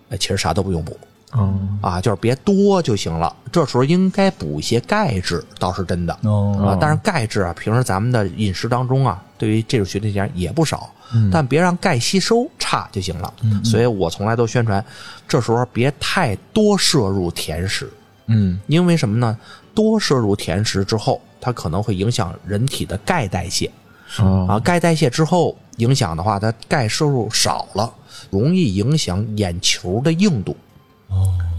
[0.09, 0.97] 哎，其实啥都不用补
[1.35, 3.35] 嗯啊，就是别多就行了。
[3.51, 6.17] 这时候应该补一些钙质，倒是真的。
[6.23, 10.91] 哦，啊，但是钙质啊，平时咱们的饮食当中啊，对于这种学龄前也不少，
[11.31, 13.33] 但别让钙吸收差就行了。
[13.63, 14.83] 所以我从来都宣传，
[15.27, 17.91] 这时候别太多摄入甜食，
[18.27, 19.35] 嗯因为什么呢？
[19.73, 23.71] 多摄入甜食之后，它可能会影响人体的钙代谢
[24.19, 27.91] 哦啊，钙代谢之后影响的话，它钙摄入少了，
[28.29, 30.55] 容易影响眼球的硬度。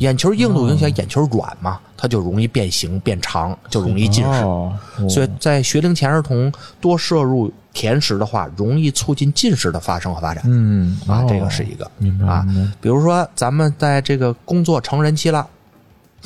[0.01, 4.43] 眼球硬度影响眼球软嘛，它就容易变形变长，就容易近视。
[4.43, 4.77] 哦
[5.09, 10.43] 所以在学龄前儿童多摄入甜食的话，容易促进近视的发生和发展。
[10.47, 12.45] 嗯啊，哦这个是一个明白啊。
[12.81, 15.47] 比如说，咱们在这个工作成人期了，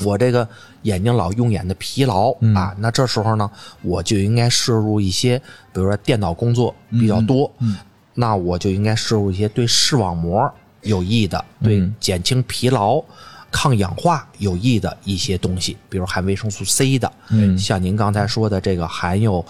[0.03, 0.47] 我这个
[0.83, 2.55] 眼睛老用眼的疲劳嗯。
[2.55, 3.49] 啊，那这时候呢，
[3.81, 5.37] 我就应该摄入一些，
[5.73, 7.77] 比如说电脑工作比较多，嗯
[8.15, 10.51] 那我就应该摄入一些对视网膜
[10.81, 13.01] 有益的、对嗯减轻疲劳、
[13.49, 17.57] 抗氧化有益的一些东西，比如含维生素 C 的，嗯。
[17.57, 19.45] 像您刚才说的这个含有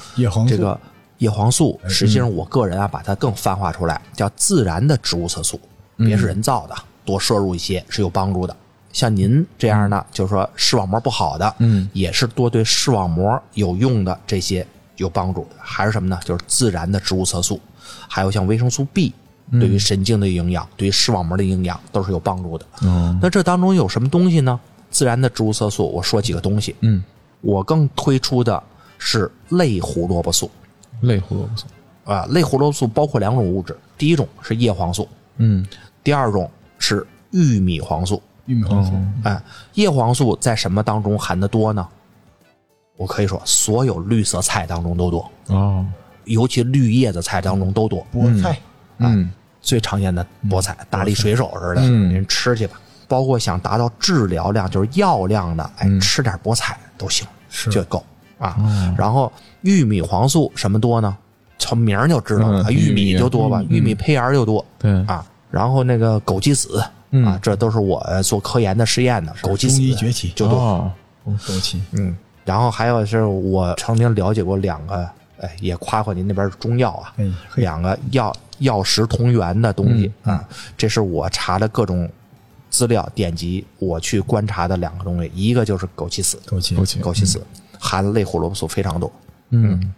[0.47, 0.79] 这个
[1.17, 5.59] 叶黄素，实际上我个人啊把它更泛化出来，叫自然的植物色素，
[5.97, 8.55] 别是人造的，多摄入一些是有帮助的。
[8.91, 14.65] 像您这样的，就是说视网膜不好的，嗯，也是多对视网膜有用的这些
[14.97, 15.55] 有帮助的。
[15.59, 16.19] 还是什么呢？
[16.25, 17.59] 就是自然的植物色素，
[18.07, 19.13] 还有像维生素 B，
[19.51, 22.65] 对于神经的营养，对于视网膜的营养都是有帮助的。
[22.81, 24.59] 哦那这当中有什么东西呢？
[24.89, 26.75] 自然的植物色素，我说几个东西。
[26.81, 27.03] 嗯，
[27.41, 28.61] 我更推出的
[28.97, 30.49] 是类胡萝卜素。
[31.01, 31.65] 类胡萝卜素
[32.05, 35.07] 啊，类胡萝卜素包括两种物质，第一种是叶黄素，
[35.37, 35.65] 嗯
[36.03, 36.49] 第二种
[36.79, 38.21] 是玉米黄素。
[38.49, 38.93] 玉米黄素，
[39.23, 39.39] 哎，
[39.75, 41.87] 叶黄素在什么当中含的多呢？
[42.97, 45.85] 我可以说，所有绿色菜当中都多，哦。
[46.25, 48.05] 尤其绿叶子菜当中都多。
[48.11, 48.59] 菠菜，
[48.97, 49.31] 嗯。
[49.61, 52.09] 最常见的菠菜，大力水手似的，嗯。
[52.09, 52.79] 您吃去吧。
[53.07, 57.69] 包括想达到治疗量，就是药量的，哎，吃点菠菜都行，是。
[57.69, 58.03] 就够
[58.39, 58.57] 啊。
[58.97, 59.31] 然后
[59.61, 61.15] 玉米黄素什么多呢？
[61.59, 63.15] 从名儿就知道了，嗯啊玉米。
[63.17, 64.91] 就多吧，玉玉米胚芽就多对。
[65.05, 65.23] 啊。
[65.51, 67.25] 然后那个枸杞子嗯。
[67.25, 70.57] 啊，这都是我做科研的实验的，枸杞中医崛起就多。
[70.57, 70.91] 哦。
[71.45, 75.07] 枸杞，嗯，然后还有是我曾经了解过两个，
[75.39, 80.43] 哎，也夸夸您那边的中药啊，哎两个药药食同源的东西、啊，
[80.75, 82.09] 这是我查的各种
[82.71, 86.99] 资料典籍，我去观察的两个东西，一个就是枸杞子，枸杞，枸杞。
[86.99, 87.45] 枸杞子
[87.77, 89.11] 含类胡萝卜素非常多，
[89.51, 89.93] 嗯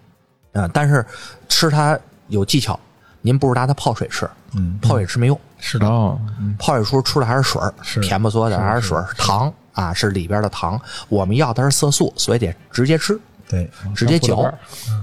[0.51, 1.05] 啊，但是
[1.47, 1.97] 吃它
[2.27, 2.77] 有技巧，
[3.21, 6.19] 您不如拿它泡水吃，嗯，泡水吃没用，是的，哦
[6.57, 7.99] 泡水出出的还是水儿是。
[8.01, 13.19] 甜不嗦的还是水儿糖啊，是里边的糖，我们要的是色素，所以得直接吃。
[13.49, 14.49] 对，直接嚼。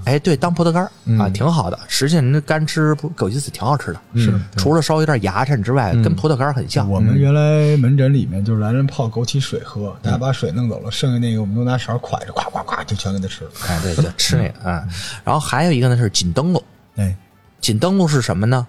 [0.07, 1.79] 哎，对，当葡萄干儿啊，挺好的。
[1.87, 4.33] 实际上，您干吃枸杞子挺好吃的，是。
[4.57, 6.89] 除了稍微有点牙碜之外，跟葡萄干儿很像。
[6.91, 13.51] 我们原来门诊里面就是来人泡枸杞水喝，大家把水弄走了，剩下那个我们都拿勺㧟着，咵咵咵就全给他吃了。
[13.69, 14.83] 哎，对，就吃那个啊。
[15.25, 16.63] 然后还有一个呢是锦灯笼，
[16.97, 17.15] 哎，
[17.61, 18.67] 锦灯笼是什么呢？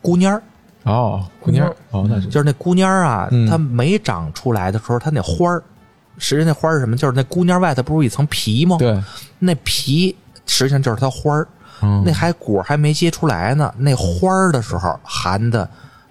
[0.00, 0.42] 姑蔫儿，
[0.84, 5.62] 哦姑娘儿哦那是就是那姑蔫儿啊嗯，它没长出来的时候，它那花儿，
[6.18, 6.96] 实际那花儿是什么？
[6.96, 9.00] 就是那姑蔫儿外头不是有一层皮吗？，对
[9.38, 10.16] 那皮
[10.46, 11.46] 实际上就是它花儿。
[11.84, 15.68] 嗯那还果还没结出来呢，那花儿的时候含的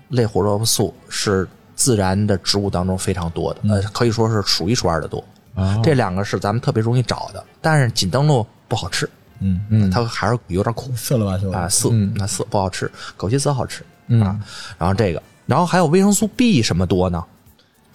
[0.09, 5.23] 类胡萝卜素是自然的植物当中非常多的，呃，可以说是数一数二的多。
[5.55, 9.09] 哦这两个是咱们特别容易找的，但是锦灯笼不好吃，
[9.41, 10.91] 嗯，嗯它还是有点苦。
[10.95, 12.13] 涩了吧就啊，涩，嗯。
[12.15, 12.89] 那涩不好吃。
[13.17, 14.39] 枸杞子好吃嗯啊，
[14.77, 17.23] 然后这个，然后还有维生素 B 什么多呢？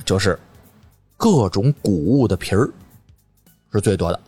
[0.05, 0.39] 就是
[1.16, 2.68] 各种谷物的皮儿
[3.73, 4.20] 是最多的。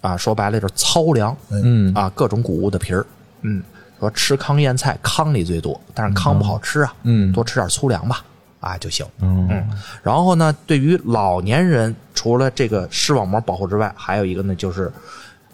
[0.00, 1.92] 啊，说白了就是糙粮，嗯。
[1.94, 3.04] 啊，各种谷物的皮儿，
[3.42, 3.62] 嗯，
[3.98, 7.32] 说吃糠咽菜，糠里最多，但是糠不好吃啊，嗯。
[7.32, 8.24] 多吃点粗粮吧，
[8.60, 9.04] 啊就行。
[9.20, 9.68] 嗯嗯，
[10.02, 14.92] 然后呢，对于老年人，除了这个视网膜保护之外，还有一个呢，就是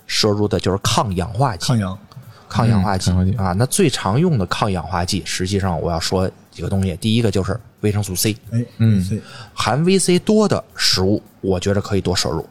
[0.07, 1.67] 摄入的就是抗氧化剂。
[1.67, 1.99] 抗氧，
[2.49, 9.23] 抗氧化剂,、嗯氧化剂啊，那最常用的抗氧化剂，实际上我要说几个东西，第一个就是维生素 C，哎，嗯
[9.55, 12.47] 含 VC 多的食物，我觉得可以多摄入，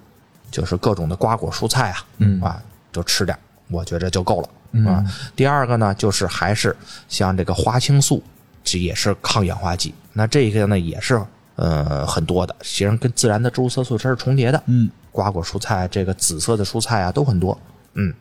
[0.49, 2.61] 就是各种的瓜果蔬菜啊，嗯啊，
[2.91, 3.37] 就吃点，
[3.69, 5.05] 我觉得就够了啊。
[5.35, 6.75] 第二个呢，就是还是
[7.07, 8.23] 像这个花青素，
[8.63, 9.93] 这也是抗氧化剂。
[10.13, 11.21] 那这个呢，也是
[11.55, 14.63] 呃，很多的，其实际上跟自然的植物色素它是重叠的。
[14.65, 17.57] 嗯，瓜果蔬菜，这个紫色的蔬菜啊，都很多。
[17.93, 18.13] 嗯，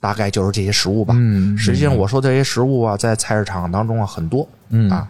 [0.00, 1.14] 大概就是这些食物吧。
[1.16, 4.48] 嗯实际上我说这些食物啊，在菜市场当中啊很多。
[4.68, 5.08] 嗯啊，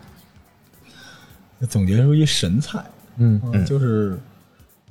[1.68, 2.82] 总结出一神菜，
[3.16, 4.18] 嗯嗯，就是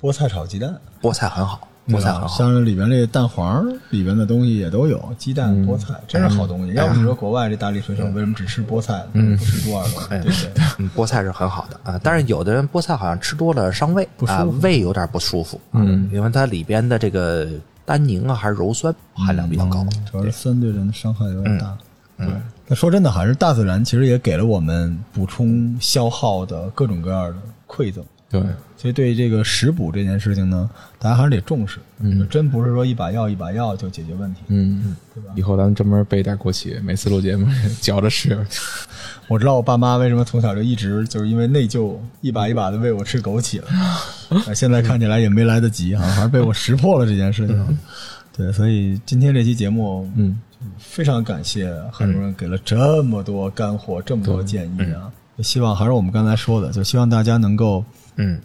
[0.00, 0.74] 菠菜炒鸡蛋。
[1.00, 2.26] 菠菜很好，菠菜好。
[2.28, 6.72] 像是里边这个蛋黄里边的东西也都有，鸡蛋、菠菜，真是好东西。
[6.74, 10.06] 要不你说国外这大力水手为什么只吃菠菜，不吃猪耳朵？
[10.08, 10.50] 对不对？
[10.78, 15.60] 嗯，菠菜是很好的啊，但是有的人菠菜好像吃多了伤胃，啊，胃有点不舒服。
[15.72, 17.48] 嗯，因为它里边的这个
[17.84, 19.86] 单宁啊还是鞣酸含量比较高。
[20.10, 21.76] 主要是酸对人的伤害有点大。
[22.18, 22.28] 对，
[22.68, 27.36] 那说真的，还是大自然其实也给了我们补充消耗的各种各样的
[27.66, 28.04] 馈赠。
[28.30, 28.40] 对，
[28.82, 30.68] 所以对这个食补这件事情呢，
[30.98, 31.78] 大家还是得重视。
[32.00, 34.40] 嗯，真不是说一把药一把药就解决问题。
[34.48, 34.96] 嗯，
[35.36, 37.46] 以后咱们专门备点枸杞，每次录节目
[37.80, 38.44] 嚼着吃。
[39.28, 43.68] 我知道我爸妈为什么从小就一直就是因为内疚，一把一把的喂我吃枸杞了。
[43.68, 47.78] 啊现在看起来也没来得及啊，还是被我识破了这件事情。
[48.36, 50.36] 对，所以今天这期节目，嗯，
[50.76, 55.08] 非常感谢很多人给了这么多干货，这么多建议啊。
[55.38, 57.84] 希望还是我们刚才说的，就希望大家能够，
[58.16, 58.38] 嗯，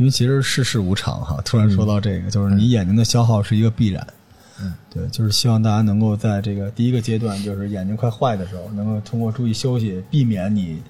[0.00, 1.38] 因为其实世事无常哈。
[1.44, 4.04] 突然说到这个，就是你眼睛的消耗是一个必然。
[4.58, 10.80] 嗯，对，就是希望大家能够在这个第一个阶段，就是眼睛快坏的时候，能够通过注意休息，避免你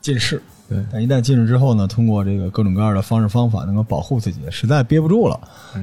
[0.00, 0.40] 近视。
[0.68, 4.40] 对但一旦近视之后呢，通过这个各种各样的方式方法，能够保护自己。
[4.50, 5.40] 实在憋不住了，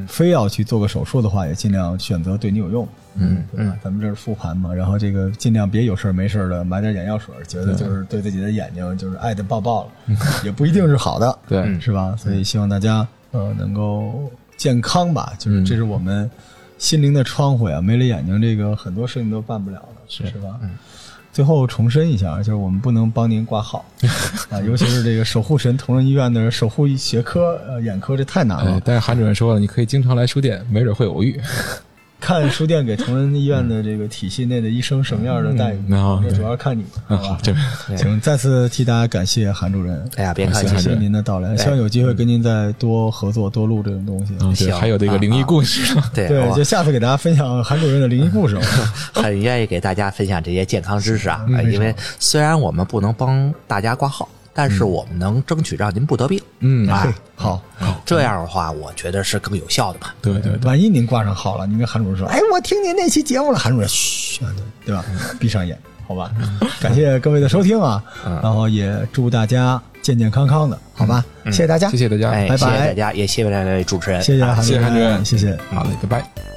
[0.07, 2.87] 非要去做个手术的话，也尽量选择对你有用。
[3.15, 3.77] 嗯，对吧？
[3.83, 9.91] 咱们这是复盘嘛，然后这个尽量别有事儿没事儿的买点眼药水，觉得就是对自己的眼睛就是爱的抱抱了，
[10.43, 11.39] 也不一定是好的。
[11.47, 12.15] 对是吧？
[12.17, 16.29] 所以希望大家呃能够健康吧，就是这是我们
[16.77, 17.79] 心灵的窗户呀。
[17.79, 20.59] 没了眼睛，这个很多事情都办不了了，是是吧？
[21.33, 23.83] 最后重申一下，就是我们不能帮您挂号
[24.49, 28.71] 啊，尤其是这个守护神同仁医院的守护学科呃眼科，这太难了。
[28.71, 31.41] 哎，但是韩主任说了，你可以经常来书店，没准会偶遇。
[32.23, 37.37] 看书店给同仁医院的这个体系内的医生什么样的待遇，嗯啊这主要看你，好吧？
[37.43, 37.53] 这
[37.97, 44.25] 行，再次替大家感谢韩主任，哎呀，别客气谢谢您的到来，希望有机会跟您再多合作、多录这种东
[44.55, 44.63] 西。
[44.63, 44.73] 行。
[44.73, 45.99] 还有这个灵异故事。
[46.13, 48.57] 对，对，就下次给大家分享韩主任的灵异故事。
[49.13, 56.39] 很愿意给大家分享这些健康知识啊，嗯因为虽然我们不能帮大家挂号，但是我们能争取让您不得病。
[56.59, 60.15] 嗯啊好，好，这样的话，我觉得是更有效的吧。
[60.21, 64.39] 对对对，万一您挂上号了，您跟韩主任说：“哎，我听您那期节目了。”韩主任嘘，
[64.85, 65.03] 对吧？
[65.39, 65.77] 闭上眼，
[66.07, 66.31] 好吧。
[66.79, 68.01] 感谢各位的收听啊，
[68.41, 71.25] 然后也祝大家健健康康的，好吧？
[71.45, 74.21] 谢谢大家，谢谢大家，哎，拜拜谢谢大家，也谢谢两位主持人。
[74.21, 75.57] 谢谢韩谢谢韩主任谢谢。
[75.71, 76.52] 好嘞，拜拜。